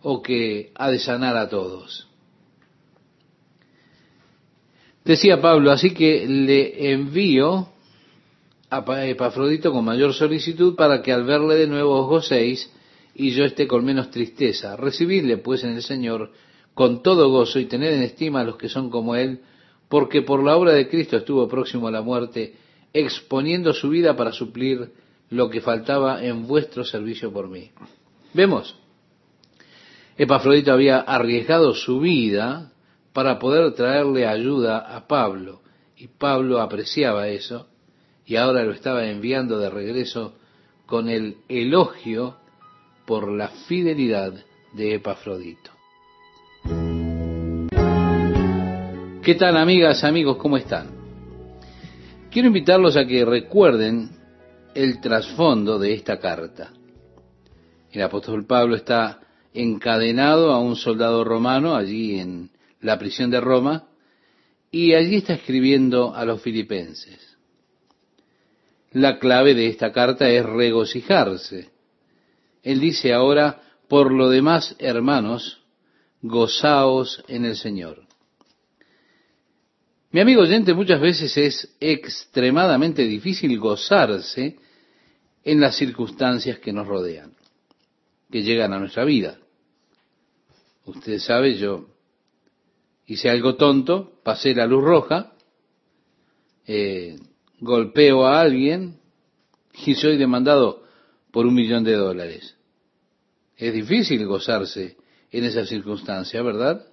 o 0.00 0.22
que 0.22 0.72
ha 0.76 0.88
de 0.88 0.98
sanar 0.98 1.36
a 1.36 1.50
todos. 1.50 2.08
Decía 5.04 5.42
Pablo, 5.42 5.72
así 5.72 5.92
que 5.92 6.26
le 6.26 6.90
envío 6.90 7.68
a 8.70 9.04
Epafrodito 9.04 9.72
con 9.72 9.84
mayor 9.84 10.14
solicitud 10.14 10.74
para 10.74 11.02
que 11.02 11.12
al 11.12 11.24
verle 11.24 11.56
de 11.56 11.66
nuevo 11.66 12.00
os 12.00 12.08
gocéis 12.08 12.73
y 13.14 13.30
yo 13.30 13.44
esté 13.44 13.66
con 13.66 13.84
menos 13.84 14.10
tristeza. 14.10 14.76
Recibidle 14.76 15.38
pues 15.38 15.64
en 15.64 15.70
el 15.70 15.82
Señor 15.82 16.32
con 16.74 17.02
todo 17.02 17.30
gozo 17.30 17.60
y 17.60 17.66
tener 17.66 17.92
en 17.92 18.02
estima 18.02 18.40
a 18.40 18.44
los 18.44 18.56
que 18.56 18.68
son 18.68 18.90
como 18.90 19.14
Él, 19.14 19.40
porque 19.88 20.22
por 20.22 20.42
la 20.42 20.56
obra 20.56 20.72
de 20.72 20.88
Cristo 20.88 21.16
estuvo 21.16 21.46
próximo 21.48 21.86
a 21.86 21.92
la 21.92 22.02
muerte, 22.02 22.54
exponiendo 22.92 23.72
su 23.72 23.88
vida 23.88 24.16
para 24.16 24.32
suplir 24.32 24.92
lo 25.30 25.48
que 25.50 25.60
faltaba 25.60 26.24
en 26.24 26.46
vuestro 26.46 26.84
servicio 26.84 27.32
por 27.32 27.48
mí. 27.48 27.70
Vemos, 28.32 28.76
Epafrodito 30.16 30.72
había 30.72 30.98
arriesgado 30.98 31.74
su 31.74 32.00
vida 32.00 32.72
para 33.12 33.38
poder 33.38 33.72
traerle 33.74 34.26
ayuda 34.26 34.78
a 34.78 35.06
Pablo, 35.06 35.62
y 35.96 36.08
Pablo 36.08 36.60
apreciaba 36.60 37.28
eso, 37.28 37.68
y 38.26 38.36
ahora 38.36 38.64
lo 38.64 38.72
estaba 38.72 39.06
enviando 39.06 39.58
de 39.58 39.70
regreso 39.70 40.34
con 40.86 41.08
el 41.08 41.36
elogio 41.48 42.36
por 43.06 43.30
la 43.30 43.48
fidelidad 43.48 44.32
de 44.72 44.94
Epafrodito. 44.94 45.70
¿Qué 49.22 49.34
tal 49.36 49.56
amigas, 49.56 50.04
amigos? 50.04 50.36
¿Cómo 50.36 50.56
están? 50.56 50.88
Quiero 52.30 52.48
invitarlos 52.48 52.96
a 52.96 53.06
que 53.06 53.24
recuerden 53.24 54.10
el 54.74 55.00
trasfondo 55.00 55.78
de 55.78 55.94
esta 55.94 56.18
carta. 56.18 56.72
El 57.92 58.02
apóstol 58.02 58.44
Pablo 58.44 58.76
está 58.76 59.20
encadenado 59.54 60.52
a 60.52 60.58
un 60.58 60.76
soldado 60.76 61.24
romano 61.24 61.76
allí 61.76 62.18
en 62.18 62.50
la 62.80 62.98
prisión 62.98 63.30
de 63.30 63.40
Roma 63.40 63.86
y 64.70 64.94
allí 64.94 65.16
está 65.16 65.34
escribiendo 65.34 66.14
a 66.14 66.24
los 66.24 66.42
filipenses. 66.42 67.36
La 68.90 69.18
clave 69.18 69.54
de 69.54 69.68
esta 69.68 69.92
carta 69.92 70.28
es 70.28 70.44
regocijarse. 70.44 71.70
Él 72.64 72.80
dice 72.80 73.12
ahora, 73.12 73.62
por 73.88 74.10
lo 74.10 74.30
demás, 74.30 74.74
hermanos, 74.78 75.62
gozaos 76.22 77.22
en 77.28 77.44
el 77.44 77.56
Señor. 77.56 78.06
Mi 80.10 80.20
amigo 80.20 80.42
oyente, 80.42 80.72
muchas 80.72 81.00
veces 81.00 81.36
es 81.36 81.76
extremadamente 81.78 83.02
difícil 83.02 83.58
gozarse 83.58 84.56
en 85.44 85.60
las 85.60 85.76
circunstancias 85.76 86.58
que 86.58 86.72
nos 86.72 86.86
rodean, 86.86 87.34
que 88.30 88.42
llegan 88.42 88.72
a 88.72 88.78
nuestra 88.78 89.04
vida. 89.04 89.38
Usted 90.86 91.18
sabe, 91.18 91.56
yo 91.56 91.88
hice 93.06 93.28
algo 93.28 93.56
tonto, 93.56 94.20
pasé 94.22 94.54
la 94.54 94.66
luz 94.66 94.82
roja, 94.82 95.32
eh, 96.66 97.18
golpeo 97.60 98.24
a 98.24 98.40
alguien 98.40 99.00
y 99.86 99.94
soy 99.96 100.16
demandado 100.16 100.83
por 101.34 101.46
un 101.46 101.54
millón 101.54 101.82
de 101.82 101.96
dólares. 101.96 102.56
Es 103.56 103.74
difícil 103.74 104.24
gozarse 104.24 104.96
en 105.32 105.42
esa 105.42 105.66
circunstancia, 105.66 106.40
¿verdad? 106.42 106.86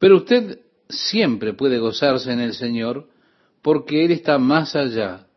Pero 0.00 0.16
usted 0.16 0.58
siempre 0.88 1.54
puede 1.54 1.78
gozarse 1.78 2.32
en 2.32 2.40
el 2.40 2.52
Señor 2.52 3.08
porque 3.62 4.04
Él 4.04 4.10
está 4.10 4.38
más 4.38 4.74
allá 4.74 5.28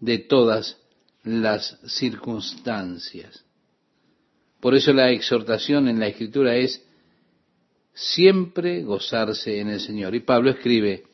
de 0.00 0.20
todas 0.20 0.78
las 1.22 1.78
circunstancias. 1.84 3.44
Por 4.58 4.74
eso 4.74 4.94
la 4.94 5.10
exhortación 5.10 5.86
en 5.88 6.00
la 6.00 6.06
Escritura 6.06 6.56
es 6.56 6.82
siempre 7.92 8.82
gozarse 8.84 9.60
en 9.60 9.68
el 9.68 9.80
Señor. 9.80 10.14
Y 10.14 10.20
Pablo 10.20 10.48
escribe, 10.48 11.04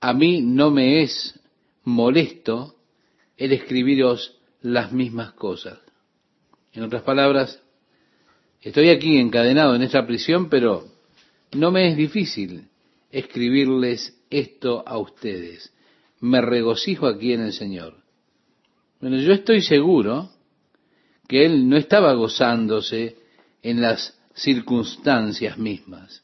a 0.00 0.14
mí 0.14 0.42
no 0.42 0.72
me 0.72 1.04
es 1.04 1.38
molesto 1.84 2.74
el 3.36 3.52
escribiros 3.52 4.41
las 4.62 4.92
mismas 4.92 5.32
cosas. 5.32 5.78
En 6.72 6.82
otras 6.82 7.02
palabras, 7.02 7.60
estoy 8.60 8.88
aquí 8.88 9.18
encadenado 9.18 9.74
en 9.74 9.82
esta 9.82 10.06
prisión, 10.06 10.48
pero 10.48 10.84
no 11.52 11.70
me 11.70 11.88
es 11.88 11.96
difícil 11.96 12.68
escribirles 13.10 14.16
esto 14.30 14.82
a 14.86 14.98
ustedes. 14.98 15.72
Me 16.20 16.40
regocijo 16.40 17.06
aquí 17.06 17.32
en 17.32 17.42
el 17.42 17.52
Señor. 17.52 17.96
Bueno, 19.00 19.18
yo 19.18 19.32
estoy 19.32 19.60
seguro 19.60 20.30
que 21.28 21.44
él 21.44 21.68
no 21.68 21.76
estaba 21.76 22.14
gozándose 22.14 23.16
en 23.62 23.80
las 23.80 24.18
circunstancias 24.34 25.58
mismas. 25.58 26.22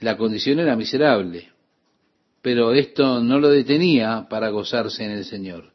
La 0.00 0.16
condición 0.16 0.60
era 0.60 0.76
miserable, 0.76 1.48
pero 2.40 2.72
esto 2.72 3.20
no 3.20 3.40
lo 3.40 3.50
detenía 3.50 4.26
para 4.30 4.50
gozarse 4.50 5.04
en 5.04 5.10
el 5.10 5.24
Señor. 5.24 5.72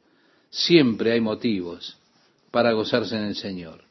Siempre 0.53 1.11
hay 1.11 1.19
motivos 1.19 1.97
para 2.51 2.73
gozarse 2.73 3.15
en 3.15 3.23
el 3.23 3.35
Señor. 3.35 3.85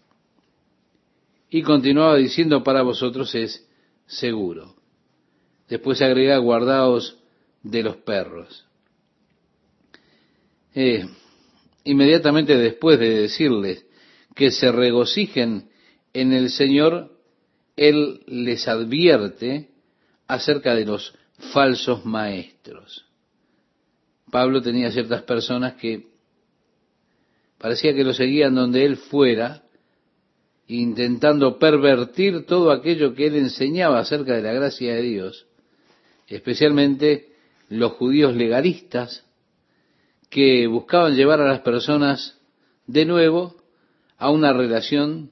Y 1.50 1.62
continuaba 1.62 2.14
diciendo, 2.14 2.62
para 2.62 2.82
vosotros 2.82 3.34
es 3.34 3.66
seguro. 4.06 4.76
Después 5.68 6.00
agrega, 6.00 6.38
guardaos 6.38 7.18
de 7.64 7.82
los 7.82 7.96
perros. 7.96 8.64
Eh, 10.72 11.04
inmediatamente 11.82 12.56
después 12.56 13.00
de 13.00 13.22
decirles 13.22 13.84
que 14.36 14.52
se 14.52 14.70
regocijen 14.70 15.68
en 16.12 16.32
el 16.32 16.48
Señor, 16.50 17.10
Él 17.74 18.22
les 18.28 18.68
advierte 18.68 19.70
acerca 20.28 20.76
de 20.76 20.84
los 20.84 21.12
falsos 21.52 22.04
maestros. 22.04 23.04
Pablo 24.30 24.62
tenía 24.62 24.92
ciertas 24.92 25.22
personas 25.22 25.74
que 25.74 26.11
parecía 27.62 27.94
que 27.94 28.04
lo 28.04 28.12
seguían 28.12 28.54
donde 28.54 28.84
él 28.84 28.96
fuera, 28.96 29.62
intentando 30.66 31.58
pervertir 31.58 32.44
todo 32.44 32.70
aquello 32.70 33.14
que 33.14 33.28
él 33.28 33.36
enseñaba 33.36 34.00
acerca 34.00 34.34
de 34.34 34.42
la 34.42 34.52
gracia 34.52 34.94
de 34.94 35.02
Dios 35.02 35.46
especialmente 36.34 37.28
los 37.68 37.92
judíos 37.92 38.34
legalistas 38.34 39.24
que 40.30 40.66
buscaban 40.66 41.14
llevar 41.14 41.40
a 41.40 41.48
las 41.48 41.60
personas 41.60 42.38
de 42.86 43.04
nuevo 43.04 43.56
a 44.16 44.30
una 44.30 44.52
relación 44.52 45.30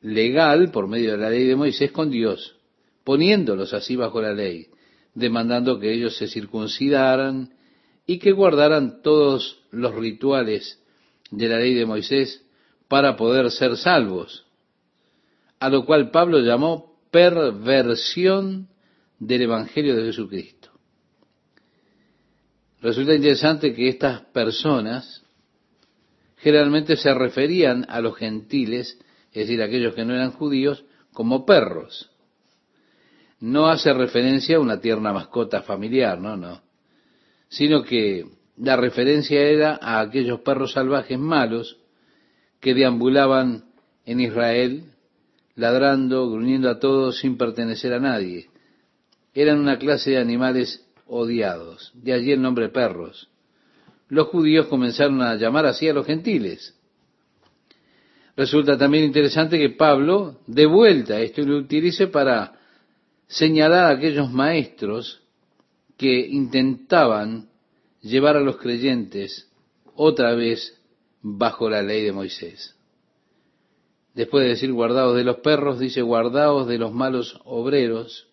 legal 0.00 0.70
por 0.70 0.88
medio 0.88 1.12
de 1.12 1.18
la 1.18 1.30
ley 1.30 1.44
de 1.44 1.56
Moisés 1.56 1.92
con 1.92 2.10
Dios, 2.10 2.56
poniéndolos 3.04 3.74
así 3.74 3.96
bajo 3.96 4.22
la 4.22 4.32
ley, 4.32 4.68
demandando 5.14 5.78
que 5.78 5.92
ellos 5.92 6.16
se 6.16 6.28
circuncidaran 6.28 7.54
y 8.06 8.18
que 8.18 8.32
guardaran 8.32 9.02
todos 9.02 9.64
los 9.70 9.94
rituales 9.94 10.77
de 11.30 11.48
la 11.48 11.58
ley 11.58 11.74
de 11.74 11.86
Moisés 11.86 12.44
para 12.88 13.16
poder 13.16 13.50
ser 13.50 13.76
salvos, 13.76 14.46
a 15.60 15.68
lo 15.68 15.84
cual 15.84 16.10
Pablo 16.10 16.40
llamó 16.40 16.98
perversión 17.10 18.68
del 19.18 19.42
Evangelio 19.42 19.96
de 19.96 20.04
Jesucristo. 20.04 20.70
Resulta 22.80 23.14
interesante 23.14 23.74
que 23.74 23.88
estas 23.88 24.22
personas 24.26 25.22
generalmente 26.36 26.96
se 26.96 27.12
referían 27.12 27.84
a 27.88 28.00
los 28.00 28.16
gentiles, 28.16 28.98
es 29.32 29.46
decir, 29.46 29.60
aquellos 29.62 29.94
que 29.94 30.04
no 30.04 30.14
eran 30.14 30.30
judíos, 30.32 30.84
como 31.12 31.44
perros. 31.44 32.10
No 33.40 33.68
hace 33.68 33.92
referencia 33.92 34.56
a 34.56 34.60
una 34.60 34.80
tierna 34.80 35.12
mascota 35.12 35.62
familiar, 35.62 36.20
no, 36.20 36.36
no, 36.36 36.62
sino 37.48 37.82
que 37.82 38.37
la 38.60 38.76
referencia 38.76 39.40
era 39.40 39.78
a 39.80 40.00
aquellos 40.00 40.40
perros 40.40 40.72
salvajes 40.72 41.18
malos 41.18 41.78
que 42.60 42.74
deambulaban 42.74 43.64
en 44.04 44.20
Israel, 44.20 44.84
ladrando, 45.54 46.30
gruñendo 46.30 46.70
a 46.70 46.78
todos 46.78 47.18
sin 47.18 47.36
pertenecer 47.36 47.92
a 47.92 48.00
nadie 48.00 48.48
eran 49.40 49.60
una 49.60 49.78
clase 49.78 50.10
de 50.10 50.18
animales 50.18 50.84
odiados, 51.06 51.92
de 51.94 52.12
allí 52.12 52.32
el 52.32 52.42
nombre 52.42 52.68
perros. 52.70 53.28
Los 54.08 54.28
judíos 54.28 54.66
comenzaron 54.66 55.22
a 55.22 55.36
llamar 55.36 55.66
así 55.66 55.88
a 55.88 55.92
los 55.92 56.06
gentiles. 56.06 56.74
Resulta 58.36 58.76
también 58.76 59.04
interesante 59.04 59.58
que 59.58 59.70
Pablo, 59.70 60.40
de 60.46 60.66
vuelta, 60.66 61.20
esto 61.20 61.42
lo 61.42 61.58
utilice 61.58 62.06
para 62.06 62.52
señalar 63.26 63.84
a 63.84 63.96
aquellos 63.96 64.30
maestros 64.32 65.22
que 65.96 66.26
intentaban 66.26 67.48
llevar 68.00 68.36
a 68.36 68.40
los 68.40 68.56
creyentes 68.58 69.48
otra 69.94 70.34
vez 70.34 70.80
bajo 71.22 71.68
la 71.68 71.82
ley 71.82 72.04
de 72.04 72.12
Moisés. 72.12 72.74
Después 74.14 74.42
de 74.44 74.50
decir 74.50 74.72
guardaos 74.72 75.16
de 75.16 75.24
los 75.24 75.36
perros, 75.38 75.78
dice 75.78 76.02
guardaos 76.02 76.66
de 76.66 76.78
los 76.78 76.92
malos 76.92 77.40
obreros, 77.44 78.26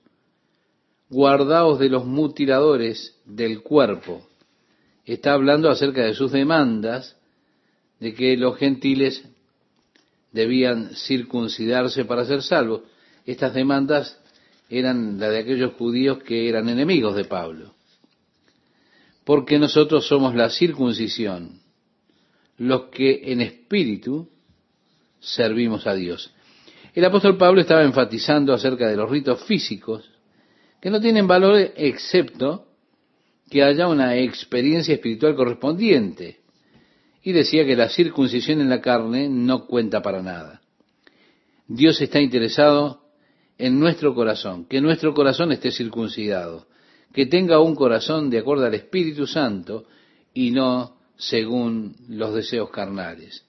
guardaos 1.10 1.80
de 1.80 1.90
los 1.90 2.06
mutiladores 2.06 3.16
del 3.26 3.62
cuerpo. 3.62 4.28
Está 5.06 5.34
hablando 5.34 5.70
acerca 5.70 6.04
de 6.04 6.16
sus 6.16 6.32
demandas, 6.32 7.16
de 8.00 8.14
que 8.14 8.36
los 8.38 8.58
gentiles 8.58 9.24
debían 10.32 10.96
circuncidarse 10.96 12.06
para 12.06 12.26
ser 12.26 12.42
salvos. 12.42 12.82
Estas 13.26 13.54
demandas 13.54 14.20
eran 14.70 15.20
las 15.20 15.32
de 15.32 15.40
aquellos 15.40 15.74
judíos 15.74 16.20
que 16.24 16.50
eran 16.50 16.68
enemigos 16.70 17.16
de 17.16 17.26
Pablo. 17.26 17.74
Porque 19.26 19.60
nosotros 19.60 20.08
somos 20.08 20.36
la 20.36 20.50
circuncisión, 20.50 21.60
los 22.58 22.86
que 22.86 23.32
en 23.32 23.42
espíritu 23.42 24.30
servimos 25.20 25.86
a 25.88 25.94
Dios. 25.96 26.34
El 26.94 27.04
apóstol 27.04 27.36
Pablo 27.36 27.60
estaba 27.60 27.84
enfatizando 27.84 28.54
acerca 28.54 28.88
de 28.88 28.96
los 28.96 29.10
ritos 29.10 29.44
físicos 29.44 30.10
que 30.80 30.90
no 30.90 31.02
tienen 31.02 31.28
valor 31.28 31.74
excepto 31.76 32.68
que 33.50 33.64
haya 33.64 33.88
una 33.88 34.16
experiencia 34.18 34.94
espiritual 34.94 35.36
correspondiente. 35.36 36.40
Y 37.24 37.32
decía 37.32 37.66
que 37.66 37.76
la 37.76 37.90
circuncisión 37.90 38.62
en 38.62 38.70
la 38.70 38.82
carne 38.82 39.28
no 39.30 39.66
cuenta 39.66 40.02
para 40.02 40.22
nada. 40.22 40.62
Dios 41.68 42.00
está 42.02 42.22
interesado 42.22 43.02
en 43.58 43.80
nuestro 43.80 44.14
corazón, 44.14 44.66
que 44.66 44.82
nuestro 44.82 45.14
corazón 45.14 45.52
esté 45.52 45.72
circuncidado, 45.72 46.68
que 47.14 47.26
tenga 47.26 47.60
un 47.60 47.76
corazón 47.76 48.30
de 48.30 48.40
acuerdo 48.40 48.66
al 48.66 48.74
Espíritu 48.76 49.26
Santo 49.26 49.86
y 50.34 50.52
no 50.52 50.98
según 51.18 51.96
los 52.10 52.34
deseos 52.34 52.70
carnales. 52.70 53.46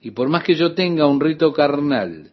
Y 0.00 0.10
por 0.12 0.28
más 0.28 0.44
que 0.44 0.54
yo 0.54 0.74
tenga 0.74 1.06
un 1.06 1.20
rito 1.20 1.52
carnal, 1.52 2.30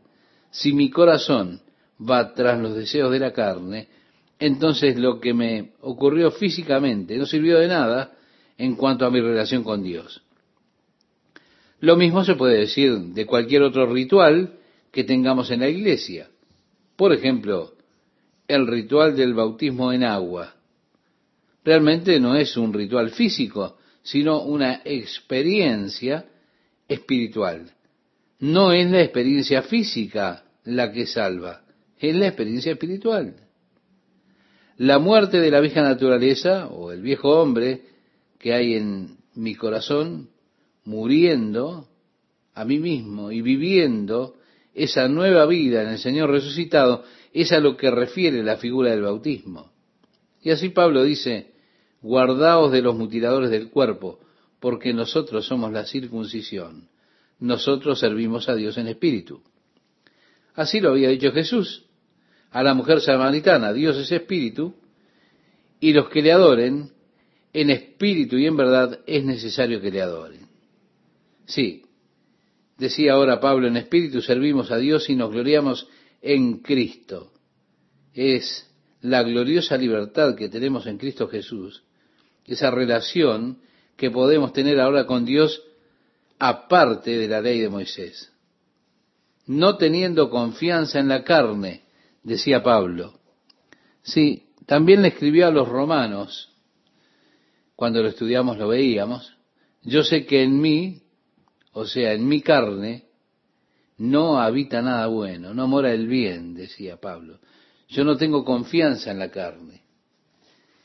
si 0.52 0.74
mi 0.74 0.90
corazón 0.90 1.62
va 2.00 2.34
tras 2.34 2.60
los 2.60 2.76
deseos 2.76 3.12
de 3.12 3.20
la 3.20 3.34
carne, 3.34 3.88
entonces 4.40 4.98
lo 4.98 5.20
que 5.20 5.34
me 5.34 5.72
ocurrió 5.82 6.32
físicamente 6.32 7.18
no 7.18 7.26
sirvió 7.26 7.60
de 7.60 7.68
nada 7.68 8.14
en 8.58 8.76
cuanto 8.76 9.06
a 9.06 9.12
mi 9.12 9.22
relación 9.22 9.64
con 9.64 9.84
Dios. 9.84 10.22
Lo 11.80 11.96
mismo 11.96 12.24
se 12.24 12.36
puede 12.36 12.60
decir 12.60 12.98
de 12.98 13.26
cualquier 13.26 13.64
otro 13.64 13.92
ritual 13.92 14.60
que 14.92 15.04
tengamos 15.04 15.52
en 15.52 15.62
la 15.62 15.70
iglesia. 15.70 16.30
Por 16.96 17.14
ejemplo, 17.14 17.74
el 18.48 18.68
ritual 18.68 19.16
del 19.16 19.34
bautismo 19.34 19.92
en 19.92 20.04
agua. 20.04 20.56
Realmente 21.64 22.20
no 22.20 22.36
es 22.36 22.56
un 22.58 22.74
ritual 22.74 23.10
físico, 23.10 23.78
sino 24.04 24.44
una 24.44 24.82
experiencia 24.86 26.26
espiritual. 26.88 27.72
No 28.40 28.72
es 28.72 28.90
la 28.92 29.02
experiencia 29.02 29.64
física 29.64 30.44
la 30.66 30.92
que 30.92 31.08
salva, 31.08 31.64
es 31.98 32.16
la 32.16 32.28
experiencia 32.28 32.74
espiritual. 32.74 33.36
La 34.78 35.00
muerte 35.00 35.40
de 35.40 35.50
la 35.50 35.62
vieja 35.62 35.82
naturaleza 35.82 36.68
o 36.68 36.92
el 36.92 37.02
viejo 37.02 37.30
hombre 37.42 37.82
que 38.38 38.54
hay 38.54 38.76
en 38.76 39.18
mi 39.34 39.56
corazón, 39.56 40.30
muriendo 40.84 41.88
a 42.54 42.66
mí 42.66 42.80
mismo 42.80 43.32
y 43.32 43.42
viviendo 43.42 44.36
esa 44.74 45.08
nueva 45.08 45.46
vida 45.46 45.82
en 45.82 45.90
el 45.90 45.98
Señor 45.98 46.30
resucitado, 46.30 47.04
es 47.42 47.52
a 47.52 47.60
lo 47.60 47.76
que 47.76 47.92
refiere 47.92 48.42
la 48.44 48.56
figura 48.56 48.92
del 48.92 49.02
bautismo. 49.02 49.74
Y 50.42 50.52
así 50.52 50.70
Pablo 50.70 51.04
dice, 51.04 51.52
guardaos 52.02 52.72
de 52.72 52.82
los 52.82 52.96
mutiladores 52.96 53.50
del 53.50 53.70
cuerpo, 53.70 54.20
porque 54.62 54.94
nosotros 54.94 55.46
somos 55.46 55.74
la 55.74 55.86
circuncisión, 55.86 56.88
nosotros 57.40 58.00
servimos 58.00 58.48
a 58.48 58.56
Dios 58.56 58.78
en 58.78 58.88
espíritu. 58.88 59.42
Así 60.54 60.80
lo 60.80 60.92
había 60.92 61.10
dicho 61.10 61.32
Jesús 61.34 61.86
a 62.52 62.64
la 62.64 62.74
mujer 62.74 63.02
samaritana, 63.02 63.74
Dios 63.74 63.98
es 63.98 64.10
espíritu, 64.14 64.74
y 65.82 65.92
los 65.92 66.08
que 66.08 66.22
le 66.22 66.32
adoren, 66.32 66.92
en 67.52 67.70
espíritu 67.70 68.38
y 68.38 68.46
en 68.48 68.56
verdad, 68.56 69.02
es 69.06 69.26
necesario 69.26 69.82
que 69.82 69.92
le 69.92 70.02
adoren. 70.02 70.48
Sí, 71.48 71.84
decía 72.78 73.12
ahora 73.12 73.42
Pablo, 73.42 73.68
en 73.68 73.76
espíritu 73.76 74.22
servimos 74.22 74.72
a 74.72 74.78
Dios 74.78 75.10
y 75.10 75.16
nos 75.18 75.32
gloriamos 75.32 75.90
en 76.26 76.58
Cristo. 76.58 77.32
Es 78.14 78.68
la 79.02 79.22
gloriosa 79.22 79.78
libertad 79.78 80.36
que 80.36 80.50
tenemos 80.50 80.88
en 80.88 80.98
Cristo 80.98 81.28
Jesús, 81.28 81.84
esa 82.46 82.72
relación 82.72 83.60
que 83.96 84.10
podemos 84.10 84.52
tener 84.52 84.80
ahora 84.80 85.06
con 85.06 85.24
Dios 85.24 85.62
aparte 86.40 87.16
de 87.16 87.28
la 87.28 87.42
ley 87.42 87.60
de 87.60 87.70
Moisés. 87.70 88.32
No 89.46 89.78
teniendo 89.78 90.32
confianza 90.32 91.00
en 91.00 91.10
la 91.10 91.24
carne, 91.24 91.84
decía 92.24 92.64
Pablo. 92.64 93.20
Sí, 94.02 94.48
también 94.66 95.04
le 95.04 95.10
escribió 95.10 95.48
a 95.48 95.52
los 95.52 95.70
romanos, 95.70 96.50
cuando 97.76 98.02
lo 98.02 98.10
estudiamos 98.10 98.58
lo 98.58 98.70
veíamos, 98.70 99.38
yo 99.84 100.04
sé 100.04 100.26
que 100.26 100.42
en 100.42 100.60
mí, 100.60 101.04
o 101.72 101.86
sea, 101.86 102.14
en 102.14 102.28
mi 102.28 102.42
carne, 102.42 103.06
no 103.98 104.40
habita 104.40 104.82
nada 104.82 105.08
bueno, 105.08 105.54
no 105.54 105.68
mora 105.68 105.92
el 105.92 106.08
bien, 106.08 106.54
decía 106.54 106.98
Pablo. 106.98 107.40
Yo 107.88 108.04
no 108.04 108.18
tengo 108.18 108.44
confianza 108.44 109.12
en 109.12 109.20
la 109.20 109.30
carne. 109.30 109.82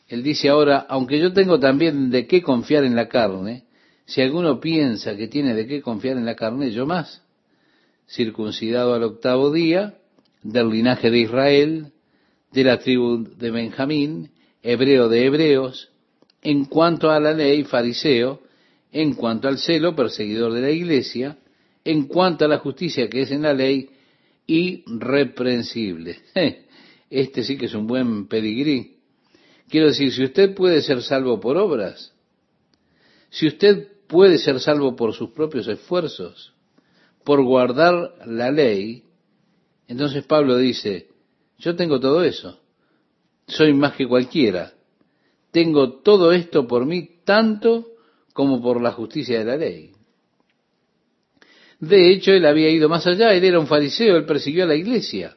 Él 0.07 0.23
dice 0.23 0.49
ahora, 0.49 0.87
aunque 0.89 1.19
yo 1.19 1.33
tengo 1.33 1.59
también 1.59 2.11
de 2.11 2.27
qué 2.27 2.43
confiar 2.43 2.85
en 2.85 2.97
la 2.97 3.09
carne, 3.09 3.65
si 4.07 4.21
alguno 4.21 4.61
piensa 4.61 5.17
que 5.17 5.29
tiene 5.29 5.55
de 5.55 5.67
qué 5.67 5.83
confiar 5.83 6.17
en 6.17 6.27
la 6.27 6.35
carne, 6.35 6.73
yo 6.73 6.85
más, 6.85 7.23
circuncidado 8.09 8.95
al 8.95 9.05
octavo 9.05 9.53
día, 9.53 9.95
del 10.43 10.71
linaje 10.71 11.11
de 11.11 11.19
Israel, 11.19 11.93
de 12.53 12.65
la 12.65 12.79
tribu 12.79 13.25
de 13.37 13.51
Benjamín, 13.51 14.31
hebreo 14.63 15.09
de 15.09 15.27
hebreos, 15.27 15.91
en 16.43 16.65
cuanto 16.65 17.11
a 17.11 17.21
la 17.21 17.33
ley, 17.33 17.65
fariseo, 17.65 18.41
en 18.93 19.15
cuanto 19.15 19.47
al 19.47 19.59
celo, 19.59 19.95
perseguidor 19.95 20.53
de 20.53 20.61
la 20.63 20.71
iglesia, 20.71 21.37
en 21.85 22.07
cuanto 22.07 22.45
a 22.45 22.49
la 22.49 22.59
justicia 22.59 23.09
que 23.09 23.23
es 23.23 23.31
en 23.31 23.43
la 23.43 23.55
ley, 23.55 23.91
irreprensible. 24.47 26.19
Este 27.11 27.43
sí 27.43 27.59
que 27.59 27.67
es 27.67 27.75
un 27.75 27.89
buen 27.89 28.29
pedigrí. 28.29 28.99
Quiero 29.69 29.89
decir, 29.89 30.13
si 30.13 30.23
usted 30.23 30.55
puede 30.55 30.81
ser 30.81 31.03
salvo 31.03 31.41
por 31.41 31.57
obras, 31.57 32.15
si 33.31 33.49
usted 33.49 33.89
puede 34.07 34.39
ser 34.39 34.61
salvo 34.61 34.95
por 34.95 35.13
sus 35.15 35.31
propios 35.31 35.67
esfuerzos, 35.67 36.53
por 37.25 37.43
guardar 37.43 38.15
la 38.27 38.51
ley, 38.51 39.05
entonces 39.89 40.25
Pablo 40.25 40.57
dice, 40.57 41.09
yo 41.59 41.75
tengo 41.75 41.99
todo 41.99 42.23
eso, 42.23 42.61
soy 43.47 43.73
más 43.73 43.95
que 43.95 44.07
cualquiera, 44.07 44.73
tengo 45.51 45.95
todo 46.01 46.33
esto 46.33 46.67
por 46.67 46.87
mí 46.87 47.09
tanto 47.25 47.89
como 48.33 48.63
por 48.63 48.81
la 48.81 48.93
justicia 48.93 49.41
de 49.41 49.45
la 49.45 49.57
ley. 49.57 49.93
De 51.81 52.13
hecho, 52.13 52.33
él 52.33 52.45
había 52.45 52.69
ido 52.69 52.91
más 52.91 53.07
allá, 53.07 53.35
él 53.35 53.43
era 53.43 53.59
un 53.59 53.67
fariseo, 53.67 54.17
él 54.17 54.27
persiguió 54.27 54.65
a 54.65 54.69
la 54.69 54.77
iglesia. 54.77 55.35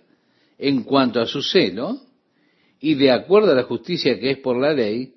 En 0.57 0.83
cuanto 0.83 1.21
a 1.21 1.25
su 1.25 1.41
celo, 1.41 2.01
y 2.81 2.95
de 2.95 3.11
acuerdo 3.11 3.53
a 3.53 3.55
la 3.55 3.63
justicia 3.63 4.19
que 4.19 4.31
es 4.31 4.37
por 4.39 4.59
la 4.59 4.73
ley, 4.73 5.13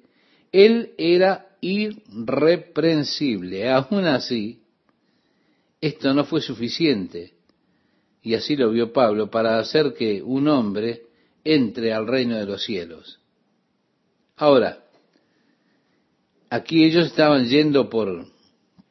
él 0.53 0.93
era 0.97 1.49
irreprensible. 1.61 3.69
Aún 3.69 4.05
así, 4.05 4.61
esto 5.81 6.15
no 6.15 6.25
fue 6.25 6.41
suficiente, 6.41 7.33
y 8.23 8.35
así 8.35 8.55
lo 8.57 8.71
vio 8.71 8.93
Pablo, 8.93 9.29
para 9.29 9.59
hacer 9.59 9.95
que 9.95 10.23
un 10.23 10.47
hombre 10.47 11.07
entre 11.43 11.93
al 11.93 12.07
reino 12.07 12.37
de 12.37 12.47
los 12.47 12.65
cielos. 12.65 13.19
Ahora, 14.37 14.85
aquí 16.51 16.85
ellos 16.85 17.07
estaban 17.07 17.49
yendo 17.49 17.91
por, 17.91 18.27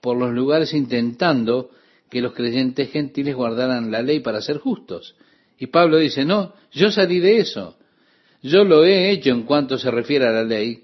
por 0.02 0.18
los 0.18 0.34
lugares 0.34 0.74
intentando 0.74 1.70
que 2.10 2.22
los 2.22 2.34
creyentes 2.34 2.92
gentiles 2.92 3.36
guardaran 3.36 3.92
la 3.92 4.02
ley 4.02 4.20
para 4.20 4.42
ser 4.42 4.58
justos. 4.60 5.16
Y 5.58 5.68
Pablo 5.68 5.98
dice, 5.98 6.26
no, 6.26 6.54
yo 6.72 6.92
salí 6.92 7.20
de 7.20 7.40
eso. 7.40 7.78
Yo 8.42 8.64
lo 8.64 8.84
he 8.86 9.10
hecho 9.12 9.32
en 9.32 9.44
cuanto 9.44 9.78
se 9.78 9.90
refiere 9.90 10.28
a 10.28 10.32
la 10.32 10.44
ley. 10.44 10.84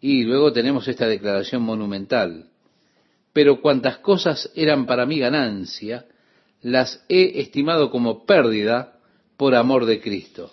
Y 0.00 0.22
luego 0.22 0.52
tenemos 0.52 0.86
esta 0.86 1.08
declaración 1.08 1.62
monumental. 1.62 2.50
Pero 3.32 3.60
cuantas 3.60 3.98
cosas 3.98 4.50
eran 4.54 4.86
para 4.86 5.06
mí 5.06 5.18
ganancia, 5.18 6.06
las 6.62 7.04
he 7.08 7.40
estimado 7.40 7.90
como 7.90 8.24
pérdida 8.24 8.98
por 9.36 9.54
amor 9.54 9.86
de 9.86 10.00
Cristo. 10.00 10.52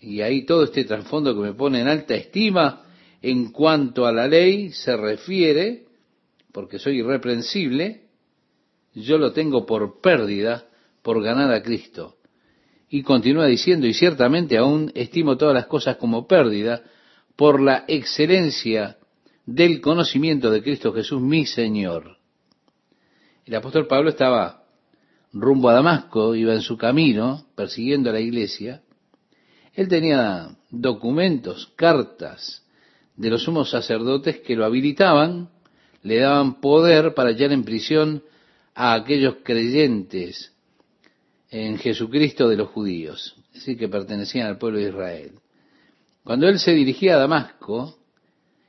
Y 0.00 0.20
ahí 0.20 0.46
todo 0.46 0.64
este 0.64 0.84
trasfondo 0.84 1.34
que 1.34 1.40
me 1.40 1.54
pone 1.54 1.80
en 1.80 1.88
alta 1.88 2.14
estima 2.14 2.84
en 3.20 3.50
cuanto 3.50 4.06
a 4.06 4.12
la 4.12 4.28
ley 4.28 4.70
se 4.70 4.96
refiere, 4.96 5.86
porque 6.52 6.78
soy 6.78 7.00
irreprensible, 7.00 8.07
yo 9.02 9.18
lo 9.18 9.32
tengo 9.32 9.66
por 9.66 10.00
pérdida 10.00 10.66
por 11.02 11.22
ganar 11.22 11.52
a 11.52 11.62
Cristo. 11.62 12.16
Y 12.90 13.02
continúa 13.02 13.46
diciendo, 13.46 13.86
y 13.86 13.94
ciertamente 13.94 14.56
aún 14.56 14.90
estimo 14.94 15.36
todas 15.36 15.54
las 15.54 15.66
cosas 15.66 15.96
como 15.96 16.26
pérdida 16.26 16.82
por 17.36 17.60
la 17.60 17.84
excelencia 17.86 18.96
del 19.46 19.80
conocimiento 19.80 20.50
de 20.50 20.62
Cristo 20.62 20.92
Jesús, 20.92 21.20
mi 21.20 21.46
Señor. 21.46 22.16
El 23.44 23.54
apóstol 23.54 23.86
Pablo 23.86 24.10
estaba 24.10 24.64
rumbo 25.32 25.68
a 25.68 25.74
Damasco, 25.74 26.34
iba 26.34 26.54
en 26.54 26.62
su 26.62 26.76
camino 26.76 27.46
persiguiendo 27.54 28.10
a 28.10 28.14
la 28.14 28.20
iglesia. 28.20 28.82
Él 29.74 29.88
tenía 29.88 30.56
documentos, 30.70 31.72
cartas 31.76 32.64
de 33.16 33.30
los 33.30 33.44
sumos 33.44 33.70
sacerdotes 33.70 34.40
que 34.40 34.56
lo 34.56 34.64
habilitaban, 34.64 35.50
le 36.02 36.18
daban 36.18 36.60
poder 36.60 37.14
para 37.14 37.30
hallar 37.30 37.52
en 37.52 37.64
prisión 37.64 38.22
a 38.80 38.94
aquellos 38.94 39.38
creyentes 39.42 40.52
en 41.50 41.78
Jesucristo 41.78 42.48
de 42.48 42.56
los 42.56 42.68
judíos, 42.68 43.34
es 43.48 43.54
decir, 43.54 43.76
que 43.76 43.88
pertenecían 43.88 44.46
al 44.46 44.56
pueblo 44.56 44.78
de 44.78 44.90
Israel. 44.90 45.32
Cuando 46.22 46.46
él 46.46 46.60
se 46.60 46.74
dirigía 46.74 47.16
a 47.16 47.18
Damasco, 47.18 47.98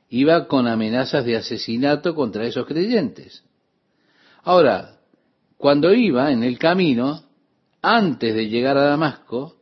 iba 0.08 0.48
con 0.48 0.66
amenazas 0.66 1.24
de 1.24 1.36
asesinato 1.36 2.16
contra 2.16 2.44
esos 2.44 2.66
creyentes. 2.66 3.44
Ahora, 4.42 4.98
cuando 5.56 5.94
iba 5.94 6.32
en 6.32 6.42
el 6.42 6.58
camino, 6.58 7.22
antes 7.80 8.34
de 8.34 8.48
llegar 8.48 8.78
a 8.78 8.86
Damasco, 8.86 9.58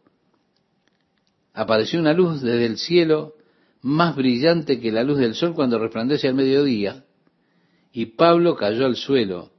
apareció 1.52 2.00
una 2.00 2.14
luz 2.14 2.40
desde 2.40 2.64
el 2.64 2.78
cielo 2.78 3.34
más 3.82 4.16
brillante 4.16 4.80
que 4.80 4.92
la 4.92 5.04
luz 5.04 5.18
del 5.18 5.34
sol 5.34 5.52
cuando 5.52 5.78
resplandece 5.78 6.26
al 6.26 6.34
mediodía, 6.34 7.04
y 7.92 8.06
Pablo 8.06 8.56
cayó 8.56 8.86
al 8.86 8.96
suelo 8.96 9.57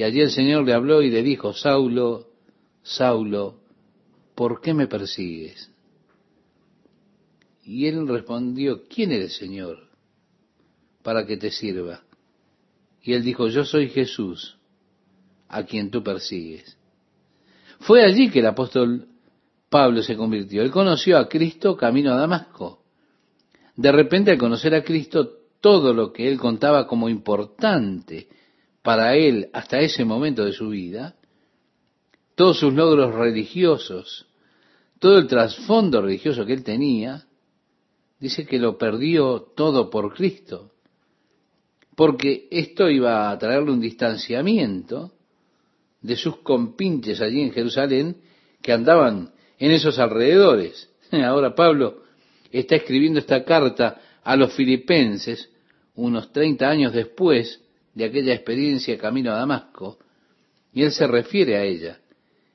y 0.00 0.02
allí 0.02 0.22
el 0.22 0.30
Señor 0.30 0.64
le 0.64 0.72
habló 0.72 1.02
y 1.02 1.10
le 1.10 1.22
dijo, 1.22 1.52
Saulo, 1.52 2.30
Saulo, 2.82 3.60
¿por 4.34 4.62
qué 4.62 4.72
me 4.72 4.86
persigues? 4.86 5.70
Y 7.64 7.84
él 7.84 8.08
respondió, 8.08 8.84
¿quién 8.88 9.12
eres, 9.12 9.36
Señor? 9.36 9.90
para 11.02 11.26
que 11.26 11.36
te 11.36 11.50
sirva? 11.50 12.00
Y 13.02 13.12
él 13.12 13.22
dijo, 13.22 13.48
yo 13.48 13.62
soy 13.66 13.90
Jesús, 13.90 14.56
a 15.48 15.64
quien 15.64 15.90
tú 15.90 16.02
persigues. 16.02 16.78
Fue 17.80 18.02
allí 18.02 18.30
que 18.30 18.38
el 18.38 18.46
apóstol 18.46 19.06
Pablo 19.68 20.02
se 20.02 20.16
convirtió. 20.16 20.62
Él 20.62 20.70
conoció 20.70 21.18
a 21.18 21.28
Cristo 21.28 21.76
camino 21.76 22.14
a 22.14 22.16
Damasco. 22.16 22.84
De 23.76 23.92
repente 23.92 24.30
al 24.30 24.38
conocer 24.38 24.74
a 24.74 24.82
Cristo, 24.82 25.40
todo 25.60 25.92
lo 25.92 26.10
que 26.10 26.26
él 26.26 26.38
contaba 26.38 26.86
como 26.86 27.10
importante 27.10 28.39
para 28.90 29.14
él 29.14 29.50
hasta 29.52 29.78
ese 29.78 30.04
momento 30.04 30.44
de 30.44 30.52
su 30.52 30.70
vida, 30.70 31.14
todos 32.34 32.58
sus 32.58 32.74
logros 32.74 33.14
religiosos, 33.14 34.26
todo 34.98 35.18
el 35.18 35.28
trasfondo 35.28 36.02
religioso 36.02 36.44
que 36.44 36.54
él 36.54 36.64
tenía, 36.64 37.24
dice 38.18 38.44
que 38.44 38.58
lo 38.58 38.76
perdió 38.76 39.42
todo 39.54 39.90
por 39.90 40.12
Cristo, 40.12 40.72
porque 41.94 42.48
esto 42.50 42.90
iba 42.90 43.30
a 43.30 43.38
traerle 43.38 43.70
un 43.70 43.80
distanciamiento 43.80 45.12
de 46.00 46.16
sus 46.16 46.38
compinches 46.38 47.20
allí 47.20 47.42
en 47.42 47.52
Jerusalén 47.52 48.16
que 48.60 48.72
andaban 48.72 49.30
en 49.56 49.70
esos 49.70 50.00
alrededores. 50.00 50.90
Ahora 51.12 51.54
Pablo 51.54 52.02
está 52.50 52.74
escribiendo 52.74 53.20
esta 53.20 53.44
carta 53.44 54.00
a 54.24 54.34
los 54.34 54.52
filipenses 54.52 55.48
unos 55.94 56.32
30 56.32 56.68
años 56.68 56.92
después 56.92 57.60
de 57.94 58.04
aquella 58.04 58.34
experiencia 58.34 58.98
camino 58.98 59.32
a 59.32 59.36
Damasco, 59.36 59.98
y 60.72 60.82
él 60.82 60.92
se 60.92 61.06
refiere 61.06 61.56
a 61.56 61.64
ella. 61.64 62.00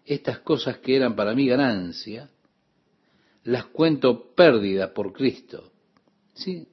Estas 0.05 0.39
cosas 0.39 0.77
que 0.77 0.95
eran 0.95 1.15
para 1.15 1.33
mí 1.33 1.47
ganancia, 1.47 2.29
las 3.43 3.65
cuento 3.65 4.33
pérdida 4.33 4.93
por 4.93 5.13
Cristo. 5.13 5.71
Sí, 6.33 6.67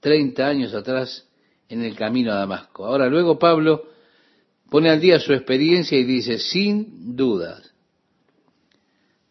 30 0.00 0.46
años 0.46 0.74
atrás 0.74 1.28
en 1.68 1.82
el 1.82 1.96
camino 1.96 2.32
a 2.32 2.36
Damasco. 2.36 2.86
Ahora 2.86 3.08
luego 3.08 3.38
Pablo 3.38 3.88
pone 4.70 4.90
al 4.90 5.00
día 5.00 5.18
su 5.18 5.32
experiencia 5.32 5.98
y 5.98 6.04
dice, 6.04 6.38
sin 6.38 7.16
dudas, 7.16 7.74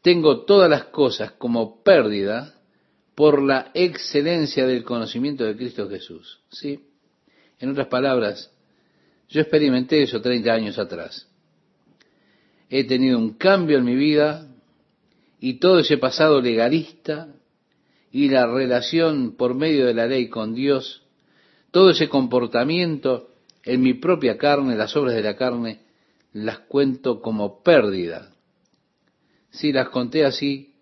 tengo 0.02 0.46
todas 0.46 0.70
las 0.70 0.86
cosas 0.86 1.32
como 1.34 1.84
pérdida 1.84 2.56
por 3.16 3.42
la 3.42 3.72
excelencia 3.74 4.66
del 4.66 4.84
conocimiento 4.84 5.44
de 5.44 5.56
Cristo 5.56 5.90
Jesús. 5.90 6.42
¿Sí? 6.52 6.80
En 7.60 7.70
otras 7.70 7.88
palabras, 7.88 8.53
yo 9.34 9.42
experimenté 9.42 10.04
eso 10.04 10.22
30 10.22 10.54
años 10.54 10.80
atrás. 10.80 11.28
He 12.70 12.86
tenido 12.86 13.20
un 13.20 13.34
cambio 13.34 13.78
en 13.80 13.84
mi 13.84 13.96
vida 13.96 14.48
y 15.42 15.56
todo 15.56 15.80
ese 15.80 15.98
pasado 15.98 16.40
legalista 16.40 17.28
y 18.12 18.30
la 18.30 18.48
relación 18.48 19.36
por 19.36 19.56
medio 19.56 19.86
de 19.86 19.94
la 19.94 20.08
ley 20.08 20.30
con 20.30 20.54
Dios, 20.54 21.04
todo 21.72 21.90
ese 21.90 22.08
comportamiento 22.08 23.30
en 23.64 23.82
mi 23.82 23.96
propia 23.96 24.38
carne, 24.38 24.76
las 24.76 24.96
obras 24.96 25.16
de 25.16 25.24
la 25.24 25.36
carne, 25.36 25.82
las 26.32 26.60
cuento 26.60 27.22
como 27.22 27.62
pérdida 27.62 28.34
Sí, 29.54 29.72
las 29.72 29.90
conté 29.90 30.26
así 30.26 30.74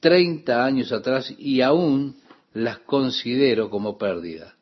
30 0.00 0.64
años 0.64 0.90
atrás 0.90 1.32
y 1.38 1.60
aún 1.60 2.16
las 2.54 2.78
considero 2.78 3.68
como 3.68 3.98
pérdida. 3.98 4.55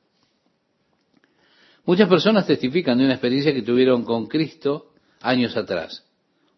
Muchas 1.86 2.08
personas 2.08 2.46
testifican 2.46 2.98
de 2.98 3.04
una 3.04 3.14
experiencia 3.14 3.52
que 3.52 3.62
tuvieron 3.62 4.04
con 4.04 4.26
Cristo 4.26 4.92
años 5.20 5.56
atrás. 5.56 6.04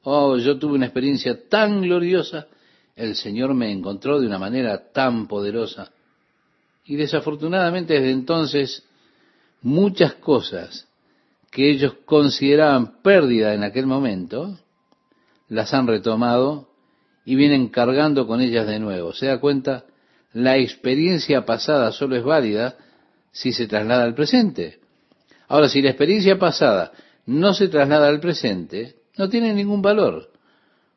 Oh, 0.03 0.37
yo 0.37 0.59
tuve 0.59 0.75
una 0.75 0.87
experiencia 0.87 1.49
tan 1.49 1.83
gloriosa, 1.83 2.47
el 2.95 3.17
Señor 3.17 3.53
me 3.55 3.73
encontró 3.73 4.21
de 4.21 4.27
una 4.27 4.39
manera 4.39 4.93
tan 4.93 5.27
poderosa. 5.27 5.91
Y 6.85 6.95
desafortunadamente 6.95 7.95
desde 7.95 8.13
entonces 8.13 8.85
muchas 9.63 10.15
cosas 10.15 10.87
que 11.51 11.71
ellos 11.71 11.95
consideraban 12.05 13.03
pérdida 13.03 13.55
en 13.55 13.65
aquel 13.65 13.87
momento, 13.87 14.59
las 15.49 15.75
han 15.75 15.89
retomado 15.89 16.69
y 17.25 17.35
vienen 17.35 17.69
cargando 17.69 18.29
con 18.29 18.41
ellas 18.41 18.67
de 18.69 18.79
nuevo. 18.79 19.13
¿Se 19.13 19.27
da 19.27 19.41
cuenta? 19.41 19.85
La 20.33 20.57
experiencia 20.57 21.45
pasada 21.45 21.91
solo 21.91 22.15
es 22.15 22.23
válida 22.23 22.77
si 23.33 23.53
se 23.53 23.67
traslada 23.67 24.05
al 24.05 24.15
presente. 24.15 24.86
Ahora, 25.49 25.69
si 25.69 25.83
la 25.83 25.91
experiencia 25.91 26.39
pasada 26.39 26.93
no 27.27 27.55
se 27.55 27.69
traslada 27.69 28.09
al 28.09 28.21
presente, 28.21 28.97
no 29.17 29.29
tiene 29.29 29.53
ningún 29.53 29.83
valor. 29.83 30.31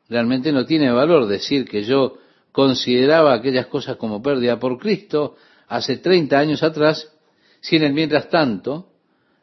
Realmente 0.08 0.52
no 0.52 0.66
tiene 0.66 0.90
valor 0.90 1.26
decir 1.26 1.68
que 1.68 1.84
yo 1.84 2.18
consideraba 2.52 3.32
aquellas 3.32 3.66
cosas 3.66 3.96
como 3.96 4.22
pérdida 4.22 4.58
por 4.58 4.78
Cristo 4.78 5.36
hace 5.68 5.98
30 5.98 6.38
años 6.38 6.62
atrás, 6.62 7.12
si 7.60 7.76
en 7.76 7.84
el 7.84 7.92
mientras 7.92 8.28
tanto 8.28 8.88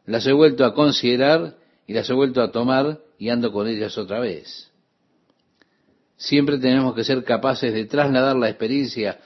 las 0.04 0.26
he 0.26 0.32
vuelto 0.32 0.64
a 0.64 0.74
considerar 0.74 1.56
y 1.86 1.94
las 1.94 2.08
he 2.10 2.12
vuelto 2.12 2.42
a 2.42 2.50
tomar 2.50 2.98
y 3.18 3.30
ando 3.30 3.50
con 3.50 3.66
ellas 3.66 3.96
otra 3.96 4.20
vez. 4.20 4.70
Siempre 6.16 6.58
tenemos 6.58 6.94
que 6.94 7.04
ser 7.04 7.24
capaces 7.24 7.72
de 7.72 7.86
trasladar 7.86 8.36
la 8.36 8.48
experiencia 8.48 9.18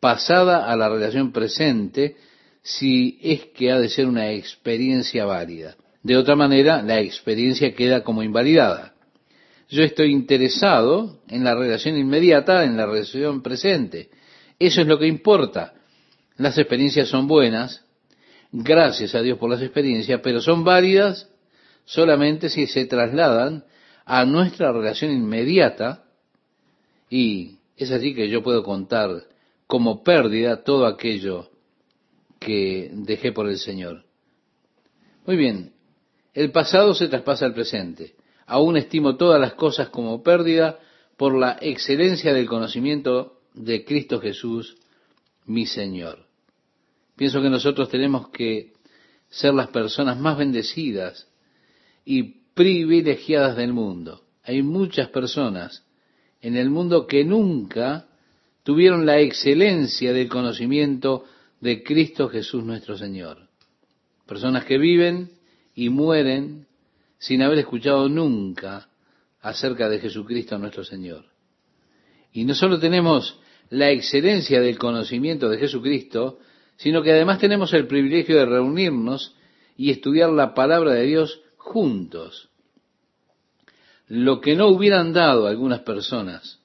pasada 0.00 0.70
a 0.70 0.76
la 0.76 0.88
relación 0.88 1.32
presente 1.32 2.16
si 2.62 3.18
es 3.22 3.46
que 3.54 3.70
ha 3.70 3.78
de 3.78 3.88
ser 3.88 4.06
una 4.06 4.30
experiencia 4.32 5.24
válida. 5.24 5.76
De 6.02 6.16
otra 6.16 6.36
manera, 6.36 6.82
la 6.82 7.00
experiencia 7.00 7.74
queda 7.74 8.02
como 8.02 8.22
invalidada. 8.22 8.94
Yo 9.68 9.82
estoy 9.82 10.12
interesado 10.12 11.20
en 11.28 11.44
la 11.44 11.54
relación 11.54 11.96
inmediata, 11.96 12.64
en 12.64 12.76
la 12.76 12.86
relación 12.86 13.42
presente. 13.42 14.10
Eso 14.58 14.80
es 14.80 14.86
lo 14.86 14.98
que 14.98 15.06
importa. 15.06 15.74
Las 16.36 16.58
experiencias 16.58 17.08
son 17.08 17.28
buenas, 17.28 17.84
gracias 18.50 19.14
a 19.14 19.22
Dios 19.22 19.38
por 19.38 19.50
las 19.50 19.62
experiencias, 19.62 20.20
pero 20.22 20.40
son 20.40 20.64
válidas 20.64 21.28
solamente 21.84 22.48
si 22.48 22.66
se 22.66 22.86
trasladan 22.86 23.64
a 24.04 24.24
nuestra 24.24 24.72
relación 24.72 25.12
inmediata 25.12 26.04
y 27.08 27.58
es 27.76 27.90
así 27.90 28.14
que 28.14 28.28
yo 28.28 28.42
puedo 28.42 28.62
contar 28.62 29.24
como 29.66 30.02
pérdida 30.02 30.62
todo 30.62 30.86
aquello 30.86 31.49
que 32.40 32.90
dejé 32.92 33.30
por 33.32 33.48
el 33.48 33.58
Señor. 33.58 34.04
Muy 35.26 35.36
bien, 35.36 35.74
el 36.34 36.50
pasado 36.50 36.94
se 36.94 37.08
traspasa 37.08 37.44
al 37.44 37.54
presente. 37.54 38.14
Aún 38.46 38.76
estimo 38.76 39.16
todas 39.16 39.40
las 39.40 39.54
cosas 39.54 39.90
como 39.90 40.22
pérdida 40.22 40.80
por 41.16 41.38
la 41.38 41.58
excelencia 41.60 42.32
del 42.32 42.48
conocimiento 42.48 43.40
de 43.54 43.84
Cristo 43.84 44.20
Jesús, 44.20 44.76
mi 45.44 45.66
Señor. 45.66 46.26
Pienso 47.14 47.42
que 47.42 47.50
nosotros 47.50 47.90
tenemos 47.90 48.30
que 48.30 48.72
ser 49.28 49.52
las 49.52 49.68
personas 49.68 50.18
más 50.18 50.38
bendecidas 50.38 51.28
y 52.04 52.40
privilegiadas 52.54 53.56
del 53.56 53.74
mundo. 53.74 54.22
Hay 54.42 54.62
muchas 54.62 55.08
personas 55.08 55.84
en 56.40 56.56
el 56.56 56.70
mundo 56.70 57.06
que 57.06 57.24
nunca 57.24 58.08
tuvieron 58.62 59.04
la 59.04 59.20
excelencia 59.20 60.12
del 60.12 60.28
conocimiento 60.28 61.24
de 61.60 61.82
Cristo 61.82 62.28
Jesús 62.28 62.64
nuestro 62.64 62.96
Señor. 62.96 63.48
Personas 64.26 64.64
que 64.64 64.78
viven 64.78 65.30
y 65.74 65.88
mueren 65.88 66.66
sin 67.18 67.42
haber 67.42 67.58
escuchado 67.58 68.08
nunca 68.08 68.88
acerca 69.40 69.88
de 69.88 70.00
Jesucristo 70.00 70.58
nuestro 70.58 70.84
Señor. 70.84 71.24
Y 72.32 72.44
no 72.44 72.54
solo 72.54 72.78
tenemos 72.78 73.38
la 73.70 73.90
excelencia 73.90 74.60
del 74.60 74.78
conocimiento 74.78 75.48
de 75.48 75.58
Jesucristo, 75.58 76.38
sino 76.76 77.02
que 77.02 77.12
además 77.12 77.38
tenemos 77.38 77.72
el 77.74 77.86
privilegio 77.86 78.36
de 78.36 78.46
reunirnos 78.46 79.34
y 79.76 79.90
estudiar 79.90 80.30
la 80.30 80.54
palabra 80.54 80.92
de 80.92 81.06
Dios 81.06 81.40
juntos 81.56 82.50
lo 84.10 84.40
que 84.40 84.56
no 84.56 84.66
hubieran 84.66 85.12
dado 85.12 85.46
algunas 85.46 85.80
personas 85.82 86.58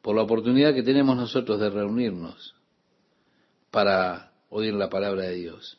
por 0.00 0.16
la 0.16 0.22
oportunidad 0.22 0.72
que 0.72 0.82
tenemos 0.82 1.14
nosotros 1.14 1.60
de 1.60 1.68
reunirnos 1.68 2.54
para 3.70 4.32
oír 4.50 4.74
la 4.74 4.88
palabra 4.88 5.24
de 5.24 5.34
Dios, 5.34 5.78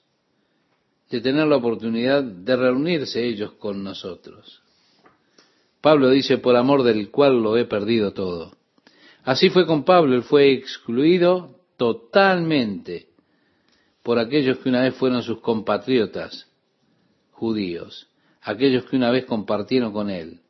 de 1.10 1.22
tener 1.22 1.48
la 1.48 1.58
oportunidad 1.58 2.24
de 2.24 2.56
reunirse 2.56 3.26
ellos 3.26 3.54
con 3.54 3.84
nosotros. 3.84 4.62
Pablo 5.82 6.10
dice, 6.10 6.38
por 6.38 6.56
amor 6.56 6.84
del 6.84 7.10
cual 7.10 7.42
lo 7.42 7.58
he 7.58 7.66
perdido 7.66 8.12
todo. 8.12 8.52
Así 9.24 9.50
fue 9.50 9.66
con 9.66 9.84
Pablo, 9.84 10.16
él 10.16 10.24
fue 10.24 10.52
excluido 10.54 11.60
totalmente 11.78 13.10
por 14.04 14.20
aquellos 14.20 14.60
que 14.60 14.70
una 14.70 14.82
vez 14.82 14.96
fueron 14.96 15.24
sus 15.24 15.40
compatriotas 15.40 16.48
judíos, 17.32 18.08
aquellos 18.42 18.86
que 18.86 18.96
una 18.96 19.12
vez 19.12 19.26
compartieron 19.26 19.94
con 19.94 20.10
él. 20.10 20.42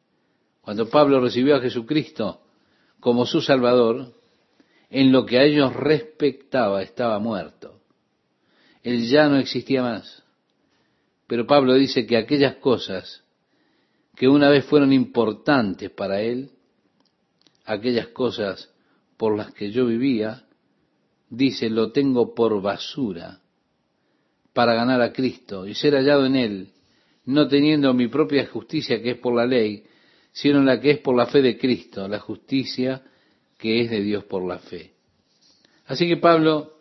Cuando 0.62 0.90
Pablo 0.90 1.20
recibió 1.20 1.56
a 1.56 1.62
Jesucristo 1.62 2.42
como 3.00 3.26
su 3.26 3.42
Salvador, 3.42 4.14
en 4.90 5.12
lo 5.12 5.26
que 5.26 5.38
a 5.38 5.44
ellos 5.44 5.76
respectaba 5.76 6.82
estaba 6.82 7.20
muerto. 7.20 7.82
Él 8.84 9.08
ya 9.08 9.28
no 9.28 9.38
existía 9.38 9.82
más. 9.82 10.24
Pero 11.28 11.46
Pablo 11.46 11.76
dice 11.76 12.06
que 12.06 12.18
aquellas 12.18 12.56
cosas 12.56 13.24
que 14.16 14.28
una 14.28 14.50
vez 14.50 14.66
fueron 14.66 14.92
importantes 14.92 15.90
para 15.92 16.22
él, 16.22 16.52
aquellas 17.66 18.08
cosas 18.08 18.70
por 19.16 19.38
las 19.38 19.54
que 19.54 19.72
yo 19.72 19.86
vivía, 19.86 20.46
dice, 21.30 21.70
lo 21.70 21.92
tengo 21.92 22.34
por 22.34 22.62
basura 22.62 23.42
para 24.54 24.74
ganar 24.74 25.02
a 25.02 25.14
Cristo 25.14 25.68
y 25.68 25.76
ser 25.76 25.94
hallado 25.94 26.26
en 26.26 26.36
Él, 26.36 26.70
no 27.26 27.48
teniendo 27.48 27.94
mi 27.94 28.08
propia 28.08 28.48
justicia 28.48 29.02
que 29.02 29.12
es 29.12 29.18
por 29.18 29.36
la 29.36 29.46
ley, 29.46 29.84
sino 30.32 30.62
la 30.64 30.80
que 30.80 30.92
es 30.92 31.00
por 31.00 31.16
la 31.16 31.28
fe 31.28 31.42
de 31.42 31.58
Cristo, 31.58 32.08
la 32.08 32.20
justicia 32.20 33.04
que 33.60 33.82
es 33.82 33.92
de 33.92 34.02
Dios 34.02 34.24
por 34.24 34.48
la 34.48 34.58
fe. 34.58 34.94
Así 35.86 36.08
que 36.08 36.18
Pablo 36.18 36.80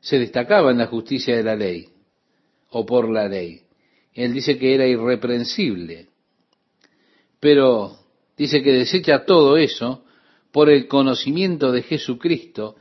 se 0.00 0.18
destacaba 0.18 0.70
en 0.70 0.78
la 0.78 0.86
justicia 0.86 1.36
de 1.36 1.42
la 1.42 1.56
ley, 1.56 1.88
o 2.70 2.86
por 2.86 3.10
la 3.10 3.28
ley. 3.28 3.62
Él 4.14 4.32
dice 4.32 4.58
que 4.58 4.74
era 4.74 4.86
irreprensible, 4.86 6.08
pero 7.40 7.96
dice 8.36 8.62
que 8.62 8.72
desecha 8.72 9.24
todo 9.24 9.56
eso 9.56 10.04
por 10.52 10.70
el 10.70 10.88
conocimiento 10.88 11.72
de 11.72 11.82
Jesucristo 11.82 12.76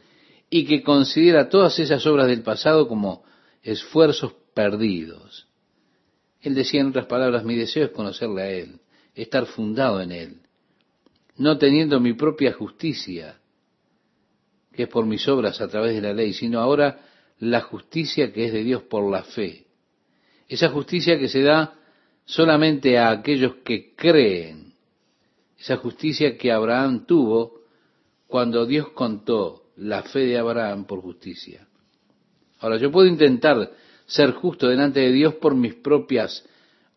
y 0.49 0.65
que 0.65 0.83
considera 0.83 1.49
todas 1.49 1.77
esas 1.79 2.05
obras 2.05 2.27
del 2.27 2.43
pasado 2.43 2.87
como 2.87 3.23
esfuerzos 3.63 4.33
perdidos. 4.53 5.47
Él 6.41 6.55
decía 6.55 6.81
en 6.81 6.87
otras 6.87 7.05
palabras, 7.05 7.43
mi 7.43 7.55
deseo 7.55 7.85
es 7.85 7.91
conocerle 7.91 8.41
a 8.41 8.49
Él, 8.49 8.79
estar 9.15 9.45
fundado 9.45 10.01
en 10.01 10.11
Él, 10.11 10.41
no 11.39 11.57
teniendo 11.57 11.99
mi 11.99 12.13
propia 12.13 12.53
justicia, 12.53 13.39
que 14.73 14.83
es 14.83 14.89
por 14.89 15.05
mis 15.05 15.27
obras 15.27 15.59
a 15.61 15.67
través 15.67 15.95
de 15.95 16.01
la 16.01 16.13
ley, 16.13 16.33
sino 16.33 16.59
ahora 16.59 16.99
la 17.39 17.61
justicia 17.61 18.31
que 18.31 18.45
es 18.45 18.53
de 18.53 18.63
Dios 18.63 18.83
por 18.83 19.09
la 19.09 19.23
fe. 19.23 19.65
Esa 20.47 20.69
justicia 20.69 21.17
que 21.17 21.29
se 21.29 21.41
da 21.41 21.75
solamente 22.25 22.97
a 22.97 23.09
aquellos 23.09 23.55
que 23.63 23.95
creen. 23.95 24.73
Esa 25.57 25.77
justicia 25.77 26.37
que 26.37 26.51
Abraham 26.51 27.05
tuvo 27.05 27.61
cuando 28.27 28.65
Dios 28.65 28.89
contó 28.89 29.71
la 29.77 30.03
fe 30.03 30.19
de 30.19 30.37
Abraham 30.37 30.85
por 30.85 31.01
justicia. 31.01 31.67
Ahora, 32.59 32.77
yo 32.77 32.91
puedo 32.91 33.07
intentar 33.07 33.71
ser 34.05 34.31
justo 34.33 34.67
delante 34.67 34.99
de 34.99 35.11
Dios 35.11 35.35
por 35.35 35.55
mis 35.55 35.75
propias 35.75 36.45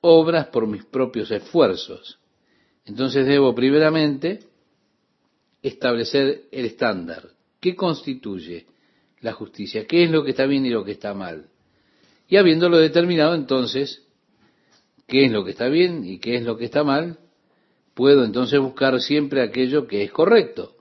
obras, 0.00 0.48
por 0.48 0.66
mis 0.66 0.84
propios 0.84 1.30
esfuerzos. 1.30 2.18
Entonces 2.84 3.26
debo 3.26 3.54
primeramente 3.54 4.40
establecer 5.62 6.44
el 6.50 6.64
estándar. 6.66 7.28
¿Qué 7.60 7.76
constituye 7.76 8.66
la 9.20 9.32
justicia? 9.32 9.86
¿Qué 9.86 10.04
es 10.04 10.10
lo 10.10 10.24
que 10.24 10.30
está 10.30 10.46
bien 10.46 10.66
y 10.66 10.70
lo 10.70 10.84
que 10.84 10.92
está 10.92 11.14
mal? 11.14 11.48
Y 12.28 12.36
habiéndolo 12.36 12.78
determinado, 12.78 13.34
entonces, 13.34 14.02
qué 15.06 15.26
es 15.26 15.32
lo 15.32 15.44
que 15.44 15.52
está 15.52 15.68
bien 15.68 16.04
y 16.04 16.18
qué 16.18 16.36
es 16.36 16.44
lo 16.44 16.56
que 16.56 16.64
está 16.64 16.82
mal, 16.82 17.18
puedo 17.94 18.24
entonces 18.24 18.58
buscar 18.58 19.00
siempre 19.00 19.42
aquello 19.42 19.86
que 19.86 20.02
es 20.02 20.10
correcto. 20.10 20.74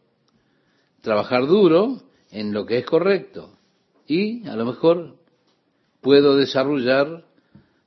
Trabajar 1.02 1.46
duro 1.46 2.02
en 2.32 2.54
lo 2.54 2.66
que 2.66 2.78
es 2.78 2.86
correcto. 2.86 3.58
Y 4.08 4.48
a 4.48 4.56
lo 4.56 4.66
mejor 4.66 5.18
puedo 6.02 6.36
desarrollar, 6.36 7.26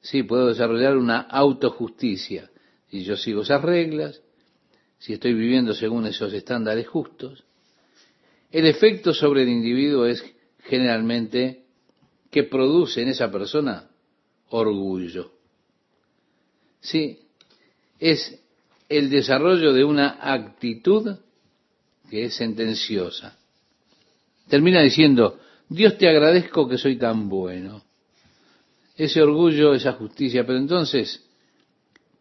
sí, 0.00 0.22
puedo 0.22 0.48
desarrollar 0.48 0.96
una 0.96 1.20
autojusticia. 1.20 2.50
Si 2.94 3.02
yo 3.02 3.16
sigo 3.16 3.42
esas 3.42 3.60
reglas, 3.60 4.22
si 5.00 5.14
estoy 5.14 5.34
viviendo 5.34 5.74
según 5.74 6.06
esos 6.06 6.32
estándares 6.32 6.86
justos, 6.86 7.42
el 8.52 8.66
efecto 8.66 9.12
sobre 9.12 9.42
el 9.42 9.48
individuo 9.48 10.06
es 10.06 10.24
generalmente 10.60 11.64
que 12.30 12.44
produce 12.44 13.02
en 13.02 13.08
esa 13.08 13.32
persona 13.32 13.90
orgullo. 14.50 15.32
Sí, 16.82 17.18
es 17.98 18.40
el 18.88 19.10
desarrollo 19.10 19.72
de 19.72 19.82
una 19.82 20.16
actitud 20.20 21.16
que 22.08 22.26
es 22.26 22.36
sentenciosa. 22.36 23.36
Termina 24.46 24.80
diciendo, 24.82 25.40
Dios 25.68 25.98
te 25.98 26.08
agradezco 26.08 26.68
que 26.68 26.78
soy 26.78 26.96
tan 26.96 27.28
bueno 27.28 27.82
ese 28.96 29.20
orgullo, 29.20 29.74
esa 29.74 29.94
justicia. 29.94 30.46
Pero 30.46 30.60
entonces, 30.60 31.23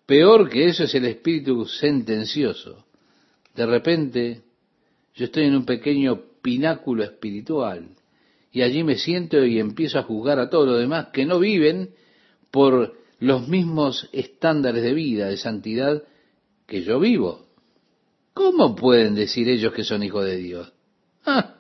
peor 0.06 0.50
que 0.50 0.68
eso 0.68 0.84
es 0.84 0.96
el 0.96 1.06
espíritu 1.06 1.66
sentencioso. 1.66 2.86
De 3.56 3.66
repente, 3.66 4.42
yo 5.16 5.26
estoy 5.26 5.46
en 5.46 5.56
un 5.56 5.66
pequeño 5.66 6.22
pináculo 6.42 7.04
espiritual 7.04 7.90
y 8.52 8.62
allí 8.62 8.84
me 8.84 8.98
siento 8.98 9.44
y 9.46 9.60
empiezo 9.60 10.00
a 10.00 10.04
juzgar 10.04 10.40
a 10.40 10.50
todos 10.50 10.68
los 10.68 10.80
demás 10.80 11.08
que 11.14 11.26
no 11.26 11.40
viven 11.40 11.92
por 12.52 12.96
los 13.20 13.48
mismos 13.48 14.10
estándares 14.12 14.84
de 14.84 14.94
vida, 14.94 15.28
de 15.28 15.38
santidad 15.38 16.04
que 16.68 16.84
yo 16.84 17.00
vivo. 17.00 17.48
¿Cómo 18.34 18.76
pueden 18.76 19.16
decir 19.16 19.48
ellos 19.50 19.74
que 19.74 19.84
son 19.84 20.04
hijos 20.04 20.26
de 20.26 20.38
Dios? 20.38 20.74
Ah, 21.26 21.56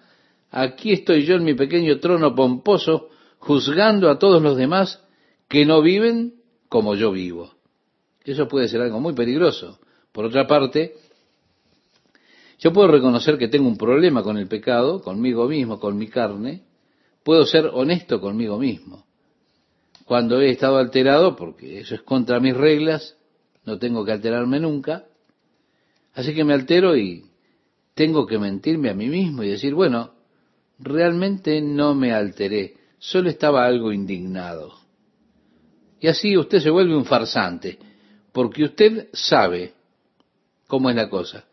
aquí 0.52 0.92
estoy 0.92 1.24
yo 1.24 1.36
en 1.36 1.44
mi 1.44 1.54
pequeño 1.54 2.00
trono 2.00 2.36
pomposo 2.36 3.10
juzgando 3.40 4.10
a 4.10 4.20
todos 4.20 4.42
los 4.42 4.58
demás 4.58 5.04
que 5.48 5.66
no 5.66 5.82
viven 5.82 6.36
como 6.70 6.96
yo 6.96 7.12
vivo. 7.12 7.54
Eso 8.26 8.48
puede 8.48 8.68
ser 8.68 8.82
algo 8.82 9.00
muy 9.00 9.14
peligroso. 9.14 9.80
Por 10.12 10.26
otra 10.26 10.48
parte, 10.48 10.96
yo 12.60 12.72
puedo 12.72 12.88
reconocer 12.88 13.38
que 13.38 13.48
tengo 13.48 13.68
un 13.68 13.78
problema 13.78 14.24
con 14.24 14.38
el 14.38 14.48
pecado, 14.48 15.02
conmigo 15.02 15.48
mismo, 15.48 15.80
con 15.80 15.98
mi 15.98 16.08
carne. 16.08 16.64
Puedo 17.24 17.46
ser 17.46 17.66
honesto 17.74 18.22
conmigo 18.22 18.58
mismo. 18.58 19.06
Cuando 20.06 20.40
he 20.40 20.52
estado 20.52 20.78
alterado, 20.78 21.36
porque 21.36 21.80
eso 21.80 21.96
es 21.96 22.02
contra 22.02 22.40
mis 22.40 22.56
reglas, 22.56 23.18
no 23.66 23.80
tengo 23.80 24.06
que 24.06 24.12
alterarme 24.12 24.60
nunca. 24.60 25.06
Así 26.14 26.34
que 26.34 26.44
me 26.44 26.54
altero 26.54 26.96
y 26.96 27.26
tengo 27.94 28.26
que 28.26 28.38
mentirme 28.38 28.90
a 28.90 28.94
mí 28.94 29.08
mismo 29.10 29.44
y 29.44 29.50
decir, 29.50 29.74
bueno, 29.74 30.14
realmente 30.80 31.62
no 31.62 31.96
me 31.96 32.14
alteré, 32.14 32.76
solo 32.98 33.30
estaba 33.30 33.66
algo 33.66 33.92
indignado. 33.92 34.74
Y 36.00 36.08
así 36.08 36.38
usted 36.38 36.60
se 36.60 36.70
vuelve 36.70 36.96
un 36.96 37.06
farsante, 37.06 37.80
porque 38.34 38.66
usted 38.66 39.08
sabe 39.14 39.74
cómo 40.68 40.90
es 40.90 40.96
la 40.96 41.10
cosa. 41.10 41.46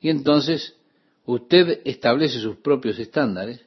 Y 0.00 0.08
entonces 0.08 0.76
usted 1.26 1.82
establece 1.84 2.38
sus 2.38 2.56
propios 2.56 2.98
estándares, 2.98 3.60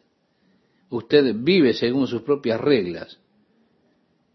usted 0.89 1.35
vive 1.35 1.73
según 1.73 2.07
sus 2.07 2.23
propias 2.23 2.59
reglas. 2.59 3.19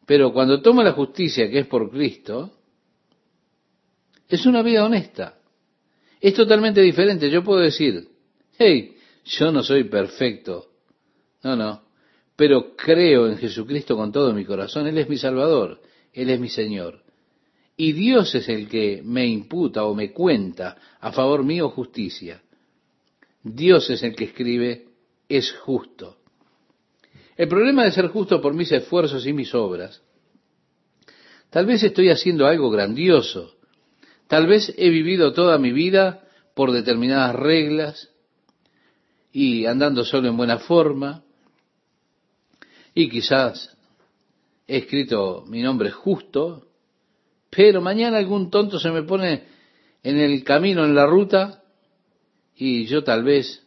Pero 0.06 0.32
cuando 0.32 0.62
toma 0.62 0.84
la 0.84 0.92
justicia 0.92 1.50
que 1.50 1.60
es 1.60 1.66
por 1.66 1.90
Cristo, 1.90 2.52
es 4.28 4.46
una 4.46 4.62
vida 4.62 4.84
honesta. 4.84 5.38
Es 6.20 6.34
totalmente 6.34 6.80
diferente. 6.80 7.30
Yo 7.30 7.42
puedo 7.42 7.60
decir, 7.60 8.08
hey, 8.58 8.96
yo 9.24 9.52
no 9.52 9.62
soy 9.62 9.84
perfecto. 9.84 10.66
No, 11.42 11.56
no. 11.56 11.82
Pero 12.36 12.74
creo 12.76 13.28
en 13.28 13.38
Jesucristo 13.38 13.96
con 13.96 14.12
todo 14.12 14.32
mi 14.32 14.44
corazón. 14.44 14.86
Él 14.86 14.98
es 14.98 15.08
mi 15.08 15.16
Salvador. 15.16 15.80
Él 16.12 16.30
es 16.30 16.40
mi 16.40 16.48
Señor. 16.48 17.02
Y 17.80 17.92
Dios 17.92 18.34
es 18.34 18.48
el 18.48 18.68
que 18.68 19.00
me 19.04 19.24
imputa 19.24 19.84
o 19.84 19.94
me 19.94 20.12
cuenta 20.12 20.76
a 20.98 21.12
favor 21.12 21.44
mío 21.44 21.70
justicia. 21.70 22.42
Dios 23.40 23.88
es 23.88 24.02
el 24.02 24.16
que 24.16 24.24
escribe, 24.24 24.88
es 25.28 25.52
justo. 25.52 26.16
El 27.36 27.46
problema 27.46 27.84
de 27.84 27.92
ser 27.92 28.08
justo 28.08 28.42
por 28.42 28.52
mis 28.52 28.72
esfuerzos 28.72 29.24
y 29.28 29.32
mis 29.32 29.54
obras, 29.54 30.02
tal 31.50 31.66
vez 31.66 31.84
estoy 31.84 32.10
haciendo 32.10 32.48
algo 32.48 32.68
grandioso, 32.68 33.54
tal 34.26 34.48
vez 34.48 34.74
he 34.76 34.90
vivido 34.90 35.32
toda 35.32 35.56
mi 35.56 35.70
vida 35.70 36.24
por 36.54 36.72
determinadas 36.72 37.36
reglas 37.36 38.10
y 39.30 39.66
andando 39.66 40.04
solo 40.04 40.26
en 40.26 40.36
buena 40.36 40.58
forma, 40.58 41.22
y 42.92 43.08
quizás 43.08 43.76
he 44.66 44.78
escrito 44.78 45.44
mi 45.46 45.62
nombre 45.62 45.92
justo, 45.92 46.67
pero 47.50 47.80
mañana 47.80 48.18
algún 48.18 48.50
tonto 48.50 48.78
se 48.78 48.90
me 48.90 49.02
pone 49.02 49.44
en 50.02 50.18
el 50.18 50.44
camino, 50.44 50.84
en 50.84 50.94
la 50.94 51.06
ruta, 51.06 51.62
y 52.54 52.86
yo 52.86 53.04
tal 53.04 53.24
vez 53.24 53.64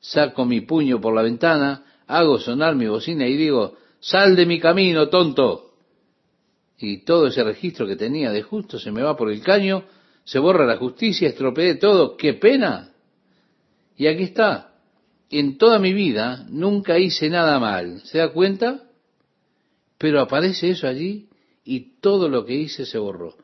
saco 0.00 0.44
mi 0.44 0.62
puño 0.62 1.00
por 1.00 1.14
la 1.14 1.22
ventana, 1.22 1.84
hago 2.06 2.38
sonar 2.38 2.74
mi 2.74 2.86
bocina 2.86 3.26
y 3.26 3.36
digo, 3.36 3.76
sal 4.00 4.34
de 4.36 4.46
mi 4.46 4.58
camino, 4.58 5.08
tonto. 5.08 5.74
Y 6.78 7.04
todo 7.04 7.28
ese 7.28 7.44
registro 7.44 7.86
que 7.86 7.96
tenía 7.96 8.32
de 8.32 8.42
justo 8.42 8.78
se 8.78 8.90
me 8.90 9.02
va 9.02 9.16
por 9.16 9.30
el 9.30 9.40
caño, 9.42 9.84
se 10.24 10.38
borra 10.38 10.66
la 10.66 10.76
justicia, 10.76 11.28
estropeé 11.28 11.76
todo, 11.76 12.16
qué 12.16 12.34
pena. 12.34 12.92
Y 13.96 14.08
aquí 14.08 14.24
está, 14.24 14.74
en 15.30 15.58
toda 15.58 15.78
mi 15.78 15.92
vida 15.92 16.44
nunca 16.48 16.98
hice 16.98 17.30
nada 17.30 17.60
mal, 17.60 18.00
¿se 18.00 18.18
da 18.18 18.32
cuenta? 18.32 18.82
Pero 19.98 20.20
aparece 20.20 20.70
eso 20.70 20.88
allí 20.88 21.28
y 21.64 22.00
todo 22.00 22.28
lo 22.28 22.44
que 22.44 22.54
hice 22.54 22.86
se 22.86 22.98
borró. 22.98 23.36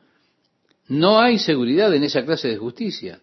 No 0.87 1.19
hay 1.19 1.37
seguridad 1.37 1.93
en 1.93 2.03
esa 2.03 2.25
clase 2.25 2.47
de 2.47 2.57
justicia. 2.57 3.21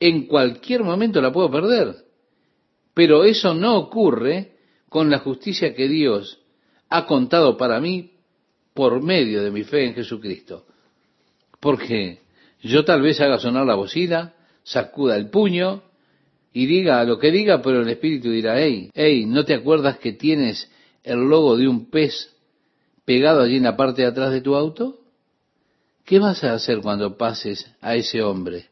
En 0.00 0.26
cualquier 0.26 0.82
momento 0.82 1.20
la 1.20 1.32
puedo 1.32 1.50
perder. 1.50 1.94
Pero 2.94 3.24
eso 3.24 3.54
no 3.54 3.76
ocurre 3.76 4.52
con 4.88 5.10
la 5.10 5.18
justicia 5.18 5.74
que 5.74 5.88
Dios 5.88 6.40
ha 6.88 7.06
contado 7.06 7.56
para 7.56 7.80
mí 7.80 8.12
por 8.74 9.02
medio 9.02 9.42
de 9.42 9.50
mi 9.50 9.64
fe 9.64 9.86
en 9.86 9.94
Jesucristo. 9.94 10.66
Porque 11.60 12.20
yo 12.62 12.84
tal 12.84 13.02
vez 13.02 13.20
haga 13.20 13.38
sonar 13.38 13.66
la 13.66 13.74
bocina, 13.74 14.34
sacuda 14.62 15.16
el 15.16 15.30
puño 15.30 15.82
y 16.52 16.66
diga 16.66 17.04
lo 17.04 17.18
que 17.18 17.30
diga, 17.30 17.62
pero 17.62 17.82
el 17.82 17.88
Espíritu 17.88 18.30
dirá, 18.30 18.60
hey, 18.60 18.90
hey, 18.94 19.24
¿no 19.26 19.44
te 19.44 19.54
acuerdas 19.54 19.98
que 19.98 20.12
tienes 20.12 20.70
el 21.02 21.20
logo 21.20 21.56
de 21.56 21.68
un 21.68 21.90
pez 21.90 22.34
pegado 23.04 23.42
allí 23.42 23.56
en 23.56 23.64
la 23.64 23.76
parte 23.76 24.02
de 24.02 24.08
atrás 24.08 24.32
de 24.32 24.40
tu 24.40 24.54
auto? 24.54 24.98
¿Qué 26.04 26.18
vas 26.18 26.42
a 26.44 26.54
hacer 26.54 26.80
cuando 26.80 27.16
pases 27.16 27.70
a 27.80 27.94
ese 27.94 28.22
hombre? 28.22 28.66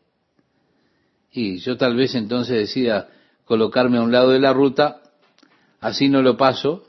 Y 1.32 1.58
yo 1.58 1.76
tal 1.76 1.96
vez 1.96 2.14
entonces 2.14 2.56
decida 2.56 3.08
colocarme 3.44 3.98
a 3.98 4.02
un 4.02 4.12
lado 4.12 4.30
de 4.30 4.40
la 4.40 4.52
ruta, 4.52 5.00
así 5.80 6.08
no 6.08 6.22
lo 6.22 6.36
paso 6.36 6.86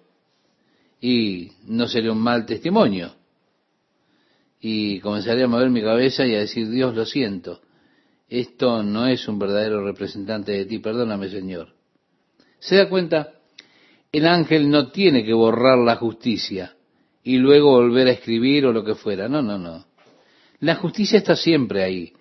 y 1.00 1.52
no 1.66 1.88
sería 1.88 2.12
un 2.12 2.22
mal 2.22 2.46
testimonio. 2.46 3.14
Y 4.60 5.00
comenzaría 5.00 5.46
a 5.46 5.48
mover 5.48 5.70
mi 5.70 5.82
cabeza 5.82 6.26
y 6.26 6.36
a 6.36 6.40
decir, 6.40 6.70
Dios, 6.70 6.96
lo 6.96 7.06
siento, 7.06 7.62
esto 8.30 8.84
no 8.84 9.08
es 9.08 9.28
un 9.28 9.38
verdadero 9.40 9.84
representante 9.84 10.52
de 10.54 10.66
ti, 10.66 10.80
perdóname 10.80 11.30
Señor. 11.30 11.74
¿Se 12.60 12.76
da 12.76 12.90
cuenta? 12.90 13.34
El 14.12 14.28
ángel 14.28 14.70
no 14.70 14.92
tiene 14.92 15.24
que 15.24 15.34
borrar 15.34 15.78
la 15.80 15.96
justicia 15.96 16.76
y 17.24 17.38
luego 17.38 17.72
volver 17.72 18.08
a 18.08 18.12
escribir 18.12 18.66
o 18.66 18.74
lo 18.74 18.84
que 18.84 18.96
fuera. 18.96 19.28
No, 19.28 19.42
no, 19.42 19.58
no. 19.58 19.86
La 20.60 20.76
justicia 20.76 21.18
está 21.18 21.36
siempre 21.36 21.84
ahí, 21.84 22.14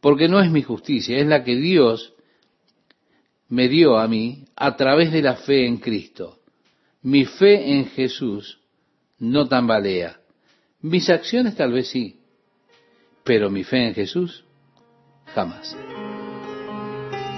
porque 0.00 0.28
no 0.28 0.40
es 0.40 0.50
mi 0.50 0.62
justicia, 0.62 1.18
es 1.18 1.26
la 1.26 1.44
que 1.44 1.56
Dios 1.56 2.14
me 3.48 3.68
dio 3.68 3.98
a 3.98 4.08
mí 4.08 4.46
a 4.56 4.76
través 4.76 5.12
de 5.12 5.22
la 5.22 5.36
fe 5.36 5.66
en 5.66 5.76
Cristo. 5.76 6.38
Mi 7.02 7.24
fe 7.24 7.72
en 7.72 7.86
Jesús 7.86 8.60
no 9.18 9.46
tambalea. 9.46 10.20
Mis 10.80 11.10
acciones 11.10 11.54
tal 11.54 11.72
vez 11.72 11.88
sí, 11.88 12.16
pero 13.24 13.50
mi 13.50 13.62
fe 13.64 13.88
en 13.88 13.94
Jesús 13.94 14.44
jamás. 15.34 15.76